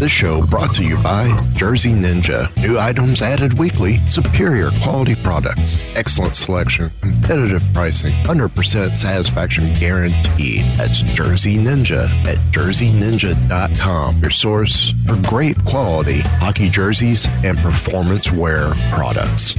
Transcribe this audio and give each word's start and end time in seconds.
This 0.00 0.10
show 0.10 0.46
brought 0.46 0.74
to 0.76 0.82
you 0.82 0.96
by 0.96 1.28
Jersey 1.52 1.92
Ninja. 1.92 2.56
New 2.56 2.78
items 2.78 3.20
added 3.20 3.58
weekly, 3.58 4.00
superior 4.08 4.70
quality 4.82 5.14
products, 5.14 5.76
excellent 5.94 6.36
selection, 6.36 6.90
competitive 7.02 7.62
pricing, 7.74 8.14
100% 8.24 8.96
satisfaction 8.96 9.78
guaranteed. 9.78 10.64
That's 10.78 11.02
Jersey 11.02 11.58
Ninja 11.58 12.08
at 12.26 12.38
jerseyninja.com, 12.50 14.20
your 14.22 14.30
source 14.30 14.94
for 15.06 15.16
great 15.28 15.62
quality 15.66 16.20
hockey 16.20 16.70
jerseys 16.70 17.26
and 17.44 17.58
performance 17.58 18.32
wear 18.32 18.72
products. 18.94 19.54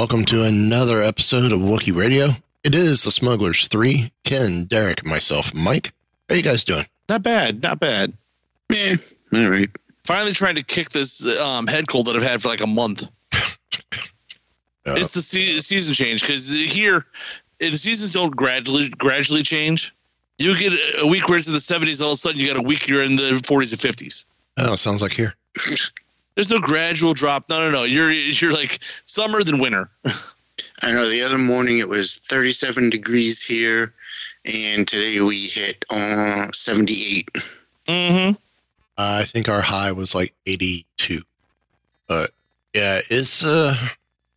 Welcome 0.00 0.24
to 0.24 0.44
another 0.44 1.02
episode 1.02 1.52
of 1.52 1.60
Wookiee 1.60 1.94
Radio. 1.94 2.28
It 2.64 2.74
is 2.74 3.04
the 3.04 3.10
Smugglers 3.10 3.68
3, 3.68 4.10
Ken, 4.24 4.64
Derek, 4.64 5.00
and 5.02 5.10
myself, 5.10 5.52
Mike. 5.52 5.92
How 6.26 6.34
are 6.34 6.36
you 6.38 6.42
guys 6.42 6.64
doing? 6.64 6.86
Not 7.10 7.22
bad, 7.22 7.62
not 7.62 7.80
bad. 7.80 8.14
Eh, 8.72 8.96
all 9.34 9.50
right. 9.50 9.68
Finally 10.06 10.32
trying 10.32 10.54
to 10.54 10.62
kick 10.62 10.88
this 10.88 11.26
um, 11.38 11.66
head 11.66 11.86
cold 11.86 12.06
that 12.06 12.16
I've 12.16 12.22
had 12.22 12.40
for 12.40 12.48
like 12.48 12.62
a 12.62 12.66
month. 12.66 13.02
Uh, 13.02 13.08
It's 14.86 15.12
the 15.12 15.20
se- 15.20 15.58
season 15.58 15.92
change 15.92 16.22
because 16.22 16.50
here 16.50 17.04
the 17.58 17.70
seasons 17.72 18.14
don't 18.14 18.34
gradually 18.34 18.88
gradually 18.88 19.42
change. 19.42 19.94
You 20.38 20.56
get 20.56 20.72
a 20.98 21.06
week 21.06 21.28
where 21.28 21.36
it's 21.36 21.46
in 21.46 21.52
the 21.52 21.58
70s, 21.58 22.00
all 22.00 22.12
of 22.12 22.14
a 22.14 22.16
sudden 22.16 22.40
you 22.40 22.46
got 22.46 22.56
a 22.56 22.66
week 22.66 22.88
you're 22.88 23.02
in 23.02 23.16
the 23.16 23.32
40s 23.44 23.72
and 23.84 23.94
50s. 23.96 24.24
oh, 24.56 24.76
sounds 24.76 25.02
like 25.02 25.12
here. 25.12 25.34
There's 26.40 26.52
no 26.52 26.58
gradual 26.58 27.12
drop. 27.12 27.50
No, 27.50 27.66
no, 27.66 27.70
no. 27.70 27.82
You're 27.82 28.10
you're 28.10 28.54
like 28.54 28.78
summer 29.04 29.44
than 29.44 29.58
winter. 29.58 29.90
I 30.82 30.90
know 30.90 31.06
the 31.06 31.20
other 31.20 31.36
morning 31.36 31.76
it 31.76 31.88
was 31.90 32.16
37 32.30 32.88
degrees 32.88 33.42
here, 33.42 33.92
and 34.46 34.88
today 34.88 35.20
we 35.20 35.48
hit 35.48 35.84
uh, 35.90 36.50
78. 36.50 37.28
Mm-hmm. 37.86 38.38
I 38.96 39.24
think 39.24 39.50
our 39.50 39.60
high 39.60 39.92
was 39.92 40.14
like 40.14 40.32
82. 40.46 41.20
But 42.06 42.30
yeah, 42.74 43.00
it's 43.10 43.44
a 43.44 43.74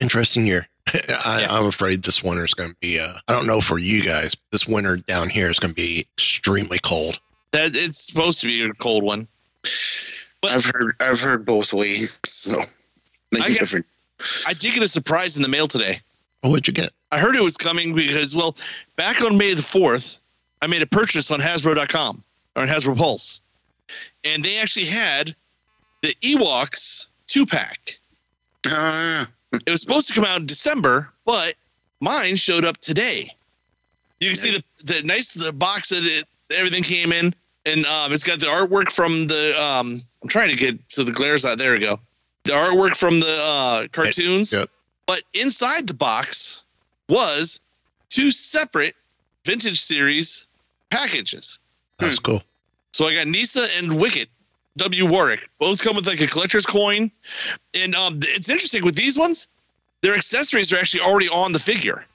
interesting 0.02 0.46
year. 0.46 0.68
I, 0.88 1.44
Yeah. 1.44 1.48
I'm 1.56 1.68
afraid 1.68 2.04
this 2.04 2.22
winter 2.22 2.44
is 2.44 2.54
going 2.54 2.72
to 2.72 2.78
be, 2.82 3.00
uh, 3.00 3.14
I 3.30 3.34
don't 3.34 3.48
know 3.48 3.62
for 3.62 3.78
you 3.78 4.04
guys, 4.04 4.36
but 4.36 4.44
this 4.52 4.68
winter 4.68 4.98
down 4.98 5.30
here 5.30 5.50
is 5.50 5.58
going 5.58 5.74
to 5.74 5.82
be 5.82 6.06
extremely 6.18 6.80
cold. 6.80 7.22
That 7.52 7.78
it's 7.78 8.06
supposed 8.06 8.42
to 8.42 8.48
be 8.48 8.62
a 8.62 8.74
cold 8.74 9.04
one. 9.06 9.26
But- 10.44 10.52
I've 10.52 10.66
heard 10.66 10.96
I've 11.00 11.20
heard 11.22 11.46
both 11.46 11.74
ways, 11.74 12.16
so 12.26 12.60
make 13.32 13.42
I 13.44 13.46
it 13.48 13.50
get- 13.54 13.60
different. 13.60 13.86
I 14.46 14.54
did 14.54 14.74
get 14.76 14.84
a 14.84 14.88
surprise 14.88 15.36
in 15.36 15.42
the 15.42 15.48
mail 15.50 15.68
today. 15.68 16.00
Oh, 16.44 16.50
what'd 16.50 16.68
you 16.68 16.74
get? 16.74 16.92
I 17.12 17.20
heard 17.20 17.36
it 17.36 17.42
was 17.42 17.58
coming 17.58 17.94
because, 17.96 18.36
well, 18.36 18.56
back 18.96 19.22
on 19.24 19.38
May 19.38 19.54
the 19.54 19.62
4th, 19.62 20.18
I 20.62 20.68
made 20.68 20.82
a 20.82 20.86
purchase 20.86 21.30
on 21.32 21.40
Hasbro.com 21.40 22.24
or 22.56 22.62
on 22.62 22.68
Hasbro 22.68 22.98
Pulse. 22.98 23.42
And 24.24 24.44
they 24.46 24.60
actually 24.60 24.86
had 24.86 25.36
the 26.02 26.16
Ewoks 26.22 27.08
two 27.28 27.46
pack. 27.46 27.98
Uh, 28.70 29.26
It 29.66 29.70
was 29.72 29.82
supposed 29.82 30.08
to 30.08 30.14
come 30.14 30.26
out 30.26 30.40
in 30.40 30.46
December, 30.46 31.10
but 31.26 31.56
mine 32.02 32.36
showed 32.38 32.66
up 32.66 32.78
today. 32.78 33.30
You 34.20 34.30
can 34.30 34.38
see 34.38 34.52
the, 34.58 34.64
the 34.94 35.04
nice 35.04 35.34
the 35.34 35.52
box 35.54 35.90
that 35.90 36.04
it, 36.04 36.26
everything 36.56 36.84
came 36.84 37.12
in, 37.12 37.34
and 37.66 37.86
um, 37.86 38.14
it's 38.14 38.24
got 38.24 38.40
the 38.40 38.48
artwork 38.48 38.92
from 38.92 39.28
the. 39.28 39.62
Um, 39.62 40.02
I'm 40.24 40.30
trying 40.30 40.50
to 40.50 40.56
get 40.56 40.80
so 40.88 41.04
the 41.04 41.12
glare's 41.12 41.46
out. 41.46 41.58
There 41.58 41.74
we 41.74 41.80
go. 41.80 42.00
The 42.44 42.54
artwork 42.54 42.96
from 42.96 43.20
the 43.20 43.38
uh, 43.42 43.88
cartoons. 43.92 44.52
Yep. 44.52 44.70
But 45.06 45.22
inside 45.34 45.88
the 45.88 45.94
box 45.94 46.64
was 47.10 47.60
two 48.10 48.32
separate 48.32 48.96
vintage 49.46 49.82
series 49.82 50.48
packages. 50.90 51.60
That's 52.00 52.20
cool. 52.20 52.42
So 52.94 53.08
I 53.08 53.14
got 53.14 53.28
Kneesaa 53.28 53.68
and 53.80 54.00
Wicket, 54.00 54.30
W. 54.78 55.06
Warrick. 55.06 55.50
Both 55.60 55.82
come 55.82 55.96
with 55.96 56.08
like 56.08 56.22
a 56.22 56.28
collector's 56.28 56.66
coin. 56.66 57.12
And 57.74 57.96
um, 57.96 58.20
it's 58.22 58.50
interesting 58.50 58.86
with 58.86 58.96
these 58.96 59.18
ones, 59.18 59.48
their 60.02 60.16
accessories 60.16 60.72
are 60.72 60.78
actually 60.78 61.02
already 61.02 61.30
on 61.30 61.52
the 61.52 61.60
figure. 61.60 62.06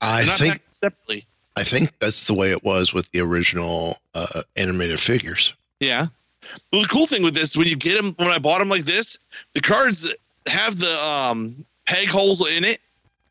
I 0.00 0.24
not 0.24 0.38
think, 0.38 0.60
separately. 0.70 1.26
I 1.56 1.64
think 1.64 1.98
that's 1.98 2.24
the 2.24 2.34
way 2.34 2.50
it 2.50 2.62
was 2.62 2.92
with 2.92 3.10
the 3.12 3.20
original 3.20 3.98
uh, 4.14 4.42
animated 4.56 5.00
figures. 5.00 5.54
Yeah. 5.80 6.08
Well, 6.72 6.82
the 6.82 6.88
cool 6.88 7.06
thing 7.06 7.22
with 7.22 7.34
this, 7.34 7.56
when 7.56 7.66
you 7.66 7.76
get 7.76 7.94
them, 7.94 8.14
when 8.18 8.28
I 8.28 8.38
bought 8.38 8.58
them 8.58 8.68
like 8.68 8.84
this, 8.84 9.18
the 9.54 9.60
cards 9.60 10.12
have 10.46 10.78
the 10.78 10.92
um, 10.98 11.64
peg 11.86 12.08
holes 12.08 12.46
in 12.56 12.64
it, 12.64 12.80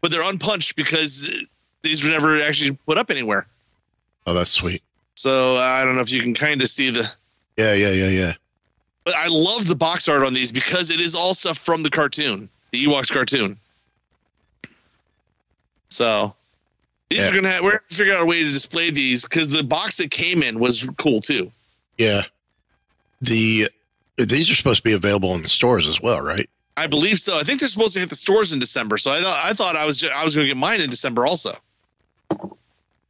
but 0.01 0.12
they're 0.12 0.28
unpunched 0.28 0.75
because 0.75 1.31
these 1.81 2.03
were 2.03 2.09
never 2.09 2.41
actually 2.41 2.78
put 2.85 2.97
up 2.97 3.09
anywhere. 3.12 3.47
Oh, 4.25 4.34
that's 4.34 4.51
sweet. 4.51 4.81
So 5.16 5.57
I 5.57 5.85
don't 5.85 5.96
know 5.96 6.01
if 6.01 6.12
you 6.12 6.22
can 6.22 6.34
kind 6.34 6.62
of 6.62 6.69
see 6.69 6.90
the. 6.90 7.09
Yeah, 7.57 7.74
yeah, 7.74 7.91
yeah, 7.91 8.09
yeah. 8.09 8.34
But 9.03 9.16
I 9.16 9.28
love 9.28 9.68
the 9.68 9.75
box 9.75 10.07
art 10.07 10.24
on 10.24 10.34
these 10.34 10.51
because 10.51 10.90
it 10.90 11.00
is 11.01 11.13
all 11.13 11.34
stuff 11.34 11.57
from 11.57 11.84
the 11.84 11.90
cartoon, 11.90 12.50
the 12.72 12.85
Ewoks 12.85 13.12
cartoon. 13.12 13.57
So 15.90 16.35
these 17.09 17.19
Yeah. 17.22 17.30
are 17.30 17.35
gonna 17.35 17.50
have, 17.51 17.62
we're 17.62 17.72
gonna 17.72 17.81
figure 17.91 18.16
out 18.16 18.22
a 18.24 18.25
way 18.25 18.44
to 18.44 18.51
display 18.51 18.90
these 18.90 19.24
because 19.24 19.50
the 19.51 19.63
box 19.63 19.98
that 19.98 20.10
came 20.10 20.42
in 20.42 20.60
was 20.60 20.88
cool 20.98 21.19
too. 21.19 21.51
Yeah. 21.98 22.24
The 23.24 23.68
these 24.18 24.50
are 24.52 24.56
supposed 24.56 24.78
to 24.78 24.84
be 24.84 24.94
available 24.94 25.34
in 25.34 25.42
the 25.42 25.50
stores 25.50 25.88
as 25.88 26.00
well, 26.02 26.22
right? 26.22 26.50
I 26.78 26.88
believe 26.88 27.18
so. 27.20 27.38
I 27.38 27.44
think 27.44 27.60
they're 27.60 27.70
supposed 27.70 27.94
to 27.94 28.00
hit 28.00 28.10
the 28.10 28.16
stores 28.16 28.52
in 28.52 28.60
December. 28.60 28.98
So 28.98 29.12
I 29.12 29.22
thought 29.22 29.40
I 29.44 29.54
thought 29.54 29.75
I 29.75 29.86
was 29.86 29.98
ju- 29.98 30.10
I 30.14 30.24
was 30.24 30.36
going 30.36 30.46
to 30.46 30.50
get 30.54 30.58
mine 30.58 30.81
in 30.81 30.90
December 30.90 31.25
also. 31.25 31.56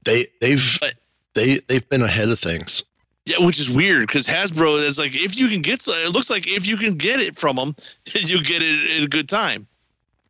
They 0.04 0.28
they've 0.42 0.78
But- 0.80 0.96
they 1.34 1.60
they've 1.68 1.88
been 1.90 2.02
ahead 2.02 2.30
of 2.30 2.40
things. 2.40 2.84
Yeah, 3.26 3.38
which 3.40 3.58
is 3.58 3.70
weird 3.70 4.02
because 4.02 4.28
Hasbro 4.28 4.84
is 4.86 5.00
like 5.00 5.16
if 5.16 5.40
you 5.40 5.48
can 5.48 5.62
get 5.62 5.86
it 5.88 6.10
looks 6.14 6.30
like 6.30 6.46
if 6.46 6.68
you 6.68 6.76
can 6.78 6.96
get 6.96 7.20
it 7.22 7.38
from 7.38 7.56
them, 7.56 7.74
you 8.14 8.44
get 8.44 8.62
it 8.62 8.92
at 9.00 9.04
a 9.04 9.08
good 9.08 9.30
time. 9.30 9.66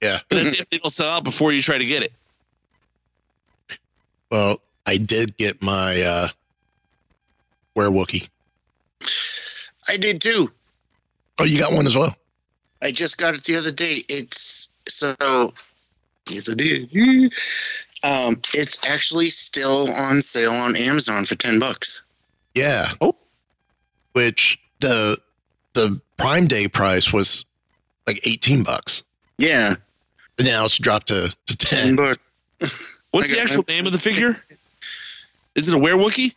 Yeah. 0.01 0.19
But 0.29 0.39
if 0.45 0.69
they 0.69 0.77
don't 0.77 0.89
sell 0.91 1.09
out 1.09 1.23
before 1.23 1.53
you 1.53 1.61
try 1.61 1.77
to 1.77 1.85
get 1.85 2.03
it. 2.03 2.13
Well, 4.29 4.61
I 4.85 4.97
did 4.97 5.35
get 5.37 5.61
my 5.61 6.01
uh 6.01 6.27
Werewookie. 7.75 8.29
I 9.87 9.97
did 9.97 10.21
too. 10.21 10.51
Oh, 11.39 11.43
you 11.45 11.59
got 11.59 11.73
one 11.73 11.87
as 11.87 11.95
well. 11.95 12.15
I 12.81 12.91
just 12.91 13.17
got 13.17 13.33
it 13.33 13.43
the 13.43 13.55
other 13.55 13.71
day. 13.71 14.03
It's 14.09 14.69
so 14.87 15.15
yes, 16.29 16.49
I 16.49 16.53
did. 16.55 16.89
Um, 18.03 18.41
it's 18.53 18.85
actually 18.85 19.29
still 19.29 19.91
on 19.93 20.21
sale 20.21 20.51
on 20.51 20.75
Amazon 20.75 21.25
for 21.25 21.35
ten 21.35 21.59
bucks. 21.59 22.01
Yeah. 22.53 22.87
Oh. 23.01 23.15
Which 24.11 24.59
the 24.79 25.17
the 25.73 25.99
Prime 26.17 26.45
Day 26.47 26.67
price 26.67 27.11
was 27.13 27.45
like 28.05 28.25
eighteen 28.27 28.63
bucks. 28.63 29.03
Yeah, 29.37 29.75
But 30.37 30.45
now 30.45 30.65
it's 30.65 30.77
dropped 30.77 31.07
to, 31.07 31.35
to 31.47 31.57
ten 31.57 31.95
ten. 31.95 31.95
bucks. 31.95 32.99
What's 33.11 33.31
the 33.31 33.39
actual 33.39 33.65
name 33.67 33.87
of 33.87 33.91
the 33.93 33.99
figure? 33.99 34.35
Is 35.55 35.67
it 35.67 35.73
a 35.73 35.77
werewookie? 35.77 36.33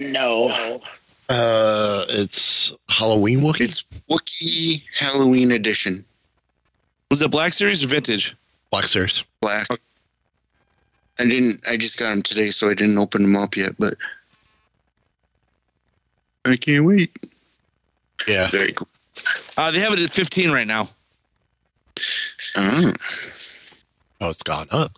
No, 0.00 0.80
Uh 1.28 2.04
it's 2.08 2.72
Halloween 2.88 3.40
Wookie. 3.40 3.60
it's 3.62 3.84
Wookiee 4.10 4.82
Halloween 4.98 5.52
edition. 5.52 6.04
Was 7.10 7.20
it 7.22 7.30
Black 7.30 7.52
Series 7.52 7.82
or 7.84 7.88
Vintage? 7.88 8.34
Black 8.70 8.84
Series. 8.86 9.24
Black. 9.40 9.66
I 11.18 11.24
didn't. 11.24 11.60
I 11.68 11.76
just 11.76 11.98
got 11.98 12.10
them 12.10 12.22
today, 12.22 12.48
so 12.50 12.68
I 12.68 12.74
didn't 12.74 12.96
open 12.98 13.22
them 13.22 13.36
up 13.36 13.56
yet. 13.56 13.72
But 13.78 13.94
I 16.44 16.56
can't 16.56 16.84
wait. 16.84 17.10
Yeah. 18.26 18.48
Very 18.48 18.72
cool. 18.72 18.88
Uh, 19.56 19.70
they 19.70 19.80
have 19.80 19.92
it 19.92 19.98
at 19.98 20.10
15 20.10 20.50
right 20.50 20.66
now. 20.66 20.86
Oh, 22.56 22.92
Oh, 24.20 24.30
it's 24.30 24.42
gone 24.42 24.68
up. 24.70 24.90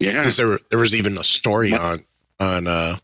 yeah. 0.00 0.22
'Cause 0.22 0.36
there 0.36 0.58
there 0.70 0.78
was 0.78 0.94
even 0.94 1.18
a 1.18 1.24
story 1.24 1.72
on 1.72 2.04
on 2.40 2.66
uh 2.66 2.98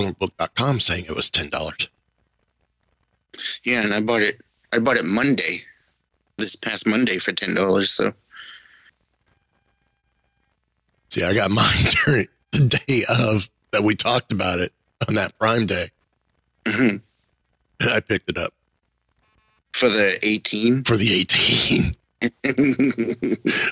comicbook.com 0.00 0.80
saying 0.80 1.04
it 1.06 1.16
was 1.16 1.30
ten 1.30 1.48
dollars. 1.50 1.88
Yeah, 3.64 3.82
and 3.82 3.92
I 3.94 4.00
bought 4.00 4.22
it. 4.22 4.40
I 4.72 4.78
bought 4.78 4.96
it 4.96 5.04
Monday, 5.04 5.62
this 6.38 6.56
past 6.56 6.86
Monday 6.86 7.18
for 7.18 7.32
ten 7.32 7.54
dollars. 7.54 7.90
So 7.90 8.12
See, 11.08 11.24
I 11.24 11.34
got 11.34 11.50
mine 11.62 11.84
during 12.04 12.28
the 12.52 12.80
day 12.86 13.02
of 13.08 13.48
that 13.72 13.82
we 13.82 13.94
talked 13.94 14.32
about 14.32 14.58
it 14.58 14.72
on 15.08 15.14
that 15.14 15.38
Prime 15.38 15.66
Day. 15.66 15.88
mhm. 16.64 17.00
And 17.80 17.90
I 17.90 18.00
picked 18.00 18.30
it 18.30 18.38
up 18.38 18.52
for 19.74 19.88
the 19.88 20.18
eighteen. 20.22 20.84
for 20.84 20.96
the 20.96 21.12
18. 21.12 21.92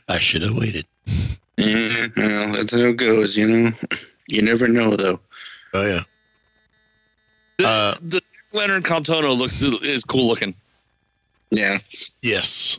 I 0.09 0.19
should 0.19 0.43
have 0.43 0.57
waited. 0.57 0.87
yeah, 1.57 2.07
well, 2.17 2.53
that's 2.53 2.73
how 2.73 2.79
it 2.79 2.97
goes. 2.99 3.37
You 3.37 3.49
know, 3.49 3.71
you 4.29 4.43
never 4.43 4.69
know 4.69 4.91
though. 4.91 5.19
Oh 5.73 5.87
yeah. 5.87 6.01
The, 7.59 7.67
Uh, 7.67 7.95
the 8.03 8.21
Leonard 8.53 8.85
Cantono 8.85 9.37
looks 9.37 9.61
is 9.63 10.05
cool 10.05 10.27
looking. 10.29 10.55
Yeah, 11.51 11.79
Yes. 12.23 12.79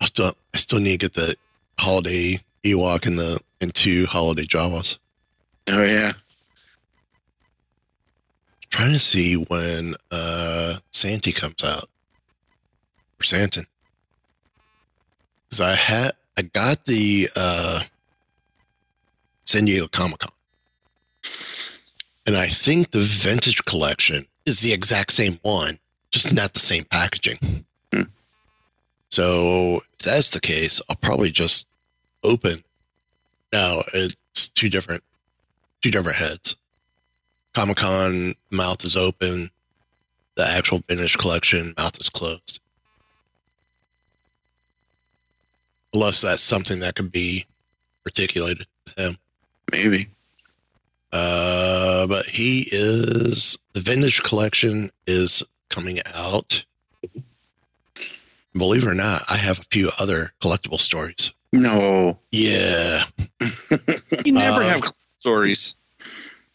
I 0.00 0.06
still 0.06 0.34
I 0.54 0.58
still 0.58 0.80
need 0.80 1.00
to 1.00 1.08
get 1.08 1.14
the 1.14 1.36
holiday 1.78 2.40
Ewok 2.64 3.06
and 3.06 3.18
the 3.18 3.38
and 3.60 3.74
two 3.74 4.06
holiday 4.06 4.44
Jawas. 4.44 4.96
oh 5.68 5.82
yeah. 5.84 6.12
Trying 8.70 8.92
to 8.92 8.98
see 8.98 9.34
when 9.34 9.94
uh 10.10 10.76
Santy 10.90 11.32
comes 11.32 11.62
out. 11.62 11.84
Or 13.20 13.24
Santin. 13.24 13.66
Cause 15.50 15.60
I 15.60 15.74
had 15.76 16.12
I 16.36 16.42
got 16.42 16.84
the 16.86 17.28
uh 17.36 17.80
San 19.44 19.66
Diego 19.66 19.86
Comic 19.86 20.20
Con. 20.20 20.32
And 22.26 22.36
I 22.36 22.46
think 22.46 22.90
the 22.90 23.00
vintage 23.00 23.64
collection 23.64 24.26
is 24.46 24.60
the 24.60 24.72
exact 24.72 25.12
same 25.12 25.38
one, 25.42 25.78
just 26.10 26.32
not 26.32 26.52
the 26.52 26.60
same 26.60 26.84
packaging. 26.84 27.64
Hmm. 27.92 28.02
So 29.08 29.82
if 29.98 30.04
that's 30.04 30.30
the 30.30 30.40
case, 30.40 30.80
I'll 30.88 30.96
probably 30.96 31.30
just 31.30 31.66
open. 32.22 32.62
No, 33.52 33.82
it's 33.92 34.48
two 34.50 34.68
different 34.68 35.02
two 35.82 35.90
different 35.90 36.18
heads. 36.18 36.56
Comic 37.54 37.76
Con 37.76 38.34
mouth 38.50 38.84
is 38.84 38.96
open. 38.96 39.50
The 40.36 40.46
actual 40.46 40.80
vintage 40.88 41.18
collection 41.18 41.74
mouth 41.76 42.00
is 42.00 42.08
closed. 42.08 42.60
Unless 45.92 46.22
that's 46.22 46.42
something 46.42 46.80
that 46.80 46.94
could 46.94 47.12
be 47.12 47.44
articulated 48.06 48.66
with 48.86 48.98
him. 48.98 49.18
Maybe. 49.70 50.08
Uh, 51.12 52.06
but 52.06 52.24
he 52.26 52.66
is 52.72 53.58
the 53.74 53.80
vintage 53.80 54.22
collection 54.22 54.90
is 55.06 55.42
coming 55.68 55.98
out. 56.14 56.64
Believe 58.54 58.82
it 58.84 58.88
or 58.88 58.94
not, 58.94 59.22
I 59.30 59.36
have 59.36 59.58
a 59.60 59.64
few 59.70 59.90
other 59.98 60.32
collectible 60.40 60.78
stories. 60.80 61.32
No. 61.54 62.18
Yeah, 62.30 63.02
You 64.24 64.32
never 64.32 64.62
Uh, 64.62 64.68
have 64.68 64.92
stories. 65.20 65.74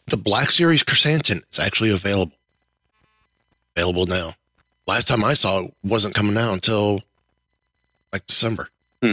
the 0.08 0.16
Black 0.16 0.50
Series 0.50 0.82
Krrsantan 0.82 1.40
is 1.52 1.58
actually 1.58 1.90
available. 1.90 2.34
Available 3.76 4.06
now. 4.06 4.34
Last 4.86 5.06
time 5.06 5.24
I 5.24 5.34
saw 5.34 5.60
it 5.64 5.74
wasn't 5.84 6.14
coming 6.14 6.36
out 6.36 6.52
until 6.54 7.00
like 8.12 8.26
December. 8.26 8.68
Hmm. 9.02 9.12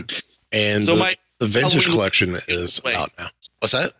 And 0.51 0.83
So 0.83 0.94
the, 0.94 1.00
my 1.00 1.15
the 1.39 1.47
vintage 1.47 1.86
collection 1.86 2.36
is 2.47 2.81
Wait. 2.83 2.95
out 2.95 3.12
now. 3.19 3.27
What's 3.59 3.74
that? 3.74 3.92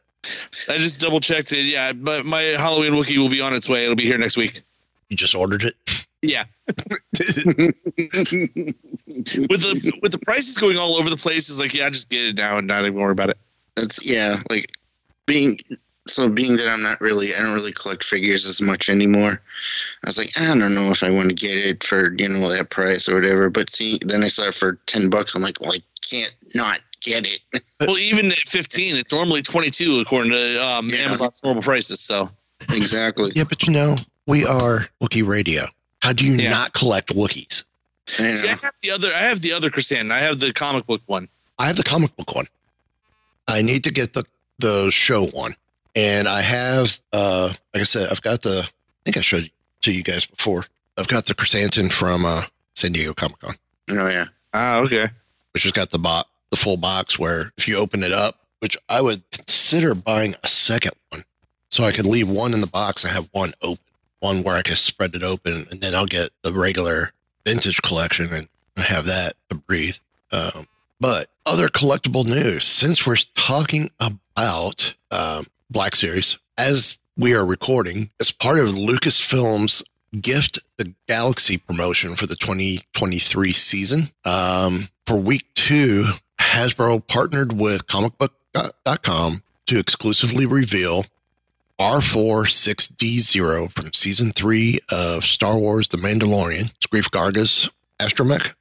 I 0.70 0.78
just 0.78 1.00
double 1.00 1.20
checked 1.20 1.52
it. 1.52 1.66
Yeah, 1.66 1.94
but 1.94 2.26
my 2.26 2.42
Halloween 2.42 2.94
Wookiee 2.94 3.18
will 3.18 3.30
be 3.30 3.42
on 3.42 3.54
its 3.54 3.70
way. 3.70 3.84
It'll 3.84 3.96
be 3.96 4.06
here 4.06 4.18
next 4.18 4.38
week. 4.38 4.62
You 5.10 5.18
just 5.18 5.36
ordered 5.36 5.64
it? 5.64 5.76
Yeah, 6.22 6.46
with 6.68 7.76
the 9.62 10.00
with 10.02 10.12
the 10.12 10.20
prices 10.26 10.58
going 10.58 10.78
all 10.78 10.96
over 10.96 11.10
the 11.10 11.18
place, 11.18 11.50
it's 11.50 11.60
like 11.60 11.74
yeah, 11.74 11.90
just 11.90 12.10
get 12.10 12.26
it 12.26 12.36
now 12.36 12.58
and 12.58 12.66
not 12.66 12.82
even 12.82 12.96
worry 12.96 13.12
about 13.12 13.30
it. 13.30 13.38
That's 13.76 14.04
yeah. 14.06 14.42
Like 14.50 14.72
being 15.28 15.60
so 16.08 16.30
being 16.30 16.56
that 16.56 16.68
I'm 16.68 16.82
not 16.82 17.02
really 17.02 17.36
I 17.36 17.42
don't 17.42 17.54
really 17.54 17.74
collect 17.74 18.04
figures 18.04 18.46
as 18.46 18.62
much 18.62 18.90
anymore. 18.90 19.42
I 20.04 20.10
was 20.10 20.18
like 20.18 20.32
I 20.38 20.46
don't 20.46 20.74
know 20.74 20.92
if 20.92 21.04
I 21.04 21.12
want 21.12 21.30
to 21.30 21.36
get 21.36 21.58
it 21.58 21.84
for 21.84 22.14
you 22.18 22.28
know 22.28 22.50
that 22.50 22.70
price 22.72 23.08
or 23.08 23.16
whatever. 23.16 23.50
But 23.50 23.70
see, 23.70 24.00
then 24.02 24.24
I 24.24 24.28
saw 24.28 24.48
it 24.48 24.56
for 24.56 24.80
ten 24.88 25.10
bucks. 25.10 25.36
I'm 25.36 25.42
like, 25.42 25.60
well, 25.62 25.74
I 25.74 25.80
can't 26.02 26.34
not 26.56 26.80
get 27.06 27.26
it. 27.26 27.40
Well, 27.80 27.98
even 27.98 28.32
at 28.32 28.38
15, 28.48 28.96
it's 28.96 29.12
normally 29.12 29.42
22 29.42 30.00
according 30.00 30.32
to 30.32 30.66
um, 30.66 30.90
Yeah. 30.90 30.98
Amazon's 31.06 31.42
normal 31.44 31.62
prices. 31.64 32.00
So 32.00 32.30
exactly. 32.70 33.32
yeah, 33.36 33.44
but 33.48 33.66
you 33.68 33.74
know, 33.74 33.96
we 34.28 34.46
are 34.46 34.88
Wookiee 35.02 35.26
Radio. 35.28 35.66
How 36.02 36.14
do 36.14 36.26
you 36.26 36.34
Yeah. 36.34 36.50
not 36.50 36.74
collect 36.74 37.10
Wookiees? 37.16 37.64
I 38.20 38.34
See, 38.36 38.48
I 38.48 38.52
have 38.52 38.72
the 38.84 38.92
other. 38.92 39.08
I 39.14 39.20
have 39.22 39.42
the 39.42 39.52
other 39.54 39.70
Krrsantan. 39.70 40.12
I 40.12 40.20
have 40.20 40.40
the 40.40 40.54
comic 40.54 40.86
book 40.86 41.02
one. 41.08 41.28
I 41.58 41.68
have 41.68 41.76
the 41.78 41.84
comic 41.84 42.16
book 42.16 42.36
one. 42.36 42.46
I 43.48 43.62
need 43.62 43.84
to 43.86 43.92
get 43.92 44.14
the 44.14 44.24
the 44.60 44.90
show 44.92 45.26
one, 45.28 45.54
and 45.96 46.28
I 46.28 46.42
have, 46.42 47.00
uh, 47.14 47.50
like 47.74 47.82
I 47.82 47.86
said, 47.86 48.10
I've 48.12 48.22
got 48.22 48.42
the. 48.44 48.60
I 48.64 48.70
think 49.06 49.18
I 49.18 49.22
showed 49.22 49.50
to 49.82 49.92
you 49.92 50.04
guys 50.04 50.26
before. 50.28 50.66
I've 50.98 51.08
got 51.08 51.26
the 51.26 51.34
Krrsantan 51.36 51.92
from 51.92 52.26
uh, 52.26 52.44
San 52.76 52.92
Diego 52.92 53.14
Comic 53.14 53.40
Con, 53.40 53.56
Oh 53.92 54.08
yeah. 54.10 54.26
Ah, 54.54 54.78
okay. 54.80 55.10
which 55.54 55.64
has 55.64 55.72
got 55.74 55.90
the 55.90 56.00
bot, 56.00 56.28
the 56.56 56.62
full 56.62 56.78
box. 56.78 57.20
Where 57.20 57.52
if 57.58 57.68
you 57.68 57.78
open 57.78 58.04
it 58.04 58.12
up, 58.12 58.36
which 58.60 58.78
I 58.90 59.02
would 59.02 59.30
consider 59.32 59.94
buying 59.94 60.36
a 60.44 60.48
second 60.48 60.94
one, 61.10 61.24
so 61.70 61.84
I 61.84 61.92
could 61.92 62.06
leave 62.06 62.30
one 62.30 62.54
in 62.54 62.62
the 62.62 62.68
box 62.68 63.04
and 63.04 63.14
have 63.14 63.30
one 63.32 63.52
open, 63.62 63.84
one 64.20 64.44
where 64.44 64.56
I 64.56 64.62
could 64.62 64.78
spread 64.78 65.16
it 65.16 65.24
open, 65.24 65.66
and 65.70 65.82
then 65.82 65.94
I'll 65.94 66.06
get 66.06 66.30
the 66.42 66.54
regular 66.54 67.12
vintage 67.46 67.82
collection 67.82 68.32
and 68.34 68.48
have 68.78 69.06
that 69.06 69.34
to 69.50 69.56
breathe. 69.56 69.98
Um, 70.32 70.68
but 71.00 71.28
other 71.46 71.68
collectible 71.68 72.26
news, 72.26 72.66
since 72.66 73.06
we're 73.06 73.18
talking 73.36 73.90
about 74.00 74.96
um, 75.12 75.46
Black 75.70 75.96
Series, 75.96 76.38
as 76.58 76.98
we 77.18 77.34
are 77.34 77.46
recording, 77.46 78.10
as 78.20 78.32
part 78.32 78.60
of 78.60 78.70
Lucasfilm's 78.70 79.84
Gift 80.22 80.60
the 80.78 80.94
Galaxy 81.08 81.58
promotion 81.58 82.16
for 82.16 82.26
the 82.26 82.36
2023 82.36 83.52
season, 83.52 84.10
um, 84.24 84.88
for 85.06 85.18
week 85.18 85.46
two, 85.56 86.06
Hasbro 86.46 87.06
partnered 87.08 87.54
with 87.54 87.88
comicbook.com 87.88 89.44
to 89.68 89.80
exclusively 89.80 90.46
reveal 90.46 91.06
R46D0 91.80 93.72
from 93.74 93.92
season 93.94 94.32
three 94.32 94.80
of 94.92 95.26
Star 95.26 95.58
Wars 95.58 95.90
The 95.90 95.98
Mandalorian. 95.98 96.72
It's 96.76 96.88
Greef 96.88 97.10
Karga's 97.10 97.70
astromech 98.00 98.54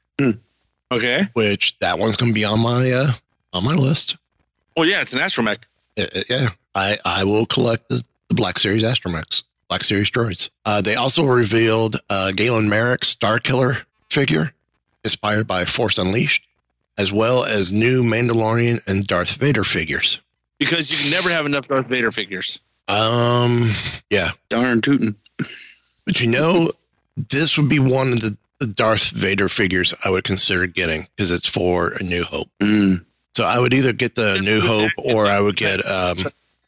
Okay. 0.92 1.26
which 1.34 1.76
that 1.80 1.98
one's 1.98 2.16
going 2.16 2.30
to 2.32 2.34
be 2.34 2.44
on 2.44 2.60
my 2.60 2.90
uh 2.90 3.10
on 3.52 3.64
my 3.64 3.74
list. 3.74 4.16
Well, 4.76 4.86
yeah, 4.88 5.00
it's 5.00 5.12
an 5.12 5.18
astromech. 5.20 5.58
Uh, 5.98 6.02
uh, 6.14 6.20
yeah, 6.28 6.48
I 6.74 6.98
I 7.04 7.24
will 7.24 7.46
collect 7.46 7.88
the, 7.88 8.02
the 8.28 8.34
Black 8.34 8.58
Series 8.58 8.82
Astromechs, 8.84 9.42
Black 9.68 9.82
Series 9.84 10.10
droids. 10.10 10.50
Uh, 10.64 10.80
they 10.80 10.94
also 10.96 11.24
revealed 11.24 11.96
uh, 12.10 12.32
Galen 12.32 12.68
Marek 12.68 13.04
Star 13.04 13.38
Killer 13.38 13.78
figure 14.10 14.52
inspired 15.04 15.46
by 15.46 15.64
Force 15.64 15.98
Unleashed, 15.98 16.46
as 16.98 17.12
well 17.12 17.44
as 17.44 17.72
new 17.72 18.02
Mandalorian 18.02 18.78
and 18.86 19.06
Darth 19.06 19.34
Vader 19.36 19.64
figures. 19.64 20.20
because 20.58 20.90
you 20.90 20.96
can 20.96 21.10
never 21.10 21.28
have 21.30 21.46
enough 21.46 21.68
Darth 21.68 21.86
Vader 21.86 22.12
figures. 22.12 22.60
Um, 22.88 23.70
yeah, 24.10 24.30
Darn 24.50 24.80
tootin'. 24.80 25.16
but 26.06 26.20
you 26.20 26.28
know, 26.28 26.70
this 27.16 27.56
would 27.58 27.68
be 27.68 27.78
one 27.78 28.12
of 28.12 28.20
the, 28.20 28.36
the 28.60 28.66
Darth 28.66 29.10
Vader 29.10 29.48
figures 29.48 29.94
I 30.04 30.10
would 30.10 30.24
consider 30.24 30.66
getting 30.66 31.06
because 31.16 31.30
it's 31.30 31.48
for 31.48 31.92
A 31.92 32.02
New 32.02 32.24
Hope. 32.24 32.48
Mm. 32.60 33.04
So 33.36 33.44
I 33.44 33.58
would 33.58 33.72
either 33.74 33.92
get 33.92 34.14
the 34.14 34.38
New 34.40 34.60
Hope 34.60 34.92
or 34.98 35.26
I 35.26 35.40
would 35.40 35.56
get 35.56 35.80
um, 35.84 36.18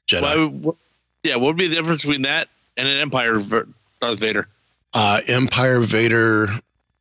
Jedi. 0.08 0.22
Why 0.22 0.36
would- 0.36 0.64
what- 0.64 0.76
yeah, 1.22 1.34
what 1.36 1.46
would 1.48 1.56
be 1.56 1.66
the 1.66 1.74
difference 1.76 2.02
between 2.02 2.22
that 2.22 2.48
and 2.76 2.86
an 2.86 2.98
Empire 2.98 3.40
Darth 4.00 4.20
Vader? 4.20 4.46
Uh, 4.94 5.20
Empire 5.28 5.80
Vader 5.80 6.48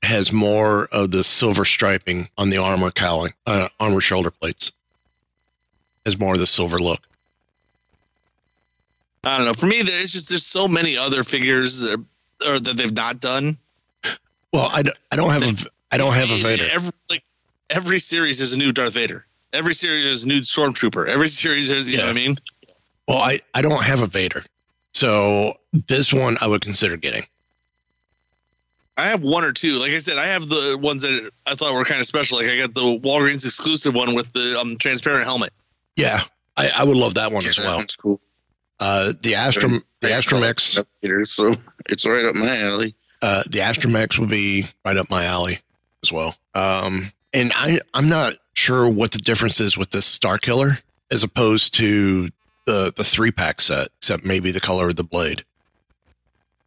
has 0.06 0.32
more 0.32 0.88
of 0.92 1.12
the 1.12 1.24
silver 1.24 1.66
striping 1.66 2.30
on 2.38 2.50
the 2.50 2.58
armor 2.58 2.92
cowling, 2.92 3.34
uh, 3.46 3.68
armor 3.80 4.02
shoulder 4.02 4.32
plates. 4.32 4.72
Has 6.06 6.20
more 6.20 6.34
of 6.34 6.40
the 6.40 6.48
silver 6.48 6.80
look. 6.80 7.02
I 9.24 9.38
don't 9.38 9.48
know. 9.48 9.54
For 9.54 9.66
me, 9.66 9.82
there's 9.82 10.12
just 10.12 10.30
there's 10.30 10.46
so 10.46 10.68
many 10.68 10.96
other 10.96 11.24
figures 11.24 11.80
that, 11.80 12.04
or 12.46 12.60
that 12.60 12.78
they've 12.78 12.94
not 12.94 13.20
done. 13.20 13.58
Well, 14.54 14.70
I 14.72 14.84
don't 15.16 15.32
have 15.32 15.44
a 15.44 15.70
I 15.92 15.98
don't 15.98 16.14
have 16.14 16.30
a 16.32 16.38
Vader. 16.42 16.68
Every 16.72 16.92
like 17.10 17.24
every 17.70 18.00
series 18.00 18.40
is 18.40 18.54
a 18.54 18.58
new 18.58 18.72
Darth 18.72 18.94
Vader. 18.94 19.26
Every 19.52 19.74
series 19.74 20.06
is 20.06 20.24
a 20.26 20.28
new 20.28 20.42
Stormtrooper. 20.42 21.08
Every 21.08 21.28
series 21.28 21.72
is 21.72 21.90
you 21.90 21.98
know 21.98 22.04
what 22.04 22.12
I 22.12 22.14
mean. 22.14 22.36
Well, 23.08 23.18
I, 23.18 23.40
I 23.54 23.62
don't 23.62 23.84
have 23.84 24.02
a 24.02 24.08
Vader. 24.08 24.44
So 24.94 25.54
this 25.88 26.14
one 26.14 26.38
I 26.42 26.48
would 26.48 26.62
consider 26.62 26.98
getting. 26.98 27.24
I 28.98 29.08
have 29.10 29.22
one 29.22 29.44
or 29.44 29.52
two. 29.52 29.74
Like 29.78 29.92
I 29.92 30.00
said, 30.00 30.18
I 30.18 30.28
have 30.28 30.48
the 30.48 30.78
ones 30.82 31.02
that 31.02 31.30
I 31.46 31.56
thought 31.56 31.74
were 31.74 31.84
kind 31.84 32.00
of 32.00 32.06
special. 32.08 32.38
Like 32.38 32.48
I 32.48 32.58
got 32.58 32.74
the 32.74 32.82
Walgreens 33.00 33.44
exclusive 33.46 33.94
one 33.94 34.16
with 34.16 34.32
the 34.34 34.58
um, 34.60 34.78
transparent 34.78 35.26
helmet. 35.26 35.52
Yeah, 35.98 36.22
I, 36.58 36.70
I 36.78 36.84
would 36.84 36.98
love 36.98 37.16
that 37.16 37.32
one 37.32 37.44
Yeah, 37.44 37.50
as 37.50 37.56
that 37.58 37.66
well. 37.66 37.78
one's 37.78 37.96
cool. 37.96 38.22
Uh, 38.80 39.14
the 39.22 39.34
Astrom 39.34 39.82
the 40.02 40.08
Astromechs 40.10 40.84
so 41.28 41.56
it's 41.90 42.06
right 42.06 42.26
up 42.26 42.36
my 42.36 42.58
alley. 42.60 42.94
uh, 43.22 43.42
the 43.44 43.60
Astromechs 43.60 44.20
would 44.20 44.30
be 44.30 44.66
right 44.86 44.98
up 44.98 45.10
my 45.10 45.24
alley 45.26 45.60
as 46.04 46.12
well. 46.12 46.36
Um, 46.54 47.12
and 47.34 47.52
I 47.56 47.80
I'm 47.94 48.10
not 48.10 48.34
sure 48.54 48.90
what 48.90 49.12
the 49.12 49.18
difference 49.20 49.60
is 49.62 49.78
with 49.78 49.92
this 49.92 50.06
Star 50.06 50.38
Killer 50.38 50.78
as 51.12 51.24
opposed 51.24 51.74
to 51.76 52.30
the 52.66 52.92
the 52.96 53.04
three 53.06 53.32
pack 53.32 53.62
set, 53.62 53.88
except 54.00 54.26
maybe 54.26 54.52
the 54.52 54.60
color 54.62 54.90
of 54.90 54.96
the 54.98 55.04
blade. 55.06 55.44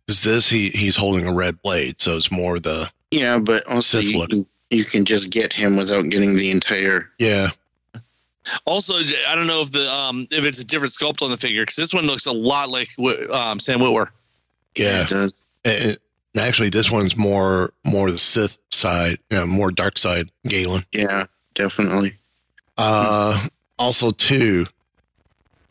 Is 0.08 0.22
this 0.22 0.48
he 0.48 0.70
he's 0.70 0.96
holding 0.96 1.26
a 1.26 1.32
red 1.32 1.60
blade, 1.62 2.00
so 2.00 2.16
it's 2.16 2.30
more 2.30 2.58
the 2.58 2.90
Yeah, 3.10 3.38
but 3.38 3.66
also 3.66 3.98
Sith 4.00 4.10
you 4.10 4.18
look. 4.18 4.30
can, 4.30 4.46
you 4.70 4.84
can 4.84 5.04
just 5.04 5.30
get 5.30 5.52
him 5.52 5.76
without 5.76 6.08
getting 6.08 6.34
the 6.36 6.50
entire. 6.50 7.10
yeah 7.18 7.50
Also, 8.66 8.94
I 8.94 9.34
don't 9.34 9.46
know 9.46 9.60
if 9.62 9.70
the 9.72 9.92
um 9.92 10.26
if 10.30 10.44
it's 10.44 10.60
a 10.60 10.64
different 10.64 10.92
sculpt 10.94 11.22
on 11.22 11.30
the 11.30 11.36
figure 11.36 11.62
because 11.62 11.76
this 11.76 11.92
one 11.92 12.06
looks 12.06 12.26
a 12.26 12.32
lot 12.32 12.70
like 12.70 12.88
Wh- 12.98 13.30
um, 13.34 13.60
Sam 13.60 13.80
Witwer. 13.80 14.08
yeah. 14.76 15.02
it 15.02 15.08
does. 15.08 15.34
And- 15.64 15.98
and 16.34 16.44
actually, 16.46 16.68
this 16.68 16.90
one's 16.90 17.16
more 17.16 17.72
more 17.86 18.10
the 18.10 18.18
Sith 18.18 18.58
side, 18.70 19.18
you 19.30 19.38
know, 19.38 19.46
more 19.46 19.70
dark 19.72 19.96
side 19.98 20.30
Galen. 20.46 20.82
Yeah, 20.92 21.24
definitely. 21.54 22.16
Uh, 22.76 23.46
also, 23.78 24.10
too, 24.10 24.66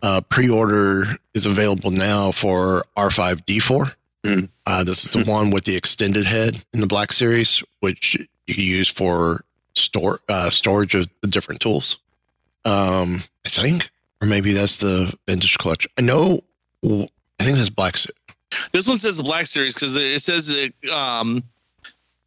uh, 0.02 0.22
pre-order 0.30 1.06
is 1.36 1.46
available 1.46 1.92
now 1.92 2.32
for 2.32 2.84
R5D4. 2.98 3.94
Mm. 4.24 4.50
Uh, 4.66 4.84
this 4.84 5.04
is 5.06 5.12
the 5.12 5.24
one 5.30 5.52
with 5.52 5.64
the 5.66 5.76
extended 5.78 6.26
head 6.26 6.64
in 6.74 6.82
the 6.82 6.88
Black 6.88 7.12
Series, 7.14 7.64
which 7.80 8.16
you 8.48 8.56
can 8.56 8.64
use 8.64 8.90
for 8.90 9.44
store 9.76 10.20
uh, 10.28 10.50
storage 10.50 10.96
of 10.96 11.08
the 11.22 11.28
different 11.28 11.62
tools. 11.62 11.98
Um, 12.66 13.22
I 13.46 13.50
think, 13.50 13.90
or 14.22 14.28
maybe 14.28 14.52
that's 14.54 14.78
the 14.78 15.14
vintage 15.28 15.58
collection. 15.58 15.92
I 15.98 16.02
know. 16.02 16.40
I 16.84 17.44
think 17.44 17.58
that's 17.58 17.70
Black. 17.70 17.96
Se- 17.98 18.10
This 18.74 18.88
one 18.88 18.98
says 18.98 19.18
the 19.18 19.24
Black 19.24 19.46
Series 19.48 19.74
because 19.76 19.96
it 19.96 20.22
says 20.22 20.50
it, 20.50 20.74
um, 20.92 21.44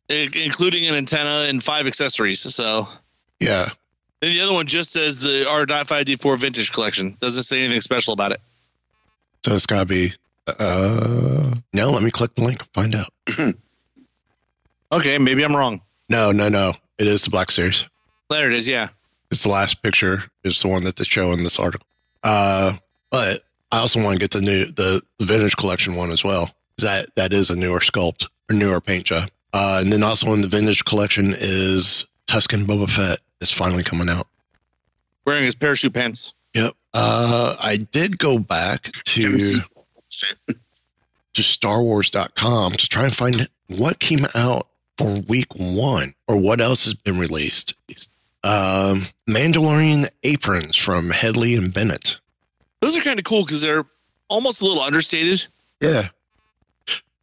i- 0.09 0.31
including 0.35 0.87
an 0.87 0.95
antenna 0.95 1.47
and 1.49 1.63
five 1.63 1.87
accessories. 1.87 2.41
So 2.55 2.89
Yeah, 3.41 3.69
And 4.23 4.31
the 4.33 4.41
other 4.41 4.53
one 4.53 4.67
just 4.67 4.93
says 4.93 5.19
the 5.21 5.47
R.5D4 5.49 6.39
Vintage 6.39 6.73
Collection. 6.73 7.17
Doesn't 7.21 7.43
say 7.43 7.61
anything 7.63 7.81
special 7.81 8.13
about 8.15 8.33
it. 8.33 8.41
so 9.45 9.55
it's 9.55 9.67
got 9.67 9.81
to 9.81 9.87
be. 9.87 10.13
Uh, 10.59 11.55
no, 11.73 11.91
let 11.91 12.03
me 12.03 12.11
click 12.11 12.35
the 12.35 12.43
link. 12.43 12.65
Find 12.73 12.95
out. 12.95 13.13
Okay, 14.93 15.19
maybe 15.19 15.45
I'm 15.45 15.55
wrong. 15.55 15.81
No, 16.09 16.33
no, 16.33 16.49
no. 16.49 16.73
It 16.99 17.07
is 17.07 17.23
the 17.23 17.31
Black 17.31 17.51
Series. 17.51 17.87
There 18.29 18.51
it 18.51 18.57
is. 18.57 18.67
Yeah. 18.67 18.89
It's 19.31 19.45
the 19.45 19.49
last 19.49 19.83
picture. 19.83 20.25
Is 20.43 20.61
the 20.61 20.69
one 20.69 20.85
that 20.85 20.97
they 20.97 21.05
show 21.05 21.33
in 21.33 21.45
this 21.45 21.59
article. 21.59 21.87
Uh, 22.25 22.75
but 23.11 23.45
I 23.71 23.79
also 23.79 24.03
want 24.03 24.15
to 24.15 24.19
get 24.19 24.33
the 24.33 24.41
new 24.41 24.67
the, 24.67 25.01
the 25.19 25.25
vintage 25.25 25.57
collection 25.57 25.95
one 25.95 26.11
as 26.11 26.25
well. 26.25 26.51
That 26.79 27.15
that 27.15 27.33
is 27.33 27.51
a 27.51 27.57
newer 27.57 27.79
sculpt 27.79 28.27
or 28.51 28.57
newer 28.57 28.81
paint 28.81 29.05
job. 29.05 29.31
Uh, 29.53 29.79
and 29.83 29.93
then 29.93 30.03
also 30.03 30.33
in 30.33 30.41
the 30.41 30.49
vintage 30.49 30.85
collection 30.85 31.27
is 31.29 32.07
Tusken 32.27 32.65
Boba 32.65 32.91
Fett 32.91 33.21
is 33.41 33.53
finally 33.53 33.83
coming 33.85 34.09
out. 34.09 34.27
Wearing 35.25 35.45
his 35.45 35.55
parachute 35.55 35.95
pants. 35.95 36.35
Yep. 36.55 36.73
Uh, 36.95 37.57
I 37.63 37.77
did 37.77 38.19
go 38.19 38.41
back 38.41 38.91
to 39.05 39.61
Fit. 40.11 40.37
to 41.35 41.43
StarWars.com 41.43 42.73
to 42.73 42.89
try 42.89 43.05
and 43.05 43.15
find 43.15 43.49
what 43.69 43.99
came 44.01 44.27
out 44.35 44.67
for 44.99 45.21
week 45.29 45.47
one 45.57 46.13
or 46.29 46.37
what 46.37 46.61
else 46.61 46.85
has 46.85 46.95
been 46.95 47.19
released. 47.19 47.75
Um, 48.43 49.03
Mandalorian 49.29 50.09
aprons 50.25 50.77
from 50.77 51.11
Hedley 51.11 51.55
and 51.55 51.73
Bennett. 51.73 52.19
Those 52.81 52.97
are 52.97 53.01
kind 53.03 53.19
of 53.19 53.25
cool 53.25 53.45
because 53.45 53.61
they're 53.61 53.85
almost 54.29 54.61
a 54.63 54.67
little 54.67 54.83
understated. 54.83 55.47
Yeah. 55.81 56.09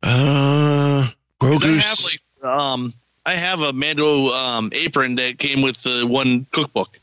Uh, 0.04 1.08
'Cause 1.40 1.64
I 1.64 1.68
have 1.68 1.82
Grogu's. 1.98 2.18
like 2.44 2.52
um 2.54 2.94
I 3.26 3.36
have 3.36 3.62
a 3.62 3.74
Mando 3.74 4.30
um 4.34 4.70
apron 4.74 5.16
that 5.16 5.40
came 5.40 5.62
with 5.62 5.78
the 5.84 6.06
one 6.08 6.46
cookbook. 6.52 6.98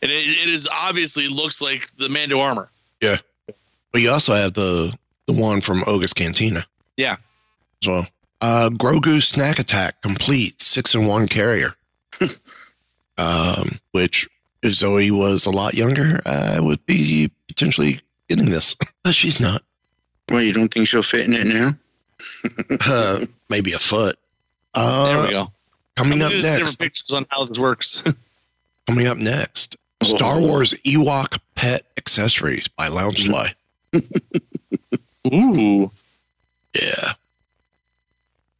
And 0.00 0.10
it, 0.10 0.14
it 0.14 0.48
is 0.48 0.68
obviously 0.72 1.28
looks 1.28 1.60
like 1.60 1.90
the 1.98 2.08
Mando 2.08 2.40
armor. 2.40 2.70
Yeah. 3.00 3.18
But 3.92 4.00
you 4.00 4.10
also 4.10 4.32
have 4.34 4.54
the 4.54 4.96
the 5.26 5.32
one 5.40 5.60
from 5.60 5.80
Oga's 5.82 6.12
Cantina. 6.12 6.66
Yeah. 6.96 7.16
As 7.82 7.88
well. 7.88 8.06
Uh, 8.40 8.70
Grogu 8.72 9.22
Snack 9.22 9.58
Attack 9.58 10.02
complete 10.02 10.60
six 10.60 10.94
and 10.94 11.06
one 11.08 11.26
carrier. 11.28 11.74
um, 13.18 13.78
which 13.92 14.28
if 14.62 14.72
Zoe 14.72 15.10
was 15.10 15.46
a 15.46 15.50
lot 15.50 15.74
younger, 15.74 16.20
I 16.26 16.60
would 16.60 16.84
be 16.86 17.30
potentially 17.48 18.00
getting 18.28 18.46
this, 18.50 18.76
but 19.04 19.14
she's 19.14 19.40
not. 19.40 19.62
Well, 20.30 20.42
you 20.42 20.52
don't 20.52 20.72
think 20.72 20.88
she'll 20.88 21.02
fit 21.02 21.26
in 21.26 21.32
it 21.34 21.46
now? 21.46 21.76
Uh, 22.86 23.20
maybe 23.50 23.72
a 23.72 23.78
foot. 23.78 24.16
There 24.74 24.84
Uh, 24.84 25.22
we 25.24 25.30
go. 25.30 25.52
coming 25.96 26.22
up 26.22 26.30
gonna 26.30 26.42
different 26.42 26.60
next. 26.64 26.76
pictures 26.76 27.12
on 27.12 27.26
how 27.30 27.44
this 27.44 27.58
works. 27.58 28.02
Coming 28.86 29.06
up 29.06 29.18
next. 29.18 29.76
Star 30.02 30.40
Wars 30.40 30.72
Ewok 30.84 31.38
Pet 31.54 31.84
Accessories 31.98 32.68
by 32.68 32.88
Loungefly. 32.88 33.52
Ooh. 35.32 35.90
Yeah. 36.74 37.12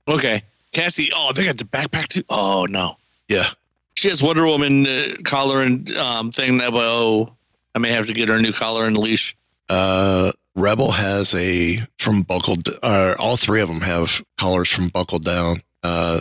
Okay. 0.08 0.42
Cassie, 0.72 1.10
oh, 1.14 1.32
they 1.32 1.44
got 1.44 1.58
the 1.58 1.64
backpack 1.64 2.08
too. 2.08 2.22
Oh 2.28 2.66
no. 2.66 2.96
Yeah. 3.28 3.46
She 3.94 4.08
has 4.08 4.22
Wonder 4.22 4.46
Woman 4.46 4.86
uh, 4.86 5.14
collar 5.24 5.62
and 5.62 5.90
um, 5.96 6.30
thing 6.30 6.58
that, 6.58 6.70
oh, 6.74 7.32
I 7.74 7.78
may 7.78 7.92
have 7.92 8.06
to 8.06 8.12
get 8.12 8.28
her 8.28 8.36
a 8.36 8.42
new 8.42 8.52
collar 8.52 8.86
and 8.86 8.96
leash. 8.96 9.34
Uh, 9.68 10.32
Rebel 10.54 10.92
has 10.92 11.34
a 11.34 11.80
from 11.98 12.22
buckled. 12.22 12.68
Uh, 12.82 13.14
all 13.18 13.36
three 13.36 13.60
of 13.60 13.68
them 13.68 13.80
have 13.80 14.22
collars 14.38 14.70
from 14.70 14.88
buckled 14.88 15.24
down. 15.24 15.62
Uh, 15.82 16.20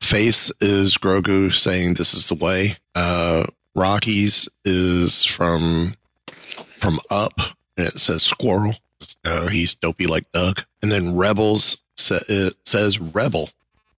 Faith 0.00 0.52
is 0.60 0.98
Grogu 0.98 1.52
saying 1.52 1.94
this 1.94 2.12
is 2.12 2.28
the 2.28 2.34
way. 2.34 2.76
Uh, 2.94 3.44
Rockies 3.74 4.48
is 4.64 5.24
from 5.24 5.94
from 6.78 7.00
Up, 7.10 7.40
and 7.78 7.86
it 7.86 7.98
says 7.98 8.22
squirrel. 8.22 8.74
Uh, 9.24 9.48
he's 9.48 9.74
dopey 9.74 10.06
like 10.06 10.30
Doug. 10.32 10.64
And 10.82 10.90
then 10.90 11.16
Rebels 11.16 11.82
sa- 11.96 12.18
it 12.28 12.54
says 12.64 13.00
rebel 13.00 13.50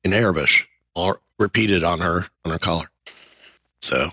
in 0.04 0.12
Arabic, 0.12 0.66
or 0.94 1.20
repeated 1.38 1.82
on 1.84 2.00
her 2.00 2.26
on 2.44 2.52
her 2.52 2.58
collar. 2.58 2.86
So, 3.80 4.08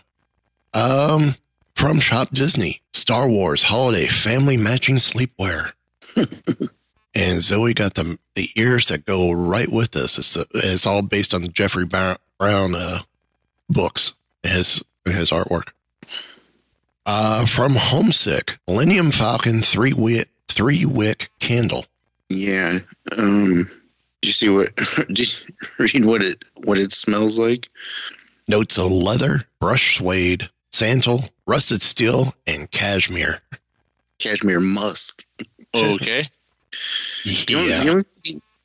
um, 0.73 1.35
from 1.75 1.99
Shop 1.99 2.29
Disney, 2.31 2.81
Star 2.93 3.27
Wars 3.27 3.63
Holiday 3.63 4.07
Family 4.07 4.57
Matching 4.57 4.95
Sleepwear. 4.95 5.73
and 7.15 7.41
Zoe 7.41 7.73
got 7.73 7.95
the 7.95 8.17
the 8.35 8.49
ears 8.55 8.87
that 8.89 9.05
go 9.05 9.31
right 9.31 9.71
with 9.71 9.91
this. 9.91 10.17
It's 10.17 10.33
the, 10.33 10.45
it's 10.53 10.85
all 10.85 11.01
based 11.01 11.33
on 11.33 11.41
the 11.41 11.47
Jeffrey 11.47 11.85
Brown 11.85 12.17
uh, 12.39 12.99
books. 13.69 14.15
His 14.43 14.83
his 15.05 15.31
artwork. 15.31 15.69
Uh, 17.05 17.45
from 17.45 17.73
Homesick, 17.75 18.57
Millennium 18.67 19.11
Falcon 19.11 19.61
three 19.61 19.93
wick 19.93 20.29
three 20.53 20.85
wick 20.85 21.29
candle. 21.39 21.85
Yeah. 22.29 22.79
Um. 23.17 23.67
Did 24.21 24.27
you 24.27 24.33
see 24.33 24.49
what? 24.49 24.75
Do 25.13 25.23
you 25.23 25.27
read 25.79 26.05
what 26.05 26.21
it 26.21 26.43
what 26.63 26.77
it 26.77 26.91
smells 26.91 27.37
like? 27.37 27.69
Notes 28.47 28.77
of 28.77 28.91
leather, 28.91 29.43
brush 29.59 29.97
suede, 29.97 30.49
sandal, 30.71 31.23
rusted 31.45 31.81
steel, 31.81 32.33
and 32.47 32.69
cashmere. 32.71 33.39
Cashmere 34.19 34.59
musk. 34.59 35.25
Okay. 35.75 36.29
The 37.25 37.55
only, 37.55 37.67
the, 37.71 37.89
only, 37.89 38.05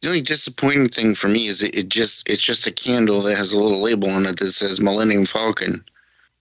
the 0.02 0.08
only 0.08 0.20
disappointing 0.20 0.88
thing 0.90 1.14
for 1.14 1.26
me 1.28 1.46
is 1.46 1.62
it, 1.62 1.74
it 1.74 1.88
just 1.88 2.28
it's 2.28 2.42
just 2.44 2.66
a 2.66 2.70
candle 2.70 3.22
that 3.22 3.34
has 3.34 3.52
a 3.52 3.58
little 3.58 3.82
label 3.82 4.10
on 4.10 4.26
it 4.26 4.38
that 4.40 4.52
says 4.52 4.78
Millennium 4.78 5.24
Falcon. 5.24 5.82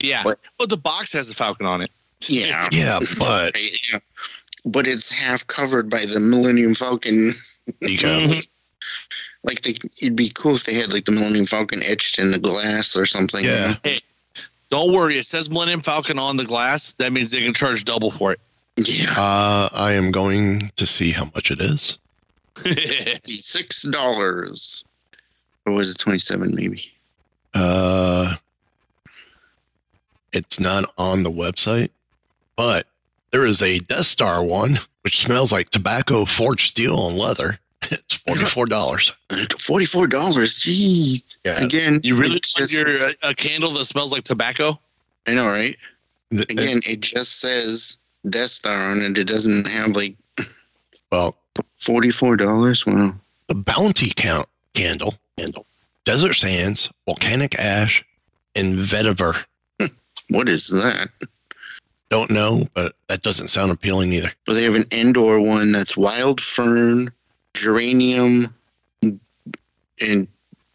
Yeah, 0.04 0.26
What? 0.26 0.40
but 0.58 0.68
the 0.68 0.76
box 0.76 1.14
has 1.14 1.30
the 1.30 1.36
Falcon 1.36 1.66
on 1.66 1.82
it. 1.82 1.90
Yeah. 2.28 2.68
Yeah, 2.74 3.00
but 3.18 3.54
Right, 3.56 3.80
yeah. 3.94 4.00
But 4.68 4.88
it's 4.88 5.10
half 5.10 5.48
covered 5.48 5.90
by 5.90 6.06
the 6.06 6.20
Millennium 6.20 6.76
Falcon. 6.76 7.32
you. 7.82 8.42
Like 9.44 9.62
they, 9.62 9.78
it'd 10.02 10.16
be 10.16 10.30
cool 10.30 10.56
if 10.56 10.66
they 10.66 10.74
had 10.74 10.92
like 10.92 11.06
the 11.06 11.12
Millennium 11.14 11.46
Falcon 11.46 11.82
etched 11.82 12.20
in 12.20 12.32
the 12.32 12.40
glass 12.40 12.98
or 12.98 13.06
something. 13.06 13.46
Yeah. 13.46 13.76
know? 13.86 13.94
Don't 14.70 14.92
worry, 14.92 15.18
it 15.18 15.26
says 15.26 15.50
Millennium 15.50 15.82
Falcon 15.82 16.20
on 16.20 16.36
the 16.36 16.44
glass. 16.44 16.94
That 16.96 17.14
means 17.14 17.32
they 17.32 17.42
can 17.42 17.54
charge 17.54 17.86
double 17.86 18.12
for 18.12 18.34
it. 18.34 18.40
Yeah. 18.76 19.14
Uh, 19.18 19.70
I 19.72 19.94
am 19.94 20.12
going 20.12 20.72
to 20.76 20.86
see 20.86 21.12
how 21.12 21.26
much 21.34 21.50
it 21.50 21.62
is. 21.62 21.98
Six 23.26 23.84
dollars. 23.84 24.84
Or 25.66 25.74
was 25.74 25.90
it 25.90 25.98
twenty 25.98 26.20
seven 26.20 26.54
maybe? 26.54 26.92
Uh, 27.54 28.36
it's 30.34 30.60
not 30.60 30.86
on 30.98 31.24
the 31.24 31.32
website, 31.32 31.90
but 32.56 32.86
there 33.32 33.46
is 33.46 33.62
a 33.62 33.80
Death 33.80 34.06
Star 34.06 34.44
one 34.44 34.78
which 35.04 35.24
smells 35.24 35.52
like 35.54 35.70
tobacco, 35.70 36.26
forged 36.26 36.70
steel, 36.70 37.08
and 37.10 37.18
leather. 37.18 37.60
It's 37.90 38.16
forty 38.16 38.44
four 38.44 38.66
dollars. 38.66 39.16
Forty 39.60 39.86
four 39.86 40.08
dollars. 40.08 40.58
Gee. 40.58 41.24
Yeah, 41.46 41.64
Again, 41.64 42.02
you 42.04 42.16
really 42.16 42.32
want 42.32 42.44
just, 42.44 42.74
your 42.74 42.88
uh, 43.06 43.12
a 43.22 43.34
candle 43.34 43.72
that 43.72 43.86
smells 43.86 44.12
like 44.12 44.24
tobacco? 44.24 44.78
I 45.26 45.34
know, 45.34 45.46
right? 45.46 45.78
Th- 46.32 46.50
Again, 46.50 46.82
it 46.86 47.00
just 47.00 47.40
says 47.40 47.98
Death 48.30 48.50
Star 48.50 48.92
on 48.92 49.02
it. 49.02 49.18
It 49.18 49.24
doesn't 49.26 49.68
have 49.68 49.92
like 49.96 50.18
well, 51.12 51.38
forty 51.78 52.12
four 52.12 52.36
dollars. 52.36 52.86
Wow. 52.86 53.16
the 53.48 53.56
bounty 53.56 54.10
count 54.14 54.50
candle. 54.74 55.14
candle, 55.38 55.66
desert 56.04 56.34
sands, 56.34 56.92
volcanic 57.06 57.58
ash, 57.58 58.04
and 58.56 58.76
vetiver. 58.76 59.46
What 60.30 60.50
is 60.50 60.68
that? 60.70 61.10
Don't 62.10 62.32
know, 62.32 62.64
but 62.74 62.94
that 63.08 63.22
doesn't 63.22 63.50
sound 63.50 63.72
appealing 63.72 64.14
either. 64.14 64.32
Well, 64.48 64.56
they 64.56 64.64
have 64.64 64.76
an 64.76 64.86
indoor 64.92 65.42
one 65.42 65.72
that's 65.72 65.98
wild 65.98 66.40
fern, 66.40 67.12
geranium, 67.54 68.54
and 69.02 70.28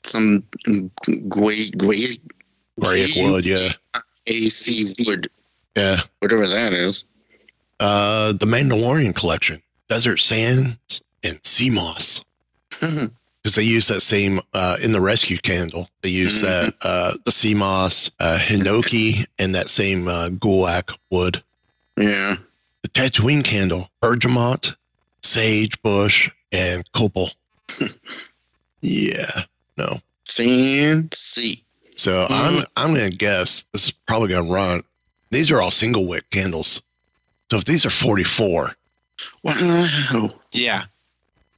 some 0.05 0.43
guay 0.67 1.71
guay 1.73 2.19
Graic 2.81 3.15
wood, 3.17 3.45
yeah, 3.45 3.73
AC 4.27 4.95
wood, 5.07 5.31
yeah. 5.77 6.01
whatever 6.21 6.47
that 6.47 6.73
is. 6.73 7.05
Uh, 7.79 8.33
the 8.33 8.47
Mandalorian 8.47 9.15
collection, 9.15 9.62
desert 9.89 10.19
sands 10.19 11.03
and 11.23 11.39
sea 11.45 11.71
moss. 11.71 12.25
because 13.43 13.57
they 13.57 13.63
use 13.65 13.89
that 13.89 14.01
same 14.03 14.39
uh, 14.55 14.77
in 14.83 14.93
the 14.93 15.01
rescue 15.01 15.39
candle. 15.39 15.89
They 16.03 16.11
use 16.11 16.39
Mhm. 16.39 16.43
that 16.43 16.75
uh, 16.83 17.13
the 17.25 17.33
sea 17.33 17.55
moss, 17.55 18.11
uh, 18.21 18.39
hinoki, 18.41 19.27
and 19.39 19.55
that 19.55 19.69
same 19.71 20.07
uh, 20.09 20.29
gulak 20.31 20.97
wood. 21.11 21.43
yeah. 21.97 22.37
The 22.83 22.89
Tatooine 22.89 23.45
candle, 23.45 23.91
bergamot, 24.01 24.75
sage 25.23 25.81
bush, 25.83 26.29
and 26.51 26.85
copal. 26.93 27.31
yeah, 28.81 29.45
no. 29.77 30.01
Fancy. 30.27 31.63
So 31.97 32.27
I'm 32.29 32.65
I'm 32.77 32.95
gonna 32.95 33.11
guess 33.11 33.65
this 33.73 33.85
is 33.85 33.91
probably 33.93 34.29
gonna 34.29 34.51
run. 34.51 34.83
These 35.31 35.51
are 35.51 35.63
all 35.63 35.71
single 35.71 36.07
wick 36.09 36.29
candles. 36.31 36.83
So 37.51 37.59
if 37.59 37.65
these 37.65 37.85
are 37.87 37.91
44, 37.91 38.75
Wow. 39.45 40.35
Yeah. 40.53 40.85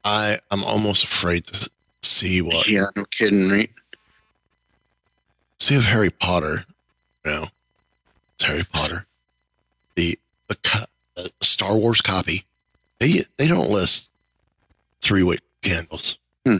I 0.04 0.38
I'm 0.50 0.64
almost 0.64 1.04
afraid 1.04 1.46
to 1.46 1.70
see 2.04 2.42
what 2.42 2.66
Yeah, 2.68 2.86
no 2.96 3.04
kidding, 3.06 3.48
right? 3.50 3.70
see 5.60 5.76
if 5.76 5.84
Harry 5.84 6.10
Potter, 6.10 6.64
you 7.24 7.30
know, 7.30 7.46
it's 8.34 8.44
Harry 8.44 8.64
Potter, 8.70 9.06
the 9.96 10.18
the, 10.48 10.56
co- 10.56 10.84
the 11.16 11.30
Star 11.40 11.76
Wars 11.76 12.00
copy, 12.00 12.44
they 12.98 13.20
they 13.38 13.48
don't 13.48 13.70
list 13.70 14.10
three 15.00 15.22
wick 15.22 15.40
candles. 15.62 16.18
Hmm. 16.46 16.58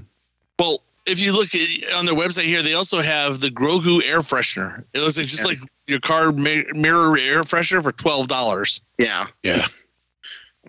Well, 0.59 0.81
if 1.07 1.21
you 1.21 1.33
look 1.33 1.55
at 1.55 1.93
on 1.95 2.07
their 2.07 2.15
website 2.15 2.45
here, 2.45 2.63
they 2.63 2.73
also 2.75 3.01
have 3.01 3.41
the 3.41 3.49
Grogu 3.51 4.03
air 4.05 4.21
freshener. 4.21 4.85
It 4.95 5.01
looks 5.01 5.19
like 5.19 5.27
just 5.27 5.43
Yeah. 5.43 5.49
like 5.49 5.59
your 5.87 6.01
car 6.01 6.33
mi- 6.33 6.65
mirror 6.73 7.19
air 7.19 7.43
freshener 7.43 7.83
for 7.83 7.93
twelve 7.93 8.29
dollars. 8.29 8.81
Yeah. 8.99 9.27
Yeah, 9.43 9.67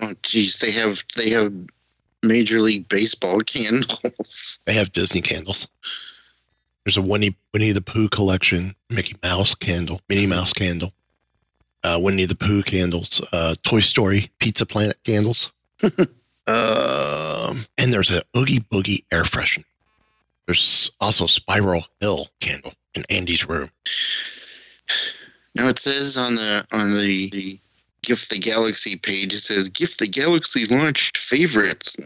Oh, 0.02 0.14
geez, 0.24 0.58
they 0.58 0.72
have 0.72 1.02
they 1.16 1.30
have 1.30 1.54
Major 2.24 2.62
League 2.62 2.88
Baseball 2.90 3.40
candles. 3.46 4.60
they 4.66 4.74
have 4.74 4.92
Disney 4.92 5.22
candles. 5.22 5.68
There's 6.84 6.98
a 6.98 7.02
Winnie 7.02 7.36
Winnie 7.54 7.72
the 7.72 7.82
Pooh 7.82 8.10
collection, 8.10 8.76
Mickey 8.90 9.16
Mouse 9.24 9.56
candle, 9.56 10.02
Minnie 10.08 10.28
Mouse 10.28 10.54
candle, 10.54 10.94
uh, 11.84 12.00
Winnie 12.00 12.26
the 12.26 12.36
Pooh 12.36 12.62
candles, 12.62 13.22
uh, 13.34 13.56
Toy 13.64 13.80
Story 13.80 14.30
Pizza 14.40 14.68
Planet 14.68 14.98
candles, 15.04 15.52
um, 15.84 17.66
and 17.78 17.92
there's 17.92 18.12
a 18.12 18.22
Oogie 18.38 18.60
Boogie 18.60 19.04
air 19.12 19.24
freshener. 19.24 19.64
There's 20.46 20.92
also 21.02 21.26
Spiral 21.26 21.86
Hill 22.00 22.28
candle 22.40 22.74
in 22.94 23.04
Andy's 23.10 23.50
room. 23.50 23.70
Now 25.56 25.70
it 25.70 25.80
says 25.80 26.18
on 26.18 26.36
the 26.36 26.66
on 26.72 26.94
the, 26.94 27.30
the 27.32 27.60
Gift 28.06 28.30
the 28.30 28.38
Galaxy 28.40 28.96
page, 28.96 29.34
it 29.34 29.40
says 29.40 29.68
Gift 29.70 30.00
the 30.00 30.08
Galaxy 30.08 30.66
launched 30.66 31.18
favorites. 31.18 31.98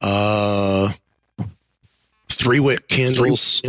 Uh, 0.00 0.90
three 2.28 2.60
wick 2.60 2.88
candles 2.88 3.62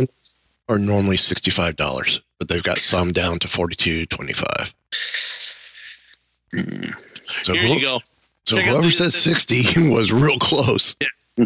are 0.68 0.78
normally 0.78 1.16
sixty 1.18 1.50
five 1.50 1.76
dollars, 1.76 2.20
but 2.38 2.48
they've 2.48 2.62
got 2.62 2.78
some 2.78 3.12
down 3.12 3.38
to 3.40 3.48
forty 3.48 3.74
two 3.76 4.06
twenty 4.06 4.32
five. 4.32 4.74
Hmm. 6.54 6.90
So, 7.42 7.52
here 7.52 7.62
who- 7.62 7.74
you 7.74 7.80
go. 7.80 8.00
so 8.46 8.56
Check 8.56 8.64
whoever 8.66 8.82
the- 8.86 8.92
says 8.92 9.12
the- 9.12 9.20
sixty 9.20 9.62
was 9.90 10.12
real 10.12 10.38
close. 10.38 10.96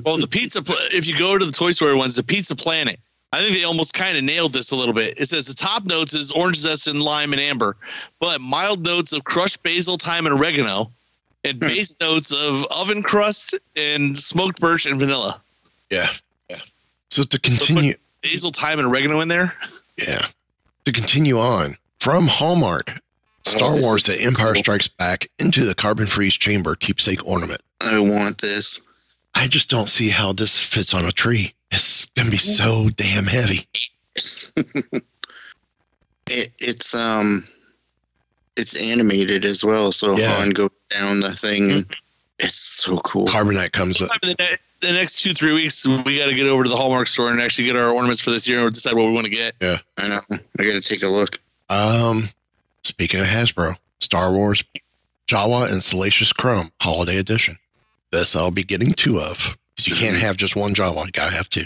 Well, 0.05 0.19
the 0.19 0.27
pizza. 0.29 0.62
Pla- 0.62 0.75
if 0.93 1.07
you 1.07 1.17
go 1.19 1.39
to 1.39 1.45
the 1.45 1.53
Toy 1.53 1.71
Story 1.73 1.95
ones, 1.95 2.15
the 2.17 2.23
Pizza 2.25 2.57
Planet. 2.57 2.99
I 3.33 3.41
think 3.41 3.55
they 3.55 3.65
almost 3.65 3.93
kind 3.93 4.17
of 4.17 4.25
nailed 4.25 4.53
this 4.53 4.71
a 4.71 4.77
little 4.77 4.95
bit. 4.95 5.19
It 5.21 5.27
says 5.27 5.47
the 5.47 5.55
top 5.55 5.85
notes 5.85 6.15
is 6.15 6.31
orange 6.31 6.57
zest 6.59 6.87
and 6.87 7.03
lime 7.03 7.33
and 7.33 7.41
amber, 7.41 7.77
but 8.21 8.41
mild 8.41 8.83
notes 8.85 9.12
of 9.12 9.25
crushed 9.25 9.62
basil, 9.62 9.99
thyme, 9.99 10.27
and 10.27 10.35
oregano, 10.39 10.91
and 11.45 11.59
Hmm. 11.61 11.67
base 11.69 11.97
notes 12.01 12.33
of 12.33 12.65
oven 12.71 13.03
crust 13.03 13.55
and 13.75 14.19
smoked 14.19 14.61
birch 14.61 14.87
and 14.87 14.99
vanilla. 14.99 15.41
Yeah, 15.91 16.09
yeah. 16.49 16.61
So 17.11 17.25
to 17.25 17.39
continue, 17.39 17.95
Basil, 18.23 18.51
thyme, 18.51 18.79
and 18.79 18.89
oregano 18.89 19.21
in 19.21 19.29
there. 19.29 19.55
yeah, 19.99 20.27
to 20.85 20.93
continue 20.93 21.39
on 21.39 21.77
from 22.01 22.29
Hallmark, 22.29 23.01
Star 23.45 23.73
Oh, 23.75 23.81
Wars: 23.81 24.05
The 24.05 24.21
Empire 24.21 24.55
cool. 24.55 24.62
Strikes 24.62 24.89
Back 24.89 25.29
into 25.39 25.65
the 25.65 25.75
carbon 25.75 26.07
freeze 26.07 26.35
chamber 26.37 26.75
keepsake 26.75 27.25
ornament. 27.27 27.61
I 27.81 27.99
want 27.99 28.39
this. 28.39 28.81
I 29.37 29.46
just 29.49 29.68
don't 29.70 29.90
see 29.90 30.09
how 30.09 30.33
this 30.33 30.61
fits 30.62 30.94
on 30.94 31.05
a 31.05 31.12
tree. 31.12 31.55
It's 31.70 32.07
gonna 32.07 32.31
be 32.31 32.37
so 32.37 32.88
damn 32.96 33.25
heavy. 33.27 33.68
It, 36.29 36.53
it's 36.59 36.92
um, 36.94 37.46
it's 38.57 38.75
animated 38.81 39.44
as 39.44 39.62
well. 39.64 39.92
So 39.92 40.16
Yeah. 40.16 40.33
Han 40.38 40.51
goes 40.51 40.70
down 40.90 41.20
the 41.20 41.37
thing. 41.37 41.85
It's 42.38 42.57
so 42.57 42.99
cool. 42.99 43.27
Carbonite 43.27 43.72
comes 43.72 44.01
up. 44.03 44.11
The, 44.22 44.35
ne- 44.38 44.57
the 44.81 44.92
next 44.92 45.20
two 45.20 45.33
three 45.35 45.53
weeks, 45.53 45.87
we 45.87 46.18
got 46.18 46.27
to 46.27 46.35
get 46.35 46.46
over 46.49 46.64
to 46.64 46.68
the 46.68 46.77
Hallmark 46.77 47.07
store 47.07 47.31
and 47.31 47.40
actually 47.40 47.66
get 47.66 47.77
our 47.77 47.90
ornaments 47.90 48.20
for 48.20 48.31
this 48.31 48.49
year 48.49 48.64
and 48.64 48.75
decide 48.75 48.94
what 48.94 49.07
we 49.07 49.12
want 49.12 49.27
to 49.27 49.31
get. 49.31 49.55
Yeah, 49.61 49.79
I 49.96 50.09
know. 50.09 50.20
I 50.59 50.64
got 50.64 50.72
to 50.72 50.81
take 50.81 51.03
a 51.05 51.09
look. 51.09 51.38
Um, 51.70 52.25
speaking 52.83 53.20
of 53.20 53.27
Hasbro, 53.27 53.77
Star 54.01 54.33
Wars, 54.33 54.64
Jawa 55.29 55.70
and 55.72 55.83
Salacious 55.83 56.33
Crumb 56.33 56.72
Holiday 56.81 57.18
Edition. 57.18 57.57
This 58.16 58.35
I'll 58.35 58.50
be 58.50 58.64
getting 58.64 58.92
two 58.92 59.20
of 59.20 59.59
because 59.74 59.88
you 59.88 59.94
can't 59.94 60.16
have 60.16 60.38
just 60.38 60.57
one 60.57 60.72
Jawa. 60.72 61.05
You 61.05 61.12
gotta 61.12 61.37
have 61.37 61.50
two. 61.50 61.64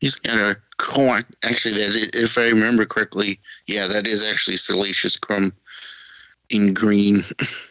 He's 0.00 0.18
got 0.20 0.38
a 0.38 0.56
corn. 0.78 1.24
Actually, 1.42 1.74
that 1.74 1.88
is, 1.88 2.10
if 2.14 2.38
I 2.38 2.44
remember 2.44 2.86
correctly, 2.86 3.40
yeah, 3.66 3.88
that 3.88 4.06
is 4.06 4.24
actually 4.24 4.56
Salacious 4.56 5.16
Crumb 5.16 5.52
in 6.50 6.72
green. 6.74 7.20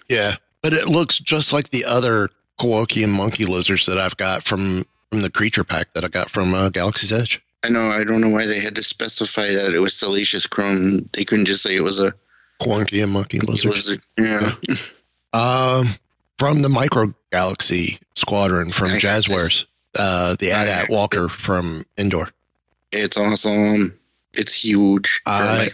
Yeah, 0.10 0.36
but 0.62 0.72
it 0.72 0.88
looks 0.88 1.20
just 1.20 1.52
like 1.52 1.72
the 1.72 1.84
other 1.84 2.30
Kowakian 2.62 3.10
monkey 3.10 3.44
lizards 3.44 3.86
that 3.88 3.98
I've 3.98 4.16
got 4.16 4.44
from 4.44 4.86
from 5.12 5.22
the 5.22 5.30
creature 5.30 5.66
pack 5.66 5.94
that 5.94 6.06
I 6.06 6.08
got 6.08 6.30
from 6.30 6.54
uh, 6.54 6.70
Galaxy's 6.70 7.12
Edge. 7.12 7.42
I 7.64 7.70
know. 7.70 7.90
I 7.90 8.06
don't 8.06 8.22
know 8.22 8.30
why 8.30 8.46
they 8.46 8.62
had 8.62 8.76
to 8.76 8.84
specify 8.84 9.50
that 9.50 9.74
it 9.74 9.80
was 9.80 9.94
Salacious 9.94 10.48
Crumb. 10.48 11.10
They 11.12 11.26
couldn't 11.26 11.46
just 11.46 11.62
say 11.62 11.76
it 11.76 11.84
was 11.84 12.00
a 12.00 12.14
Kowakian 12.62 13.10
monkey 13.10 13.40
lizard. 13.40 13.74
lizard. 13.74 14.02
Yeah. 14.18 14.52
Um, 15.34 15.88
from 16.38 16.62
the 16.62 16.70
Micro 16.70 17.14
Galaxy 17.32 18.00
Squadron 18.16 18.72
from 18.72 18.90
Nice. 18.90 19.04
Jazzwares. 19.04 19.66
Uh, 19.98 20.36
the 20.40 20.52
AT-AT 20.52 20.90
Walker 20.90 21.28
from 21.30 21.84
Endor. 21.98 22.30
It's 22.92 23.18
awesome. 23.18 23.98
It's 24.34 24.54
huge. 24.54 25.22
I-. 25.26 25.70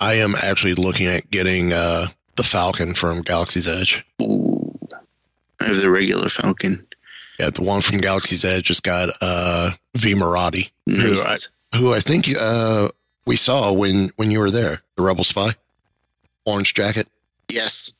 I 0.00 0.14
am 0.14 0.34
actually 0.42 0.74
looking 0.74 1.06
at 1.06 1.30
getting 1.30 1.72
uh, 1.72 2.06
the 2.36 2.42
Falcon 2.42 2.94
from 2.94 3.20
Galaxy's 3.22 3.68
Edge. 3.68 4.04
Ooh. 4.22 4.76
I 5.60 5.64
have 5.66 5.80
the 5.80 5.90
regular 5.90 6.28
Falcon. 6.28 6.84
Yeah, 7.38 7.50
the 7.50 7.62
one 7.62 7.80
from 7.80 7.98
Galaxy's 7.98 8.44
Edge 8.44 8.68
has 8.68 8.80
got 8.80 9.10
uh, 9.20 9.70
Vi 9.96 10.14
Moradi, 10.14 10.70
Who 10.86 11.14
Nice. 11.14 11.48
who 11.76 11.94
I 11.94 12.00
think 12.00 12.26
uh, 12.38 12.88
we 13.26 13.36
saw 13.36 13.72
when 13.72 14.10
when 14.16 14.30
you 14.32 14.40
were 14.40 14.50
there, 14.50 14.82
the 14.96 15.02
Rebel 15.02 15.22
Spy, 15.24 15.50
orange 16.44 16.74
jacket. 16.74 17.08
Yes. 17.48 17.92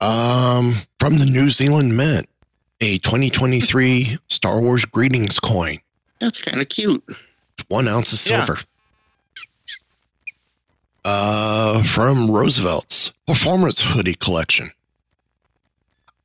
Um, 0.00 0.74
from 0.98 1.18
the 1.18 1.24
New 1.26 1.50
Zealand 1.50 1.96
Mint, 1.96 2.26
a 2.80 2.98
2023 2.98 4.18
Star 4.28 4.60
Wars 4.60 4.84
greetings 4.84 5.38
coin, 5.40 5.78
That's 6.20 6.40
kind 6.40 6.60
of 6.60 6.68
cute. 6.68 7.02
one 7.68 7.88
ounce 7.88 8.12
of 8.12 8.30
Yeah. 8.30 8.44
silver. 8.44 8.60
Uh, 11.06 11.82
from 11.82 12.30
Roosevelt's 12.30 13.12
performance 13.26 13.82
hoodie 13.82 14.14
collection. 14.14 14.70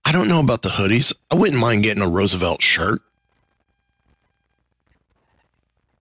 I 0.05 0.13
don't 0.13 0.29
know 0.29 0.39
about 0.39 0.62
the 0.62 0.69
hoodies. 0.69 1.13
I 1.29 1.36
wouldn't 1.36 1.60
mind 1.60 1.84
getting 1.84 2.01
a 2.01 2.08
Roosevelt 2.10 2.62
shirt 2.62 3.01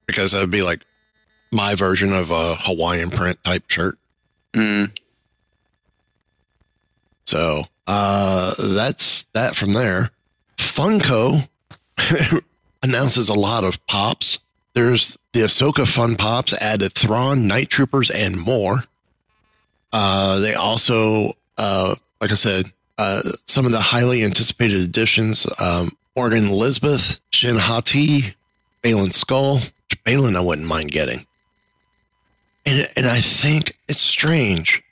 because 0.07 0.31
that'd 0.33 0.51
be 0.51 0.63
like 0.63 0.85
my 1.53 1.75
version 1.75 2.13
of 2.13 2.31
a 2.31 2.55
Hawaiian 2.55 3.11
print 3.11 3.43
type 3.43 3.69
shirt. 3.69 3.99
Mm. 4.55 4.97
So 7.29 7.63
uh, 7.87 8.55
that's 8.59 9.25
that 9.35 9.55
from 9.55 9.75
there. 9.75 10.09
Funko 10.57 11.47
announces 12.83 13.29
a 13.29 13.39
lot 13.39 13.65
of 13.65 13.87
pops. 13.87 14.39
There's 14.73 15.19
the 15.35 15.41
Ahsoka 15.41 15.87
Fun 15.87 16.15
Pops 16.15 16.55
added 16.55 16.95
Thrawn, 16.95 17.47
Night 17.47 17.69
Troopers, 17.69 18.11
and 18.11 18.41
more. 18.41 18.83
Uh, 19.93 20.41
they 20.41 20.55
also, 20.55 21.33
uh, 21.59 21.97
like 22.23 22.31
I 22.31 22.35
said, 22.35 22.73
uh, 22.97 23.21
some 23.45 23.67
of 23.67 23.73
the 23.73 23.81
highly 23.81 24.25
anticipated 24.25 24.81
additions 24.81 25.47
um, 25.61 25.91
Morgan 26.17 26.47
Elsbeth, 26.47 27.21
Shin 27.29 27.57
Hati, 27.57 28.21
Baylan 28.83 29.13
Skoll. 29.13 29.71
Baylan, 30.07 30.35
I 30.35 30.41
wouldn't 30.41 30.67
mind 30.67 30.93
getting. 30.93 31.27
And, 32.65 32.89
and 32.97 33.07
I 33.07 33.21
think 33.21 33.77
it's 33.87 34.01
strange. 34.01 34.83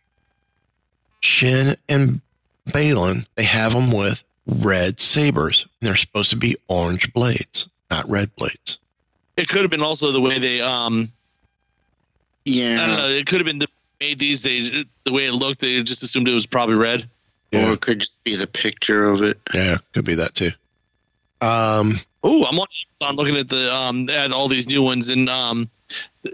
Shin 1.23 1.77
and 1.89 2.21
Baylan, 2.67 3.27
they 3.37 3.45
have 3.45 3.73
them 3.73 3.91
with 3.93 4.25
red 4.47 5.01
sabers. 5.01 5.67
And 5.81 5.89
they're 5.89 5.97
supposed 5.97 6.31
to 6.31 6.37
be 6.37 6.57
orange 6.69 7.13
blades, 7.13 7.69
not 7.91 8.09
red 8.09 8.35
blades. 8.37 8.79
It 9.37 9.49
could 9.49 9.63
have 9.63 9.71
been 9.71 9.83
also 9.83 10.13
the 10.13 10.21
way 10.21 10.39
they 10.39 10.61
um 10.61 11.09
yeah, 12.45 12.83
I 12.83 12.87
don't 12.87 12.97
know. 12.97 13.09
It 13.09 13.27
could 13.27 13.41
have 13.41 13.47
been 13.47 13.59
the 13.59 13.67
made 14.01 14.19
these 14.19 14.43
days 14.43 14.71
the 15.05 15.13
way 15.13 15.27
it 15.27 15.33
looked. 15.33 15.61
They 15.61 15.83
just 15.83 16.03
assumed 16.03 16.29
it 16.29 16.35
was 16.35 16.47
probably 16.47 16.77
red. 16.77 17.09
Or 17.55 17.73
it 17.73 17.81
could 17.81 18.01
just 18.01 18.25
be 18.25 18.37
the 18.37 18.47
picture 18.47 19.09
of 19.09 19.23
it. 19.23 19.41
yeah, 19.55 19.77
could 19.95 20.05
be 20.05 20.15
that 20.17 20.35
too. 20.35 20.51
Um, 21.41 21.95
Oh, 22.23 22.45
I'm 22.45 22.59
on 22.59 22.67
Amazon 22.89 23.17
looking 23.17 23.37
at 23.37 23.49
the 23.49 23.73
um 23.75 24.11
at 24.11 24.33
all 24.33 24.49
these 24.49 24.69
new 24.69 24.83
ones 24.83 25.09
and 25.11 25.29
um 25.29 25.71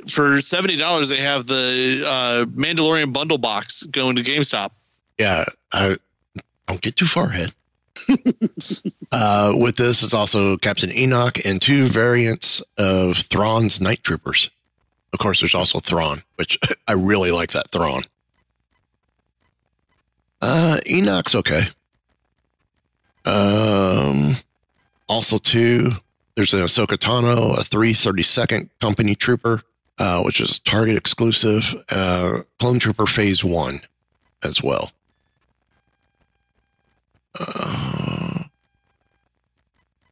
for 0.09 0.41
seventy 0.41 0.77
dollars 0.77 1.09
they 1.11 1.19
have 1.19 1.47
the 1.47 2.03
uh 2.07 2.45
Mandalorian 2.47 3.13
bundle 3.13 3.37
box 3.39 3.83
going 3.85 4.17
to 4.17 4.23
GameStop. 4.23 4.71
yeah, 5.19 5.45
I 5.73 5.97
don't 6.73 6.81
get 6.81 6.97
too 6.97 7.07
far 7.07 7.27
ahead. 7.27 7.53
uh, 9.13 9.53
with 9.55 9.77
this 9.77 10.03
is 10.03 10.15
also 10.15 10.57
Captain 10.57 10.91
Enoch 10.91 11.45
and 11.45 11.61
two 11.61 11.87
variants 11.87 12.63
of 12.79 13.19
Thrawn's 13.19 13.81
Night 13.81 14.03
Troopers. 14.03 14.49
Of 15.13 15.19
course, 15.19 15.41
there's 15.41 15.55
also 15.55 15.79
Thrawn, 15.79 16.23
which 16.37 16.59
I 16.89 16.93
really 16.95 17.31
like 17.31 17.53
that 17.53 17.71
Thrawn. 17.71 18.03
Uh, 20.41 20.79
Enoch's 20.91 21.35
okay. 21.35 21.65
Um, 23.27 24.37
also 25.09 25.37
two, 25.37 25.91
there's 26.35 26.55
an 26.55 26.61
Ahsoka 26.61 26.97
Tano, 26.97 27.59
a 27.59 27.63
332nd 27.63 28.71
Company 28.81 29.15
Trooper, 29.15 29.63
uh, 29.99 30.23
which 30.23 30.41
is 30.41 30.59
Target 30.59 30.97
exclusive, 30.97 31.75
uh, 31.91 32.39
Clone 32.59 32.79
Trooper 32.79 33.07
Phase 33.07 33.45
One 33.45 33.81
as 34.43 34.63
well. 34.63 34.91
Uh, 37.39 38.45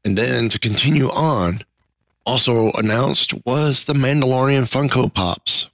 and 0.04 0.16
then 0.16 0.48
to 0.48 0.58
continue 0.58 1.06
on, 1.08 1.60
also 2.26 2.70
announced 2.72 3.34
was 3.44 3.84
the 3.84 3.92
Mandalorian 3.94 4.62
Funko 4.62 5.12
Pops, 5.12 5.68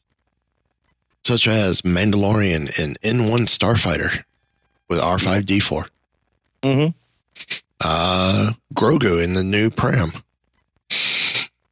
such 1.24 1.46
as 1.46 1.82
Mandalorian 1.82 2.78
and 2.82 3.00
N1 3.02 3.46
Starfighter 3.46 4.24
with 4.88 5.00
R5D4, 5.00 5.88
Mm-hmm. 6.62 6.88
uh, 7.80 8.52
Grogu 8.74 9.22
in 9.22 9.35
the 9.35 9.44
new 9.44 9.70
Pram, 9.70 10.12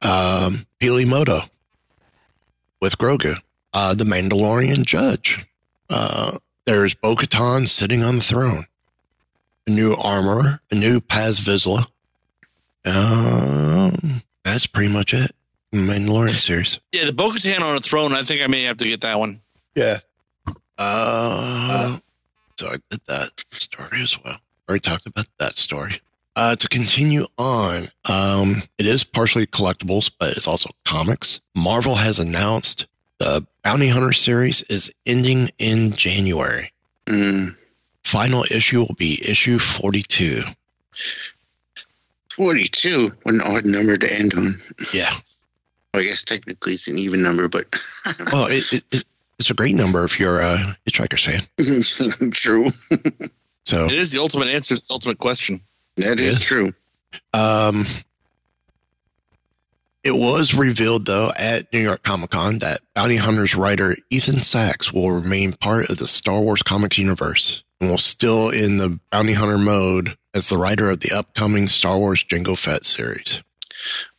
um, 0.01 0.65
Peli 0.79 1.05
Motto 1.05 1.39
with 2.81 2.97
Grogu, 2.97 3.37
uh, 3.73 3.93
the 3.93 4.03
Mandalorian 4.03 4.85
Judge. 4.85 5.45
Uh, 5.89 6.37
there's 6.65 6.93
Bo 6.93 7.15
Katan 7.15 7.67
sitting 7.67 8.03
on 8.03 8.17
the 8.17 8.21
throne, 8.21 8.65
a 9.67 9.71
new 9.71 9.93
armor, 9.93 10.59
a 10.71 10.75
new 10.75 11.01
Paz 11.01 11.39
Vizsla. 11.39 11.85
Um, 12.85 14.21
that's 14.43 14.67
pretty 14.67 14.93
much 14.93 15.13
it. 15.13 15.31
Mandalorian 15.73 16.39
series. 16.39 16.79
Yeah, 16.91 17.05
the 17.05 17.13
Bo 17.13 17.29
Katan 17.29 17.61
on 17.61 17.75
a 17.75 17.79
throne. 17.79 18.13
I 18.13 18.23
think 18.23 18.41
I 18.41 18.47
may 18.47 18.63
have 18.63 18.77
to 18.77 18.85
get 18.85 19.01
that 19.01 19.19
one. 19.19 19.41
Yeah. 19.75 19.99
Uh, 20.77 21.97
so 22.57 22.67
I 22.67 22.77
did 22.89 23.01
that 23.07 23.29
story 23.51 24.01
as 24.01 24.17
well. 24.23 24.37
Already 24.69 24.81
talked 24.81 25.07
about 25.07 25.25
that 25.39 25.55
story. 25.55 25.99
Uh, 26.37 26.55
to 26.55 26.67
continue 26.67 27.25
on, 27.37 27.87
um, 28.09 28.61
it 28.77 28.85
is 28.85 29.03
partially 29.03 29.47
collectibles, 29.47 30.11
but 30.17 30.35
it's 30.35 30.47
also 30.47 30.69
comics. 30.83 31.39
Marvel 31.55 31.95
has 31.95 32.19
announced 32.19 32.87
the 33.19 33.45
Bounty 33.63 33.87
Hunter 33.87 34.11
series 34.11 34.61
is 34.63 34.93
ending 35.05 35.49
in 35.57 35.91
January. 35.91 36.73
Mm. 37.07 37.55
Final 38.05 38.45
issue 38.51 38.79
will 38.79 38.95
be 38.97 39.19
issue 39.27 39.57
42. 39.59 40.41
42. 42.35 43.11
What 43.23 43.35
an 43.35 43.41
odd 43.41 43.65
number 43.65 43.97
to 43.97 44.13
end 44.13 44.33
on. 44.35 44.55
Yeah. 44.93 45.11
Well, 45.93 46.03
I 46.03 46.07
guess 46.07 46.23
technically 46.23 46.73
it's 46.73 46.87
an 46.87 46.97
even 46.99 47.21
number, 47.21 47.47
but 47.47 47.65
Well, 48.31 48.45
it, 48.47 48.63
it, 48.71 48.83
it, 48.91 49.03
it's 49.39 49.49
a 49.49 49.53
great 49.55 49.75
number 49.75 50.03
if 50.05 50.19
you're 50.19 50.39
a 50.39 50.77
Hitchhiker's 50.87 51.23
fan. 51.25 52.31
true. 52.31 52.69
So, 53.65 53.85
It 53.85 53.97
is 53.97 54.11
the 54.11 54.19
ultimate 54.19 54.49
answer 54.49 54.75
to 54.75 54.81
the 54.81 54.93
ultimate 54.93 55.17
question. 55.17 55.59
That 55.97 56.19
is 56.19 56.33
Yes. 56.33 56.43
true. 56.43 56.73
Um, 57.33 57.85
it 60.03 60.11
was 60.13 60.53
revealed 60.53 61.05
though 61.07 61.31
at 61.39 61.71
New 61.73 61.79
York 61.79 62.03
Comic 62.03 62.29
Con 62.29 62.59
that 62.59 62.81
Bounty 62.93 63.15
Hunters 63.15 63.55
writer 63.55 63.95
Ethan 64.11 64.41
Sacks 64.41 64.93
will 64.93 65.11
remain 65.11 65.53
part 65.53 65.89
of 65.89 65.97
the 65.97 66.07
Star 66.07 66.39
Wars 66.41 66.61
comics 66.61 66.97
universe 66.99 67.63
and 67.81 67.89
will 67.89 67.97
still 67.97 68.49
in 68.49 68.77
the 68.77 68.99
Bounty 69.11 69.33
Hunter 69.33 69.57
mode 69.57 70.17
as 70.33 70.49
the 70.49 70.57
writer 70.57 70.89
of 70.89 70.99
the 71.01 71.11
upcoming 71.15 71.67
Star 71.67 71.97
Wars 71.97 72.23
Jango 72.23 72.57
Fett 72.57 72.85
series. 72.85 73.41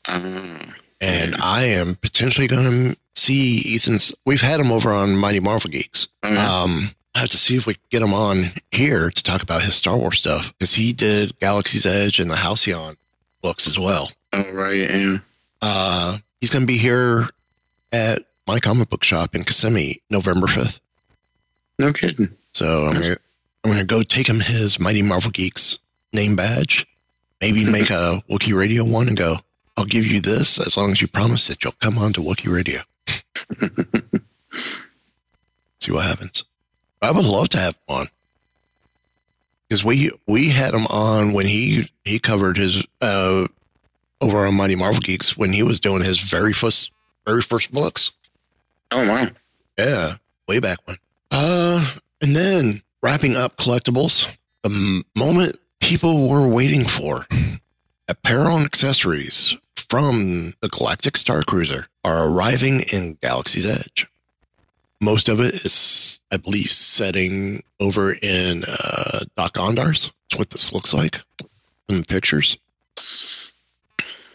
Uh, 0.06 0.58
And 1.00 1.34
I 1.36 1.64
am 1.64 1.96
potentially 1.96 2.46
going 2.46 2.64
to 2.92 2.96
see 3.14 3.74
Ethan's. 3.74 4.14
We've 4.24 4.40
had 4.40 4.60
him 4.60 4.72
over 4.72 4.90
on 4.92 5.16
Mighty 5.16 5.40
Marvel 5.40 5.70
Geeks. 5.70 6.08
uh, 6.22 6.28
Um, 6.28 6.90
I 7.14 7.20
have 7.20 7.28
to 7.30 7.38
see 7.38 7.56
if 7.56 7.66
we 7.66 7.74
can 7.74 7.82
get 7.90 8.02
him 8.02 8.12
on 8.14 8.44
here 8.70 9.10
to 9.10 9.22
talk 9.22 9.42
about 9.42 9.62
his 9.62 9.74
Star 9.74 9.96
Wars 9.96 10.18
stuff 10.18 10.52
because 10.58 10.74
he 10.74 10.92
did 10.92 11.38
Galaxy's 11.40 11.86
Edge 11.86 12.18
and 12.18 12.30
the 12.30 12.36
Halcyon 12.36 12.94
books 13.42 13.66
as 13.66 13.78
well. 13.78 14.10
all 14.34 14.52
right. 14.52 14.90
Yeah. 14.90 15.16
Uh, 15.62 16.18
he's 16.40 16.50
going 16.50 16.62
to 16.62 16.66
be 16.66 16.76
here 16.78 17.26
at 17.92 18.22
my 18.46 18.60
comic 18.60 18.90
book 18.90 19.02
shop 19.02 19.34
in 19.34 19.44
Kissimmee 19.44 20.00
November 20.10 20.46
5th. 20.46 20.78
No 21.78 21.92
kidding. 21.92 22.28
So 22.52 22.84
I'm 22.86 22.92
going 23.00 23.14
to 23.14 23.20
I'm 23.66 23.72
going 23.72 23.84
to 23.84 23.94
go 23.94 24.04
take 24.04 24.28
him 24.28 24.38
his 24.38 24.78
Mighty 24.78 25.02
Marvel 25.02 25.32
Geeks 25.32 25.80
name 26.12 26.36
badge, 26.36 26.86
maybe 27.40 27.64
make 27.70 27.90
a 27.90 28.22
Wookiee 28.30 28.56
Radio 28.56 28.84
one 28.84 29.08
and 29.08 29.16
go, 29.16 29.38
I'll 29.76 29.84
give 29.84 30.06
you 30.06 30.20
this 30.20 30.64
as 30.64 30.76
long 30.76 30.92
as 30.92 31.02
you 31.02 31.08
promise 31.08 31.48
that 31.48 31.64
you'll 31.64 31.72
come 31.80 31.98
on 31.98 32.12
to 32.12 32.20
Wookiee 32.20 32.54
Radio. 32.54 32.78
See 35.80 35.90
what 35.90 36.04
happens. 36.04 36.44
I 37.02 37.10
would 37.10 37.24
love 37.24 37.48
to 37.50 37.58
have 37.58 37.74
him 37.74 37.96
on. 37.96 38.06
Because 39.68 39.84
we 39.84 40.12
we 40.28 40.50
had 40.50 40.72
him 40.72 40.86
on 40.86 41.32
when 41.32 41.46
he 41.46 41.90
he 42.04 42.20
covered 42.20 42.56
his 42.56 42.86
uh 43.00 43.48
over 44.20 44.46
on 44.46 44.54
Mighty 44.54 44.76
Marvel 44.76 45.00
Geeks 45.00 45.36
when 45.36 45.52
he 45.52 45.64
was 45.64 45.80
doing 45.80 46.04
his 46.04 46.20
very 46.20 46.52
first 46.52 46.92
very 47.26 47.42
first 47.42 47.72
books. 47.72 48.12
Oh, 48.92 49.08
wow. 49.08 49.26
Yeah, 49.76 50.12
way 50.46 50.60
back 50.60 50.78
when. 50.86 50.98
Uh, 51.32 51.84
and 52.22 52.36
then 52.36 52.82
wrapping 53.06 53.36
up 53.36 53.56
collectibles, 53.56 54.36
the 54.64 55.04
moment 55.16 55.56
people 55.78 56.28
were 56.28 56.48
waiting 56.48 56.84
for. 56.84 57.24
Apparel 58.08 58.56
and 58.56 58.64
accessories 58.64 59.56
from 59.76 60.54
the 60.60 60.68
Galactic 60.68 61.16
Star 61.16 61.42
Cruiser 61.42 61.86
are 62.04 62.26
arriving 62.26 62.80
in 62.92 63.16
Galaxy's 63.22 63.64
Edge. 63.64 64.08
Most 65.00 65.28
of 65.28 65.38
it 65.38 65.54
is, 65.54 66.18
I 66.32 66.36
believe, 66.36 66.68
setting 66.72 67.62
over 67.78 68.12
in 68.12 68.64
uh, 68.66 69.20
Dok-Ondar's. 69.36 70.10
That's 70.28 70.38
what 70.40 70.50
this 70.50 70.72
looks 70.72 70.92
like 70.92 71.20
in 71.88 71.98
the 71.98 72.04
pictures. 72.04 72.58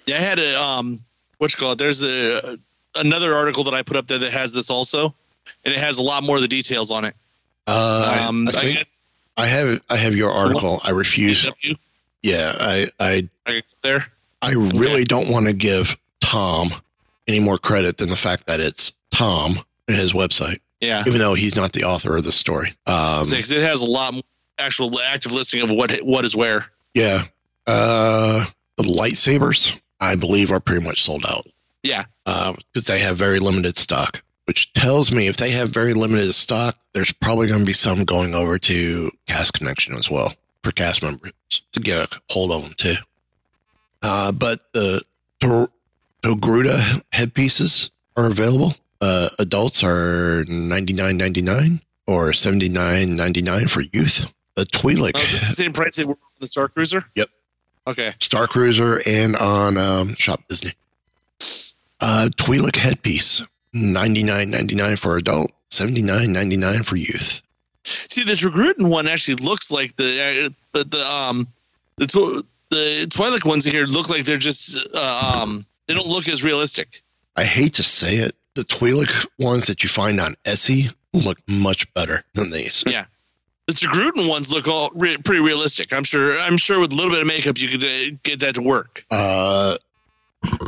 Yeah, 0.05 0.15
I 0.15 0.19
had 0.19 0.39
a 0.39 0.61
um, 0.61 1.03
what 1.39 1.51
you 1.51 1.57
call 1.57 1.73
it? 1.73 1.77
There's 1.77 2.05
a 2.05 2.57
another 2.95 3.33
article 3.33 3.65
that 3.65 3.73
I 3.73 3.81
put 3.81 3.97
up 3.97 4.07
there 4.07 4.19
that 4.19 4.31
has 4.31 4.53
this 4.53 4.69
also, 4.69 5.13
and 5.65 5.73
it 5.73 5.79
has 5.81 5.97
a 5.97 6.03
lot 6.03 6.23
more 6.23 6.37
of 6.37 6.41
the 6.41 6.47
details 6.47 6.89
on 6.89 7.03
it. 7.03 7.15
Uh, 7.67 8.25
Um, 8.27 8.47
I, 8.47 8.51
I, 8.51 8.53
think 8.53 8.77
guess 8.77 9.07
I 9.37 9.45
have 9.47 9.79
I 9.89 9.97
have 9.97 10.15
your 10.15 10.31
article. 10.31 10.81
I 10.83 10.91
refuse. 10.91 11.49
Yeah, 12.23 12.55
I 12.59 12.87
I 12.99 13.29
I- 13.45 13.63
there. 13.83 14.07
I 14.43 14.53
really 14.53 15.03
don't 15.03 15.29
want 15.29 15.45
to 15.45 15.53
give 15.53 15.95
Tom 16.19 16.71
any 17.27 17.39
more 17.39 17.59
credit 17.59 17.97
than 17.97 18.09
the 18.09 18.17
fact 18.17 18.47
that 18.47 18.59
it's 18.59 18.91
Tom 19.11 19.59
and 19.87 19.95
his 19.95 20.13
website, 20.13 20.57
Yeah, 20.79 21.03
even 21.05 21.19
though 21.19 21.35
he's 21.35 21.55
not 21.55 21.73
the 21.73 21.83
author 21.83 22.17
of 22.17 22.23
the 22.23 22.31
story. 22.31 22.73
Um, 22.87 23.25
it 23.31 23.49
has 23.49 23.81
a 23.81 23.85
lot 23.85 24.13
more 24.13 24.23
actual 24.57 24.99
active 24.99 25.31
listing 25.31 25.61
of 25.61 25.69
what 25.69 25.91
what 26.03 26.25
is 26.25 26.35
where. 26.35 26.65
yeah, 26.95 27.21
uh, 27.67 28.45
the 28.77 28.83
lightsabers 28.83 29.79
I 29.99 30.15
believe 30.15 30.51
are 30.51 30.59
pretty 30.59 30.83
much 30.83 31.03
sold 31.03 31.25
out. 31.27 31.45
Yeah. 31.83 32.05
because 32.25 32.85
they 32.87 32.99
have 32.99 33.17
very 33.17 33.39
limited 33.39 33.77
stock, 33.77 34.23
which 34.45 34.73
tells 34.73 35.11
me 35.11 35.27
if 35.27 35.37
they 35.37 35.51
have 35.51 35.69
very 35.69 35.93
limited 35.93 36.33
stock, 36.33 36.77
there's 36.93 37.13
probably 37.13 37.47
going 37.47 37.61
to 37.61 37.65
be 37.65 37.73
some 37.73 38.03
going 38.03 38.33
over 38.35 38.57
to 38.59 39.11
Cast 39.27 39.53
Connection 39.53 39.95
as 39.95 40.09
well 40.09 40.33
for 40.63 40.71
cast 40.71 41.01
members 41.03 41.31
to 41.71 41.79
get 41.79 42.13
a 42.15 42.21
hold 42.31 42.51
of 42.51 42.63
them 42.63 42.73
too. 42.77 42.95
Uh, 44.01 44.31
but 44.31 44.59
the 44.73 45.01
Togruta 46.23 47.03
headpieces 47.11 47.91
are 48.15 48.27
available. 48.27 48.75
Uh, 48.99 49.29
adults 49.39 49.83
are 49.83 50.45
ninety 50.47 50.93
nine 50.93 51.17
ninety 51.17 51.41
nine 51.41 51.81
or 52.05 52.33
seventy 52.33 52.69
nine 52.69 53.15
ninety 53.15 53.41
nine 53.41 53.67
for 53.67 53.81
youth. 53.81 54.31
The 54.55 54.65
Twi'lek 54.65 55.11
Oh, 55.15 55.19
the 55.19 55.25
same 55.25 55.71
price 55.71 55.95
they 55.95 56.05
were 56.05 56.13
on 56.13 56.17
the 56.39 56.47
Star 56.47 56.67
Cruiser. 56.67 57.03
Yep. 57.15 57.29
Okay. 57.87 58.13
Star 58.19 58.47
Cruiser 58.47 59.01
and 59.07 59.35
on 59.37 59.77
um, 59.77 60.13
Shop 60.15 60.41
Disney. 60.49 60.73
Uh, 61.99 62.29
Twi'lek 62.35 62.75
headpiece, 62.75 63.41
ninety 63.73 64.23
nine 64.23 64.49
ninety 64.49 64.75
nine 64.75 64.95
for 64.95 65.17
adult, 65.17 65.51
seventy 65.69 66.01
nine 66.01 66.31
ninety 66.31 66.57
nine 66.57 66.83
for 66.83 66.95
youth. 66.95 67.41
See, 67.83 68.23
the 68.23 68.33
Togruta 68.33 68.87
one 68.87 69.07
actually 69.07 69.35
looks 69.35 69.71
like 69.71 69.95
the, 69.95 70.45
uh, 70.45 70.49
but 70.71 70.91
the 70.91 71.05
um, 71.05 71.47
the 71.97 72.07
tw- 72.07 72.45
the 72.69 73.07
Twilight 73.09 73.43
ones 73.45 73.65
here 73.65 73.85
look 73.85 74.09
like 74.09 74.25
they're 74.25 74.37
just 74.37 74.77
uh, 74.93 75.41
um, 75.41 75.65
they 75.87 75.93
don't 75.93 76.07
look 76.07 76.27
as 76.29 76.43
realistic. 76.43 77.01
I 77.35 77.43
hate 77.43 77.73
to 77.75 77.83
say 77.83 78.17
it, 78.17 78.35
the 78.55 78.63
Twi'lek 78.63 79.25
ones 79.39 79.67
that 79.67 79.83
you 79.83 79.89
find 79.89 80.19
on 80.19 80.35
Etsy 80.45 80.93
look 81.13 81.37
much 81.47 81.91
better 81.93 82.23
than 82.33 82.51
these. 82.51 82.83
Yeah. 82.85 83.05
The 83.67 83.73
Togruta 83.73 84.27
ones 84.27 84.51
look 84.51 84.67
all 84.67 84.91
re- 84.93 85.17
pretty 85.17 85.41
realistic. 85.41 85.93
I'm 85.93 86.03
sure. 86.03 86.39
I'm 86.39 86.57
sure 86.57 86.79
with 86.79 86.91
a 86.91 86.95
little 86.95 87.11
bit 87.11 87.21
of 87.21 87.27
makeup, 87.27 87.57
you 87.57 87.69
could 87.69 87.83
uh, 87.83 88.17
get 88.23 88.39
that 88.41 88.55
to 88.55 88.61
work. 88.61 89.05
Uh, 89.09 89.77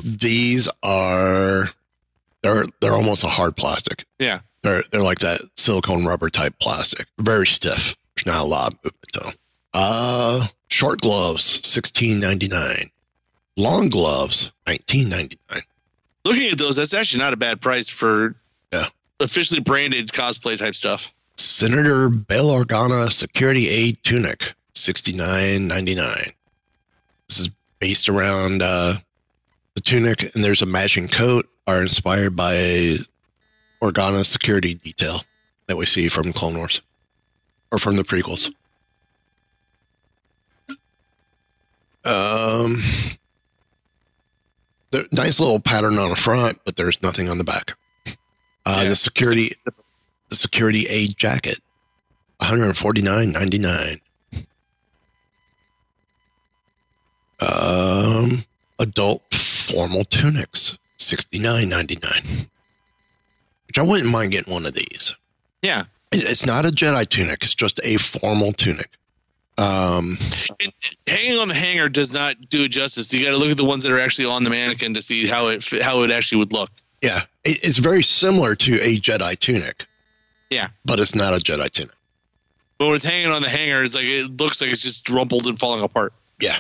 these 0.04 0.70
are 0.84 1.70
they're 2.44 2.66
they're 2.82 2.94
almost 2.94 3.24
a 3.24 3.28
hard 3.30 3.56
plastic. 3.56 4.06
Yeah. 4.20 4.42
They're 4.62 4.84
they're 4.92 5.02
like 5.02 5.20
that 5.20 5.42
silicone 5.58 6.06
rubber 6.06 6.30
type 6.30 6.54
plastic, 6.60 7.08
very 7.18 7.48
stiff. 7.48 7.96
There's 8.16 8.28
not 8.28 8.42
a 8.42 8.46
lot 8.46 8.74
of 8.74 8.80
movement 8.84 9.12
to 9.14 9.20
them. 9.22 9.34
Uh, 9.74 10.46
short 10.70 11.02
gloves, 11.02 11.44
sixteen 11.68 12.20
ninety 12.20 12.48
nine. 12.48 12.90
Long 13.58 13.90
gloves, 13.90 14.52
nineteen 14.68 15.10
ninety 15.10 15.38
nine. 15.52 15.64
Looking 16.26 16.50
at 16.52 16.58
those, 16.58 16.76
that's 16.76 16.94
actually 16.94 17.22
not 17.24 17.34
a 17.34 17.38
bad 17.38 17.60
price 17.60 17.90
for 17.90 18.36
Yeah. 18.72 18.86
officially 19.20 19.60
branded 19.60 20.10
cosplay 20.10 20.58
type 20.58 20.76
stuff. 20.76 21.12
Senator 21.38 22.10
Bail 22.10 22.50
Organa 22.50 23.12
Security 23.12 23.68
Aid 23.70 23.98
Tunic, 24.04 24.54
sixty 24.76 25.12
nine 25.12 25.68
ninety 25.68 25.96
nine. 25.96 26.32
This 27.28 27.40
is 27.40 27.50
based 27.80 28.08
around 28.08 28.62
uh, 28.62 28.96
the 29.76 29.82
tunic, 29.82 30.34
and 30.36 30.44
there's 30.44 30.62
a 30.62 30.66
matching 30.68 31.08
coat. 31.08 31.50
Are 31.66 31.82
inspired 31.82 32.36
by 32.36 32.98
Organa 33.82 34.26
security 34.26 34.74
detail 34.74 35.22
that 35.68 35.78
we 35.78 35.86
see 35.86 36.10
from 36.10 36.34
Clone 36.34 36.58
Wars 36.58 36.82
or 37.72 37.78
from 37.78 37.96
the 37.96 38.04
prequels. 38.04 38.52
Um, 42.06 42.82
the 44.92 45.08
nice 45.14 45.40
little 45.40 45.60
pattern 45.60 45.98
on 45.98 46.10
the 46.10 46.16
front, 46.18 46.60
but 46.66 46.76
there's 46.76 47.02
nothing 47.02 47.30
on 47.30 47.38
the 47.38 47.44
back. 47.46 47.78
Uh, 48.66 48.82
Yeah. 48.84 48.90
The 48.90 48.96
security, 48.96 49.52
the 50.30 50.36
security 50.36 50.86
aid 50.90 51.18
jacket, 51.18 51.60
149.99. 52.42 54.02
Um, 57.40 58.44
adult 58.80 59.22
formal 59.34 60.06
tunics, 60.06 60.78
69.99. 61.12 62.48
Which 63.68 63.78
I 63.78 63.82
wouldn't 63.82 64.10
mind 64.12 64.32
getting 64.32 64.54
one 64.54 64.66
of 64.66 64.74
these. 64.74 65.16
Yeah. 65.62 65.86
It's 66.12 66.46
not 66.46 66.66
a 66.66 66.70
Jedi 66.70 67.08
tunic; 67.10 67.42
it's 67.42 67.56
just 67.56 67.80
a 67.84 67.98
formal 67.98 68.54
tunic. 68.54 68.90
Um, 69.58 70.18
Hanging 71.08 71.40
on 71.40 71.48
the 71.48 71.54
hanger 71.56 71.90
does 71.90 72.14
not 72.14 72.36
do 72.50 72.64
it 72.66 72.70
justice. 72.70 73.12
You 73.12 73.24
got 73.26 73.32
to 73.32 73.38
look 73.38 73.50
at 73.50 73.58
the 73.58 73.66
ones 73.66 73.84
that 73.84 73.92
are 73.92 74.00
actually 74.00 74.26
on 74.26 74.44
the 74.44 74.50
mannequin 74.52 74.94
to 74.94 75.02
see 75.02 75.26
how 75.28 75.48
it 75.48 75.68
how 75.82 76.04
it 76.04 76.12
actually 76.12 76.38
would 76.40 76.54
look. 76.54 76.70
yeah, 77.02 77.22
it's 77.44 77.78
very 77.80 78.04
similar 78.04 78.54
to 78.56 78.74
a 78.76 78.98
Jedi 79.00 79.38
tunic. 79.40 79.86
Yeah. 80.52 80.70
but 80.86 81.00
it's 81.00 81.16
not 81.16 81.34
a 81.34 81.38
Jedi 81.38 81.68
tunic. 81.72 81.96
But 82.78 82.86
when 82.88 82.96
it's 82.96 83.04
hanging 83.06 83.32
on 83.32 83.42
the 83.42 83.50
hanger, 83.50 83.84
it's 83.84 83.96
like 83.96 84.06
it 84.06 84.38
looks 84.40 84.62
like 84.62 84.70
it's 84.70 84.82
just 84.82 85.10
rumpled 85.10 85.48
and 85.48 85.58
falling 85.58 85.84
apart. 85.84 86.14
Yeah. 86.40 86.60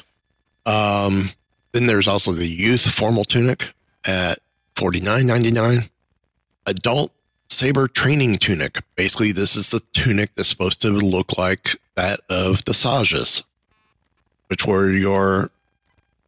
Um, 0.65 1.29
then 1.73 1.85
there's 1.85 2.07
also 2.07 2.31
the 2.31 2.47
youth 2.47 2.89
formal 2.91 3.23
tunic 3.23 3.71
at 4.05 4.39
forty 4.75 4.99
nine 4.99 5.27
ninety 5.27 5.51
nine. 5.51 5.89
Adult 6.65 7.11
saber 7.49 7.87
training 7.87 8.37
tunic. 8.37 8.79
Basically, 8.95 9.31
this 9.31 9.55
is 9.55 9.69
the 9.69 9.81
tunic 9.93 10.31
that's 10.35 10.49
supposed 10.49 10.81
to 10.81 10.89
look 10.89 11.37
like 11.37 11.77
that 11.95 12.21
of 12.29 12.63
the 12.65 12.71
Sajas, 12.71 13.43
which 14.47 14.65
were 14.65 14.89
your 14.89 15.51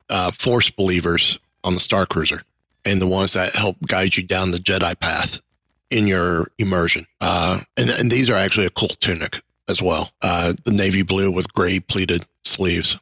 uh, 0.10 0.32
Force 0.32 0.70
believers 0.70 1.40
on 1.64 1.74
the 1.74 1.80
Star 1.80 2.06
Cruiser, 2.06 2.42
and 2.86 3.02
the 3.02 3.08
ones 3.08 3.34
that 3.34 3.56
help 3.56 3.78
guide 3.88 4.16
you 4.16 4.24
down 4.24 4.52
the 4.52 4.58
Jedi 4.58 5.00
path 5.00 5.42
in 5.90 6.08
your 6.08 6.48
immersion. 6.60 7.06
Uh, 7.22 7.62
and, 7.78 7.90
and 7.90 8.12
these 8.12 8.30
are 8.30 8.36
actually 8.36 8.66
a 8.66 8.72
cool 8.72 8.90
tunic 8.90 9.42
as 9.68 9.82
well. 9.82 10.12
Uh, 10.22 10.54
the 10.66 10.74
navy 10.74 11.02
blue 11.02 11.32
with 11.32 11.52
gray 11.54 11.80
pleated 11.80 12.26
sleeves 12.44 12.98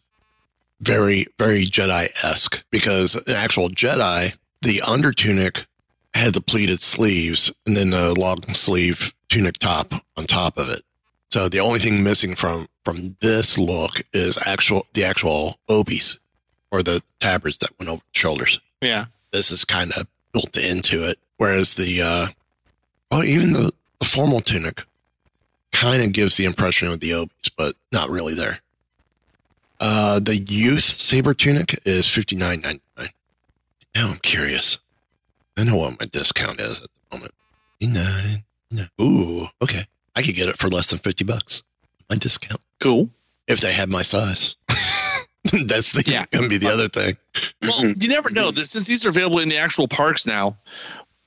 very 0.83 1.25
very 1.39 1.65
Jedi 1.65 2.09
esque 2.23 2.63
because 2.69 3.15
an 3.15 3.35
actual 3.35 3.69
Jedi, 3.69 4.35
the 4.63 4.81
under 4.81 5.11
tunic 5.11 5.65
had 6.13 6.33
the 6.33 6.41
pleated 6.41 6.79
sleeves 6.81 7.51
and 7.65 7.75
then 7.75 7.89
the 7.89 8.13
long 8.17 8.37
sleeve 8.53 9.13
tunic 9.29 9.57
top 9.59 9.93
on 10.17 10.25
top 10.25 10.57
of 10.57 10.69
it. 10.69 10.81
So 11.31 11.49
the 11.49 11.59
only 11.59 11.79
thing 11.79 12.03
missing 12.03 12.35
from 12.35 12.67
from 12.85 13.15
this 13.21 13.57
look 13.57 14.03
is 14.13 14.37
actual 14.47 14.85
the 14.93 15.03
actual 15.03 15.57
obies 15.69 16.17
or 16.71 16.83
the 16.83 17.01
tabards 17.19 17.57
that 17.59 17.71
went 17.79 17.89
over 17.89 18.01
the 18.01 18.19
shoulders. 18.19 18.59
Yeah. 18.81 19.05
This 19.31 19.51
is 19.51 19.65
kind 19.65 19.91
of 19.97 20.05
built 20.31 20.57
into 20.57 21.07
it, 21.09 21.17
whereas 21.37 21.73
the 21.73 22.01
uh, 22.03 22.27
well 23.09 23.23
even 23.23 23.53
the, 23.53 23.71
the 23.99 24.05
formal 24.05 24.41
tunic 24.41 24.83
kind 25.71 26.03
of 26.03 26.11
gives 26.11 26.37
the 26.37 26.45
impression 26.45 26.87
of 26.87 26.99
the 26.99 27.11
obies, 27.11 27.51
but 27.57 27.75
not 27.91 28.09
really 28.09 28.35
there. 28.35 28.59
Uh, 29.79 30.19
the 30.19 30.37
youth 30.37 30.83
saber 30.83 31.33
tunic 31.33 31.79
is 31.85 32.07
fifty 32.07 32.35
nine 32.35 32.61
ninety 32.61 32.81
nine. 32.97 33.09
Now 33.95 34.09
I'm 34.09 34.17
curious. 34.19 34.77
I 35.57 35.63
know 35.63 35.77
what 35.77 35.99
my 35.99 36.05
discount 36.07 36.59
is 36.59 36.81
at 36.81 36.87
the 37.11 37.17
moment. 37.17 37.33
Nine. 37.81 38.43
Ooh, 38.99 39.47
okay. 39.61 39.81
I 40.15 40.21
could 40.23 40.35
get 40.35 40.49
it 40.49 40.57
for 40.57 40.67
less 40.67 40.89
than 40.89 40.99
fifty 40.99 41.23
bucks. 41.23 41.61
My 42.09 42.15
discount 42.15 42.59
Cool. 42.79 43.09
if 43.47 43.59
they 43.59 43.71
had 43.73 43.89
my 43.89 44.01
size. 44.03 44.55
That's 45.67 45.91
the 45.91 46.03
Yeah. 46.07 46.25
gonna 46.31 46.47
be 46.47 46.57
the 46.57 46.69
other 46.69 46.87
thing. 46.87 47.17
Well, 47.61 47.85
you 47.97 48.07
never 48.07 48.29
know. 48.29 48.51
That 48.51 48.65
since 48.67 48.87
these 48.87 49.05
are 49.05 49.09
available 49.09 49.39
in 49.39 49.49
the 49.49 49.57
actual 49.57 49.87
parks 49.87 50.25
now, 50.25 50.57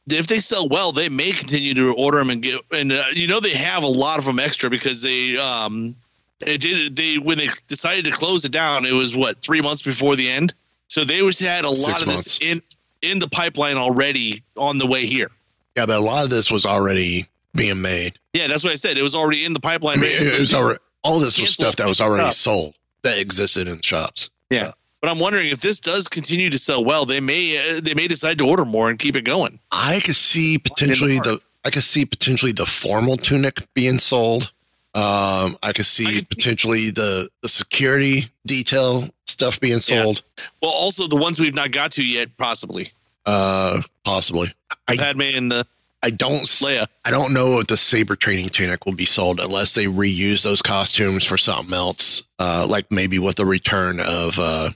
if 0.08 0.26
they 0.26 0.38
sell 0.38 0.68
well, 0.68 0.92
they 0.92 1.08
may 1.08 1.32
continue 1.32 1.74
to 1.74 1.94
order 1.94 2.18
them 2.18 2.30
and 2.30 2.42
get. 2.42 2.60
And 2.72 2.90
uh, 2.92 3.04
you 3.12 3.26
know 3.28 3.38
they 3.40 3.54
have 3.54 3.82
a 3.82 3.88
lot 3.88 4.18
of 4.18 4.24
them 4.24 4.38
extra 4.40 4.70
because 4.70 5.02
they 5.02 5.36
um 5.36 5.94
they 6.40 6.56
did 6.56 6.96
they 6.96 7.18
when 7.18 7.38
they 7.38 7.48
decided 7.68 8.06
to 8.06 8.10
close 8.12 8.44
it 8.44 8.52
down, 8.52 8.86
it 8.86 8.92
was 8.92 9.14
what 9.16 9.40
three 9.42 9.60
months 9.60 9.82
before 9.82 10.16
the 10.16 10.28
end. 10.30 10.54
So 10.88 11.04
they 11.04 11.22
was 11.22 11.38
had 11.38 11.64
a 11.64 11.68
lot 11.68 11.76
Six 11.76 12.00
of 12.02 12.06
months. 12.08 12.38
this 12.38 12.38
in 12.40 12.62
in 13.02 13.18
the 13.18 13.28
pipeline 13.28 13.76
already 13.76 14.42
on 14.56 14.78
the 14.78 14.86
way 14.86 15.06
here. 15.06 15.30
Yeah, 15.76 15.86
but 15.86 15.96
a 15.96 16.00
lot 16.00 16.24
of 16.24 16.30
this 16.30 16.50
was 16.50 16.64
already 16.64 17.26
being 17.54 17.80
made. 17.82 18.18
Yeah, 18.32 18.46
that's 18.46 18.64
what 18.64 18.72
I 18.72 18.76
said. 18.76 18.96
It 18.98 19.02
was 19.02 19.14
already 19.14 19.44
in 19.44 19.52
the 19.52 19.60
I 19.62 19.68
pipeline. 19.72 20.00
mean, 20.00 20.10
it 20.12 20.40
was 20.40 20.54
already 20.54 20.78
all 21.02 21.18
this 21.20 21.40
was 21.40 21.50
stuff 21.52 21.76
that 21.76 21.86
was 21.86 22.00
already 22.00 22.24
up. 22.24 22.34
sold 22.34 22.74
that 23.02 23.18
existed 23.18 23.68
in 23.68 23.80
shops. 23.80 24.30
Yeah. 24.50 24.72
But 25.02 25.10
I'm 25.10 25.18
wondering 25.20 25.50
if 25.50 25.60
this 25.60 25.78
does 25.78 26.08
continue 26.08 26.50
to 26.50 26.58
sell 26.58 26.84
well, 26.84 27.04
they 27.06 27.20
may 27.20 27.76
uh, 27.76 27.80
they 27.80 27.94
may 27.94 28.08
decide 28.08 28.38
to 28.38 28.46
order 28.48 28.64
more 28.64 28.88
and 28.90 28.98
keep 28.98 29.14
it 29.14 29.22
going. 29.22 29.60
I 29.70 30.00
could 30.00 30.16
see 30.16 30.58
potentially 30.58 31.18
the 31.18 31.40
I 31.64 31.70
could 31.70 31.82
see 31.84 32.06
potentially 32.06 32.52
the 32.52 32.66
formal 32.66 33.16
tunic 33.16 33.62
being 33.74 33.98
sold. 33.98 34.50
Um, 34.96 35.58
I 35.62 35.72
could 35.74 35.84
see 35.86 36.06
I 36.06 36.12
could 36.14 36.28
see- 36.28 36.34
potentially 36.36 36.90
the 36.90 37.28
the 37.42 37.48
security 37.48 38.26
detail 38.46 39.08
stuff 39.26 39.60
being 39.60 39.74
Yeah. 39.74 40.02
sold. 40.02 40.22
Well, 40.62 40.70
also 40.72 41.06
the 41.06 41.16
ones 41.16 41.38
we've 41.38 41.54
not 41.54 41.70
got 41.70 41.90
to 41.92 42.04
yet, 42.04 42.36
possibly. 42.38 42.90
Uh, 43.26 43.82
possibly. 44.04 44.52
I 44.88 44.96
Padme 44.96 45.22
and 45.22 45.50
the 45.52 45.66
I 46.02 46.10
don't 46.10 46.44
Leia. 46.44 46.86
I 47.04 47.10
don't 47.10 47.34
know 47.34 47.58
if 47.58 47.66
the 47.66 47.76
saber 47.76 48.14
training 48.16 48.48
tunic 48.50 48.86
will 48.86 48.92
be 48.94 49.06
sold 49.06 49.40
unless 49.40 49.74
they 49.74 49.86
reuse 49.86 50.42
those 50.44 50.62
costumes 50.62 51.24
for 51.24 51.36
something 51.36 51.74
else. 51.74 52.22
Uh, 52.38 52.66
like 52.68 52.90
maybe 52.90 53.18
with 53.18 53.36
the 53.36 53.44
return 53.46 53.98
of 54.00 54.38
uh, 54.38 54.70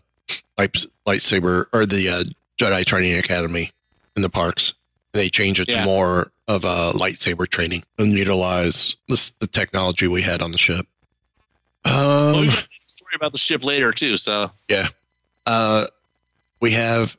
light, 0.59 0.75
lightsaber 1.07 1.67
or 1.73 1.87
the 1.87 2.09
uh, 2.09 2.25
Jedi 2.59 2.85
Training 2.85 3.17
Academy 3.19 3.71
in 4.17 4.23
the 4.23 4.29
parks. 4.31 4.75
They 5.13 5.29
change 5.29 5.61
it 5.61 5.69
Yeah. 5.69 5.81
to 5.81 5.85
more 5.85 6.33
of 6.47 6.65
a 6.65 6.93
lightsaber 6.95 7.49
training 7.49 7.85
and 7.99 8.13
utilize 8.13 8.97
this, 9.09 9.31
the 9.41 9.47
technology 9.47 10.07
we 10.07 10.23
had 10.23 10.41
on 10.41 10.53
the 10.53 10.59
ship. 10.59 10.87
Well, 11.85 12.35
Um, 12.37 12.41
we've 12.43 12.51
got 12.51 12.59
a 12.59 12.89
story 12.89 13.13
about 13.17 13.33
the 13.33 13.39
ship 13.39 13.65
later 13.65 13.93
too. 13.93 14.17
So 14.17 14.51
yeah, 14.69 14.89
uh, 15.47 15.87
we 16.61 16.73
have 16.73 17.17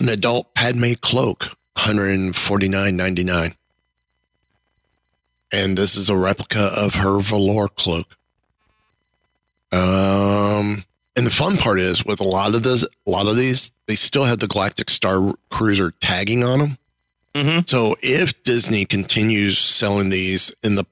an 0.00 0.08
adult 0.08 0.52
Padme 0.54 0.92
cloak, 1.00 1.44
one 1.44 1.84
hundred 1.86 2.10
and 2.10 2.34
forty 2.36 2.68
nine 2.68 2.96
ninety 2.96 3.24
nine, 3.24 3.54
and 5.52 5.76
this 5.78 5.96
is 5.96 6.10
a 6.10 6.16
replica 6.16 6.70
of 6.76 6.94
her 6.96 7.18
velour 7.20 7.68
cloak. 7.68 8.16
Um, 9.72 10.84
and 11.16 11.26
the 11.26 11.30
fun 11.30 11.56
part 11.56 11.80
is 11.80 12.04
with 12.04 12.20
a 12.20 12.24
lot 12.24 12.54
of 12.54 12.62
this, 12.62 12.82
a 13.06 13.10
lot 13.10 13.26
of 13.26 13.36
these, 13.36 13.72
they 13.86 13.94
still 13.94 14.24
have 14.24 14.38
the 14.38 14.46
Galactic 14.48 14.90
Star 14.90 15.34
Cruiser 15.50 15.92
tagging 16.00 16.44
on 16.44 16.58
them. 16.58 16.78
Mhm. 17.36 17.68
So 17.68 17.96
if 18.02 18.42
Disney 18.44 18.84
continues 18.84 19.58
selling 19.58 20.08
these 20.08 20.52
in 20.62 20.74
the 20.76 20.84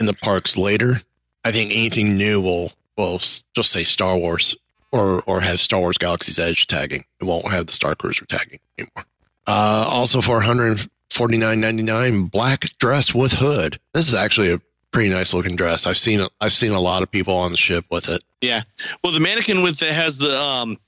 in 0.00 0.06
the 0.06 0.14
parks 0.14 0.56
later, 0.56 1.00
I 1.44 1.52
think 1.52 1.70
anything 1.72 2.16
new 2.16 2.40
will 2.40 2.72
will 2.96 3.18
just 3.18 3.70
say 3.70 3.84
Star 3.84 4.16
Wars 4.16 4.56
or 4.90 5.22
or 5.26 5.40
have 5.40 5.60
Star 5.60 5.80
Wars 5.80 5.98
Galaxy's 5.98 6.38
Edge 6.38 6.66
tagging. 6.66 7.04
It 7.20 7.24
won't 7.24 7.50
have 7.50 7.66
the 7.66 7.72
Star 7.72 7.94
Cruiser 7.94 8.24
tagging 8.26 8.58
anymore. 8.78 9.04
Uh, 9.46 9.86
also 9.88 10.20
for 10.20 10.40
149.99, 10.40 12.30
black 12.30 12.64
dress 12.78 13.14
with 13.14 13.32
hood. 13.34 13.78
This 13.94 14.08
is 14.08 14.14
actually 14.14 14.52
a 14.52 14.60
pretty 14.92 15.10
nice 15.10 15.32
looking 15.34 15.56
dress. 15.56 15.86
I've 15.86 15.96
seen 15.96 16.26
I've 16.40 16.52
seen 16.52 16.72
a 16.72 16.80
lot 16.80 17.02
of 17.02 17.10
people 17.10 17.34
on 17.36 17.50
the 17.50 17.56
ship 17.56 17.84
with 17.90 18.08
it. 18.08 18.22
yeah. 18.40 18.62
Well, 19.02 19.12
the 19.12 19.20
mannequin 19.20 19.62
with 19.62 19.78
the 19.78 19.92
has 19.92 20.18
the 20.18 20.38
um 20.40 20.78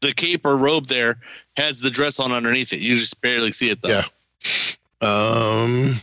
the 0.00 0.12
cape 0.12 0.44
or 0.44 0.56
robe 0.56 0.86
there 0.86 1.18
has 1.56 1.80
the 1.80 1.90
dress 1.90 2.20
on 2.20 2.32
underneath 2.32 2.72
it. 2.72 2.80
You 2.80 2.98
just 2.98 3.18
barely 3.22 3.50
see 3.52 3.70
it 3.70 3.80
though. 3.82 3.88
Yeah. 3.88 4.04
Um, 5.00 5.94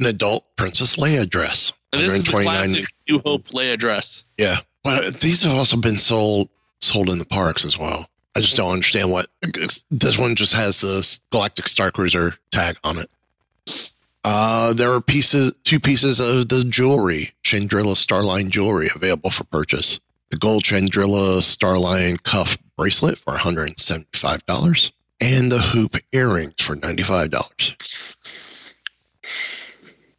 an 0.00 0.06
adult 0.06 0.44
Princess 0.56 0.96
Leia 0.96 1.28
dress. 1.28 1.72
And 1.92 2.02
this 2.02 2.12
is 2.12 2.24
the 2.24 2.30
classic 2.30 2.86
New 3.08 3.20
Hope 3.24 3.46
Leia 3.48 3.78
dress. 3.78 4.24
Yeah, 4.38 4.58
but 4.82 5.20
these 5.20 5.42
have 5.44 5.56
also 5.56 5.76
been 5.76 5.98
sold 5.98 6.48
sold 6.80 7.08
in 7.08 7.18
the 7.18 7.24
parks 7.24 7.64
as 7.64 7.78
well. 7.78 8.08
I 8.36 8.40
just 8.40 8.56
don't 8.56 8.72
understand 8.72 9.12
what 9.12 9.28
this 9.90 10.18
one 10.18 10.34
just 10.34 10.54
has 10.54 10.80
the 10.80 11.20
Galactic 11.30 11.68
Star 11.68 11.92
Cruiser 11.92 12.34
tag 12.50 12.76
on 12.82 12.98
it. 12.98 13.10
Uh, 14.24 14.72
there 14.72 14.92
are 14.92 15.00
pieces, 15.00 15.52
two 15.64 15.78
pieces 15.78 16.18
of 16.18 16.48
the 16.48 16.64
jewelry, 16.64 17.32
Chandrila 17.44 17.94
Starline 17.94 18.48
jewelry, 18.48 18.88
available 18.94 19.30
for 19.30 19.44
purchase. 19.44 20.00
The 20.30 20.38
gold 20.38 20.64
Chandrila 20.64 21.38
Starline 21.42 22.20
cuff 22.22 22.58
bracelet 22.76 23.18
for 23.18 23.34
$175, 23.34 24.92
and 25.24 25.50
the 25.50 25.58
hoop 25.58 25.96
earrings 26.12 26.54
for 26.60 26.76
$95. 26.76 27.32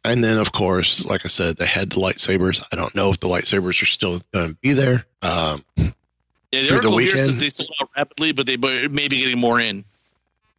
And 0.04 0.22
then, 0.22 0.38
of 0.38 0.52
course, 0.52 1.04
like 1.04 1.24
I 1.24 1.28
said, 1.28 1.56
they 1.56 1.66
had 1.66 1.90
the 1.90 1.96
lightsabers. 2.00 2.62
I 2.72 2.76
don't 2.76 2.94
know 2.94 3.10
if 3.10 3.18
the 3.20 3.26
lightsabers 3.28 3.80
are 3.82 3.86
still 3.86 4.20
going 4.32 4.50
to 4.50 4.54
be 4.62 4.72
there. 4.72 5.04
Um, 5.22 5.64
Yeah, 5.76 6.62
the 6.62 6.68
the 6.68 6.74
article 6.74 6.96
here 6.98 7.08
weekend? 7.08 7.26
says 7.26 7.40
they 7.40 7.48
sold 7.48 7.70
out 7.80 7.90
rapidly, 7.96 8.32
but 8.32 8.46
they 8.46 8.56
may 8.56 9.08
be 9.08 9.18
getting 9.18 9.38
more 9.38 9.60
in. 9.60 9.84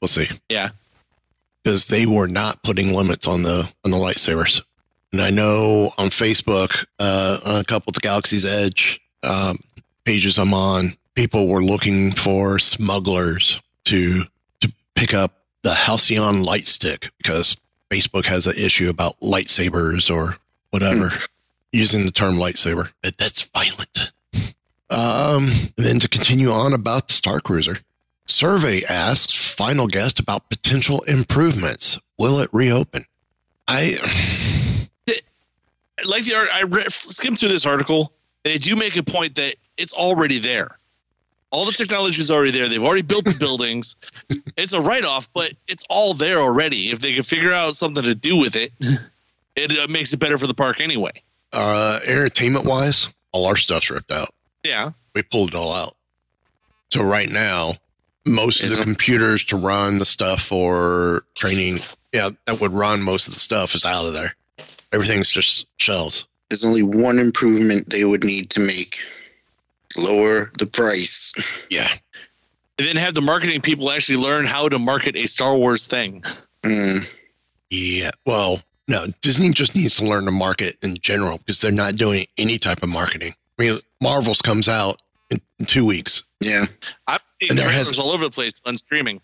we'll 0.02 0.08
see. 0.10 0.28
Yeah. 0.50 0.70
because 1.64 1.88
they 1.88 2.06
were 2.06 2.28
not 2.28 2.62
putting 2.64 2.94
limits 2.94 3.28
on 3.28 3.44
the 3.44 3.70
on 3.86 3.92
the 3.92 3.98
lightsabers. 3.98 4.62
And 5.14 5.22
I 5.22 5.30
know 5.32 5.92
on 5.98 6.08
Facebook, 6.10 6.86
uh, 7.00 7.40
on 7.46 7.60
a 7.62 7.64
couple 7.64 7.90
of 7.92 7.96
the 7.96 8.02
Galaxy's 8.02 8.46
Edge 8.46 9.00
um, 9.24 9.58
pages 10.04 10.38
I'm 10.38 10.54
on, 10.54 10.96
people 11.16 11.48
were 11.48 11.64
looking 11.64 12.12
for 12.12 12.60
smugglers 12.60 13.62
to 13.86 14.24
pick 14.98 15.14
up 15.14 15.32
the 15.62 15.74
Halcyon 15.74 16.44
light 16.44 16.68
stick 16.68 17.12
because 17.20 17.56
Facebook 17.90 18.26
has 18.26 18.48
an 18.48 18.56
issue 18.58 18.90
about 18.90 19.20
lightsabers 19.22 20.14
or 20.14 20.36
whatever 20.72 21.12
using 21.72 22.04
the 22.04 22.12
term 22.12 22.36
lightsaber. 22.36 22.92
That's 23.04 23.44
violent. 23.44 24.12
Um, 24.90 25.50
and 25.78 25.86
then 25.86 26.00
to 26.00 26.10
continue 26.10 26.50
on 26.50 26.74
about 26.74 27.08
the 27.08 27.14
Star 27.14 27.40
Cruiser, 27.40 27.78
Survey 28.26 28.82
asks 28.90 29.34
final 29.34 29.88
guest 29.88 30.20
about 30.20 30.50
potential 30.50 31.02
improvements. 31.04 32.00
Will 32.18 32.40
it 32.40 32.50
reopen? 32.52 33.06
I 33.68 33.98
Like 36.08 36.26
the 36.26 36.36
art, 36.36 36.50
I 36.54 36.64
read, 36.64 36.92
skimmed 36.92 37.40
through 37.40 37.50
this 37.50 37.66
article, 37.66 38.14
they 38.44 38.58
do 38.58 38.76
make 38.76 38.96
a 38.96 39.04
point 39.04 39.36
that 39.36 39.56
it's 39.78 39.94
already 39.94 40.38
there. 40.38 40.77
All 41.52 41.66
the 41.66 41.72
technology 41.72 42.22
is 42.22 42.30
already 42.30 42.52
there. 42.52 42.68
They've 42.68 42.84
already 42.84 43.04
built 43.04 43.26
the 43.26 43.36
buildings. 43.38 43.96
It's 44.58 44.74
a 44.74 44.82
write 44.82 45.06
off, 45.06 45.32
but 45.34 45.54
it's 45.68 45.84
all 45.88 46.16
there 46.16 46.40
already. 46.40 46.90
If 46.90 46.98
they 46.98 47.14
can 47.14 47.22
figure 47.22 47.54
out 47.54 47.76
something 47.76 48.04
to 48.04 48.16
do 48.16 48.36
with 48.36 48.56
it, 48.56 48.72
it 49.56 49.78
uh, 49.78 49.88
makes 49.88 50.12
it 50.14 50.18
better 50.18 50.36
for 50.40 50.48
the 50.48 50.54
park 50.56 50.82
anyway. 50.82 51.12
uh 51.54 52.00
entertainment 52.08 52.66
wise, 52.66 53.14
all 53.32 53.46
our 53.46 53.56
stuff's 53.56 53.92
ripped 53.92 54.12
out. 54.12 54.30
Yeah. 54.64 54.92
We 55.14 55.22
pulled 55.22 55.50
it 55.50 55.56
all 55.56 55.72
out. 55.74 55.96
So 56.92 57.04
right 57.04 57.30
now, 57.30 57.76
most 58.26 58.64
of 58.64 58.72
the 58.72 58.84
computers 58.84 59.44
to 59.46 59.58
run 59.58 60.00
the 60.00 60.06
stuff 60.06 60.42
for 60.42 61.24
training, 61.36 61.82
yeah, 62.12 62.32
that 62.46 62.60
would 62.60 62.74
run 62.74 63.04
most 63.04 63.28
of 63.28 63.36
the 63.36 63.40
stuff 63.40 63.76
is 63.76 63.86
out 63.86 64.06
of 64.06 64.14
there. 64.14 64.36
Everything's 64.92 65.30
just 65.30 65.68
shells. 65.78 66.28
There's 66.50 66.66
only 66.66 66.82
one 66.84 67.20
improvement 67.20 67.90
they 67.90 68.06
would 68.06 68.24
need 68.24 68.50
to 68.52 68.60
make 68.60 68.98
lower 69.96 70.52
the 70.60 70.66
price. 70.66 71.34
Yeah. 71.70 71.90
And 72.80 72.88
then 72.88 72.96
have 72.98 73.14
the 73.16 73.22
marketing 73.22 73.62
people 73.62 73.90
actually 73.92 74.18
learn 74.18 74.46
how 74.46 74.70
to 74.70 74.78
market 74.78 75.16
a 75.16 75.26
Star 75.26 75.56
Wars 75.58 75.88
thing. 75.88 76.22
Mm, 76.64 77.08
Yeah. 77.70 78.12
Well, 78.26 78.62
no, 78.88 79.08
Disney 79.22 79.52
just 79.52 79.76
needs 79.76 79.98
to 79.98 80.06
learn 80.06 80.26
to 80.26 80.32
market 80.32 80.78
in 80.84 80.98
general 81.00 81.40
because 81.40 81.60
they're 81.62 81.72
not 81.72 81.96
doing 81.96 82.26
any 82.38 82.58
type 82.58 82.84
of 82.84 82.90
marketing. 82.90 83.34
I 83.60 83.64
mean, 83.64 83.80
Marvel's 84.02 84.42
comes 84.42 84.68
out 84.68 85.02
in, 85.32 85.42
in 85.60 85.66
two 85.66 85.86
weeks. 85.86 86.24
yeah. 86.40 86.66
I've 87.08 87.22
seen 87.42 87.50
And 87.52 87.58
there 87.60 87.70
has- 87.70 87.98
all 88.00 88.12
over 88.12 88.24
the 88.24 88.30
place 88.30 88.54
on 88.66 88.78
streaming. 88.78 89.22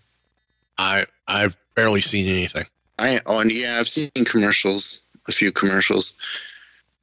I 0.80 1.06
I've 1.28 1.56
barely 1.76 2.02
seen 2.02 2.26
anything. 2.28 2.66
I 2.98 3.22
oh 3.28 3.38
and 3.40 3.52
yeah, 3.52 3.78
I've 3.80 3.88
seen 3.88 4.10
commercials, 4.26 5.02
a 5.28 5.32
few 5.32 5.52
commercials. 5.52 6.16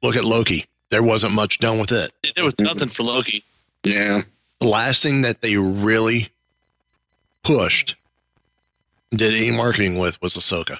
Look 0.03 0.15
at 0.17 0.25
Loki. 0.25 0.65
There 0.89 1.01
wasn't 1.03 1.33
much 1.33 1.59
done 1.59 1.79
with 1.79 1.91
it. 1.93 2.11
There 2.35 2.43
was 2.43 2.59
nothing 2.59 2.89
for 2.89 3.03
Loki. 3.03 3.43
Yeah. 3.83 4.21
The 4.59 4.67
last 4.67 5.01
thing 5.03 5.23
that 5.23 5.41
they 5.41 5.57
really 5.57 6.29
pushed, 7.43 7.95
did 9.11 9.33
any 9.33 9.55
marketing 9.55 9.97
with, 9.99 10.21
was 10.21 10.35
Ahsoka. 10.35 10.77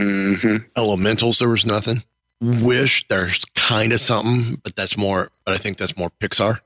hmm 0.00 0.56
Elementals, 0.76 1.38
there 1.38 1.48
was 1.48 1.66
nothing. 1.66 2.02
Wish 2.40 3.06
there's 3.08 3.44
kind 3.54 3.92
of 3.92 4.00
something, 4.00 4.60
but 4.64 4.74
that's 4.74 4.96
more. 4.96 5.30
But 5.44 5.54
I 5.54 5.58
think 5.58 5.76
that's 5.78 5.96
more 5.96 6.10
Pixar. 6.20 6.58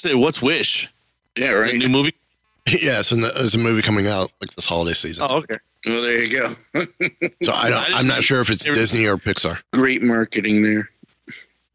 Say, 0.00 0.14
what's 0.14 0.42
Wish? 0.42 0.88
Yeah, 1.36 1.52
The 1.52 1.60
right. 1.60 1.74
new 1.76 1.88
movie? 1.88 2.14
yeah, 2.66 2.98
it's, 3.00 3.12
in 3.12 3.20
the, 3.20 3.30
it's 3.36 3.54
a 3.54 3.58
movie 3.58 3.82
coming 3.82 4.06
out 4.08 4.32
like 4.40 4.52
this 4.54 4.66
holiday 4.66 4.94
season. 4.94 5.26
Oh, 5.28 5.36
okay. 5.38 5.58
Well, 5.86 6.02
there 6.02 6.22
you 6.22 6.32
go. 6.32 6.48
so 7.42 7.52
I 7.52 7.70
don't, 7.70 7.94
I'm 7.98 8.06
not 8.06 8.24
sure 8.24 8.40
if 8.40 8.50
it's 8.50 8.64
Disney 8.64 9.06
or 9.06 9.16
Pixar. 9.16 9.62
Great 9.72 10.02
marketing 10.02 10.62
there. 10.62 10.90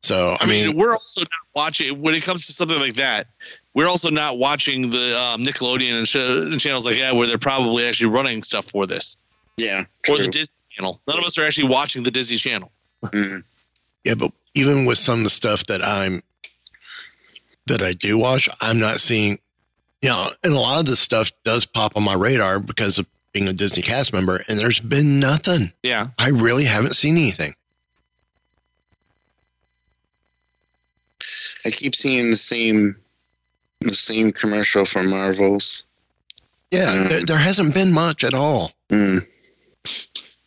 So 0.05 0.37
I 0.39 0.45
mean, 0.45 0.77
we're 0.77 0.91
also 0.93 1.21
not 1.21 1.29
watching 1.55 1.99
when 2.01 2.13
it 2.13 2.21
comes 2.23 2.45
to 2.47 2.53
something 2.53 2.79
like 2.79 2.93
that. 2.95 3.27
We're 3.73 3.87
also 3.87 4.09
not 4.09 4.37
watching 4.37 4.89
the 4.91 5.19
um, 5.19 5.43
Nickelodeon 5.43 5.97
and, 5.97 6.07
sh- 6.07 6.15
and 6.15 6.59
channels 6.59 6.85
like 6.85 6.97
that 6.99 7.15
where 7.15 7.27
they're 7.27 7.37
probably 7.37 7.85
actually 7.87 8.09
running 8.11 8.41
stuff 8.41 8.65
for 8.69 8.85
this, 8.87 9.17
Yeah. 9.57 9.85
or 10.07 10.17
the. 10.17 10.27
Disney 10.27 10.57
Channel. 10.77 11.01
None 11.07 11.17
of 11.17 11.23
us 11.25 11.37
are 11.37 11.43
actually 11.43 11.67
watching 11.69 12.03
the 12.03 12.11
Disney 12.11 12.37
Channel. 12.37 12.71
Mm. 13.03 13.43
Yeah, 14.03 14.15
but 14.15 14.31
even 14.53 14.85
with 14.85 14.97
some 14.97 15.17
of 15.19 15.23
the 15.23 15.29
stuff 15.29 15.65
that 15.65 15.81
I'm 15.83 16.21
that 17.67 17.81
I 17.81 17.93
do 17.93 18.17
watch, 18.17 18.47
I'm 18.61 18.79
not 18.79 18.99
seeing 19.01 19.39
you 20.01 20.09
know, 20.09 20.29
and 20.43 20.53
a 20.53 20.59
lot 20.59 20.79
of 20.81 20.85
this 20.85 20.99
stuff 20.99 21.31
does 21.43 21.65
pop 21.65 21.97
on 21.97 22.03
my 22.03 22.13
radar 22.13 22.59
because 22.59 22.99
of 22.99 23.07
being 23.33 23.47
a 23.47 23.53
Disney 23.53 23.81
cast 23.81 24.13
member, 24.13 24.39
and 24.47 24.59
there's 24.59 24.79
been 24.79 25.19
nothing. 25.19 25.71
Yeah, 25.83 26.09
I 26.19 26.29
really 26.29 26.65
haven't 26.65 26.95
seen 26.95 27.17
anything. 27.17 27.55
I 31.65 31.71
keep 31.71 31.95
seeing 31.95 32.29
the 32.31 32.37
same 32.37 32.95
the 33.81 33.93
same 33.93 34.31
commercial 34.31 34.85
for 34.85 35.03
Marvels. 35.03 35.83
Yeah, 36.71 36.85
Mm. 36.95 37.09
there, 37.09 37.23
there 37.23 37.37
hasn't 37.37 37.73
been 37.73 37.91
much 37.91 38.23
at 38.23 38.33
all. 38.33 38.71
Mm. 38.89 39.25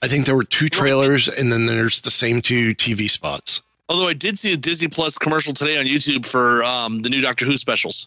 I 0.02 0.08
think 0.08 0.26
there 0.26 0.34
were 0.36 0.44
two 0.44 0.68
trailers, 0.68 1.28
and 1.28 1.52
then 1.52 1.66
there's 1.66 2.00
the 2.00 2.10
same 2.10 2.40
two 2.40 2.74
TV 2.74 3.08
spots. 3.10 3.62
although 3.90 4.06
I 4.08 4.12
did 4.12 4.38
see 4.38 4.52
a 4.52 4.56
Disney 4.56 4.88
Plus 4.88 5.16
commercial 5.18 5.52
today 5.54 5.78
on 5.78 5.86
YouTube 5.86 6.26
for 6.26 6.62
um, 6.64 7.00
the 7.02 7.08
new 7.08 7.20
Doctor 7.20 7.44
Who 7.46 7.56
specials. 7.56 8.06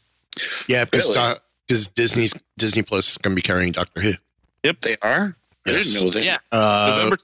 Yeah, 0.67 0.85
because 0.85 1.09
Really? 1.15 1.35
because 1.67 1.87
Disney's 1.89 2.33
Disney 2.57 2.83
Plus 2.83 3.11
is 3.11 3.17
going 3.17 3.31
to 3.31 3.35
be 3.35 3.41
carrying 3.41 3.71
Doctor 3.71 3.99
Who. 4.01 4.13
Yep, 4.63 4.81
they 4.81 4.95
are. 5.01 5.35
I 5.65 5.71
didn't 5.71 5.93
know 5.95 6.09
that. 6.11 6.23
Yeah, 6.23 6.37
Uh, 6.51 6.93
November 6.97 7.17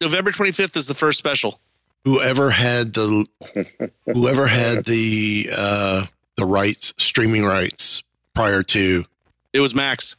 November 0.00 0.30
25th 0.30 0.76
is 0.76 0.86
the 0.86 0.94
first 0.94 1.18
special. 1.18 1.58
Whoever 2.06 2.50
had 2.50 2.94
the 2.94 3.26
whoever 4.06 4.46
had 4.46 4.84
the 4.84 5.48
uh 5.56 6.06
the 6.36 6.44
rights 6.46 6.94
streaming 6.98 7.44
rights 7.44 8.02
prior 8.34 8.62
to 8.62 9.04
It 9.52 9.58
was 9.60 9.74
Max. 9.74 10.14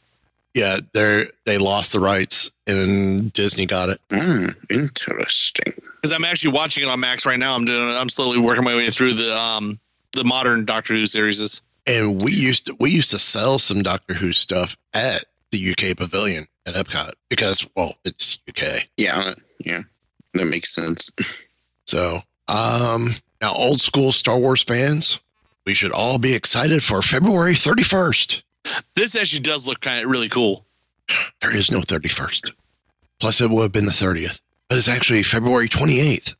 yeah 0.54 0.78
they 0.92 1.26
they 1.46 1.56
lost 1.56 1.92
the 1.94 2.00
rights 2.00 2.50
and 2.66 3.32
disney 3.32 3.64
got 3.64 3.88
it 3.88 3.98
Hmm, 4.10 4.48
interesting. 4.68 5.72
because 5.96 6.12
I'm 6.12 6.24
actually 6.24 6.52
watching 6.52 6.82
it 6.82 6.88
on 6.90 7.00
Max 7.00 7.24
right 7.24 7.38
now. 7.38 7.54
I'm 7.54 7.64
doing. 7.64 7.96
I'm 7.96 8.10
slowly 8.10 8.38
working 8.38 8.64
my 8.64 8.74
way 8.74 8.90
through 8.90 9.14
the 9.14 9.34
um 9.36 9.80
the 10.12 10.24
modern 10.24 10.64
Doctor 10.66 10.92
Who 10.94 11.06
series. 11.06 11.62
and 11.86 12.20
we 12.22 12.32
used 12.32 12.66
to 12.66 12.76
we 12.78 12.90
used 12.90 13.10
to 13.12 13.18
sell 13.18 13.58
some 13.58 13.82
doctor 13.82 14.12
who 14.14 14.32
stuff 14.34 14.76
at 14.92 15.24
the 15.52 15.70
uk 15.70 15.96
pavilion 15.96 16.46
at 16.66 16.74
epcot 16.74 17.12
because 17.30 17.66
well 17.74 17.94
it's 18.04 18.38
uk 18.50 18.60
Yeah, 18.98 19.32
yeah, 19.64 19.80
that 20.34 20.44
makes 20.46 20.74
sense. 20.74 21.10
so 21.88 22.20
um 22.48 23.14
now 23.42 23.52
old 23.52 23.80
school 23.80 24.12
star 24.12 24.38
wars 24.38 24.62
fans 24.62 25.18
we 25.66 25.74
should 25.74 25.92
all 25.92 26.18
be 26.18 26.34
excited 26.34 26.84
for 26.84 27.02
february 27.02 27.54
31st 27.54 28.42
This 28.94 29.16
actually 29.16 29.40
does 29.40 29.66
look 29.66 29.80
kind 29.80 30.04
of 30.04 30.10
really 30.10 30.28
cool. 30.28 30.64
There 31.40 31.54
is 31.54 31.70
no 31.70 31.80
31st. 31.80 32.52
Plus, 33.18 33.40
it 33.40 33.48
would 33.48 33.62
have 33.62 33.72
been 33.72 33.86
the 33.86 33.92
30th, 33.92 34.42
but 34.68 34.76
it's 34.76 34.88
actually 34.88 35.22
February 35.22 35.68
28th. 35.68 36.36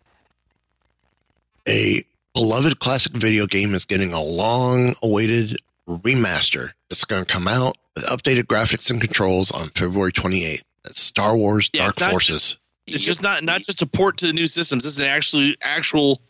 A 1.68 2.02
beloved 2.34 2.78
classic 2.80 3.12
video 3.12 3.46
game 3.46 3.72
is 3.74 3.86
getting 3.86 4.12
a 4.12 4.22
long 4.22 4.94
awaited 5.02 5.56
remaster. 5.88 6.72
It's 6.90 7.04
going 7.04 7.24
to 7.24 7.32
come 7.32 7.48
out 7.48 7.76
with 7.94 8.04
updated 8.04 8.44
graphics 8.44 8.90
and 8.90 9.00
controls 9.00 9.50
on 9.50 9.68
February 9.68 10.12
28th. 10.12 10.64
That's 10.84 11.00
Star 11.00 11.34
Wars 11.36 11.70
Yeah, 11.72 11.84
Dark 11.84 12.10
Forces. 12.10 12.58
It's 12.94 13.02
just 13.02 13.22
not 13.22 13.42
not 13.44 13.62
just 13.62 13.82
a 13.82 13.86
port 13.86 14.16
to 14.18 14.26
the 14.26 14.32
new 14.32 14.46
systems. 14.46 14.84
This 14.84 14.94
is 14.94 15.00
an 15.00 15.06
actually 15.06 15.56
actual 15.62 16.20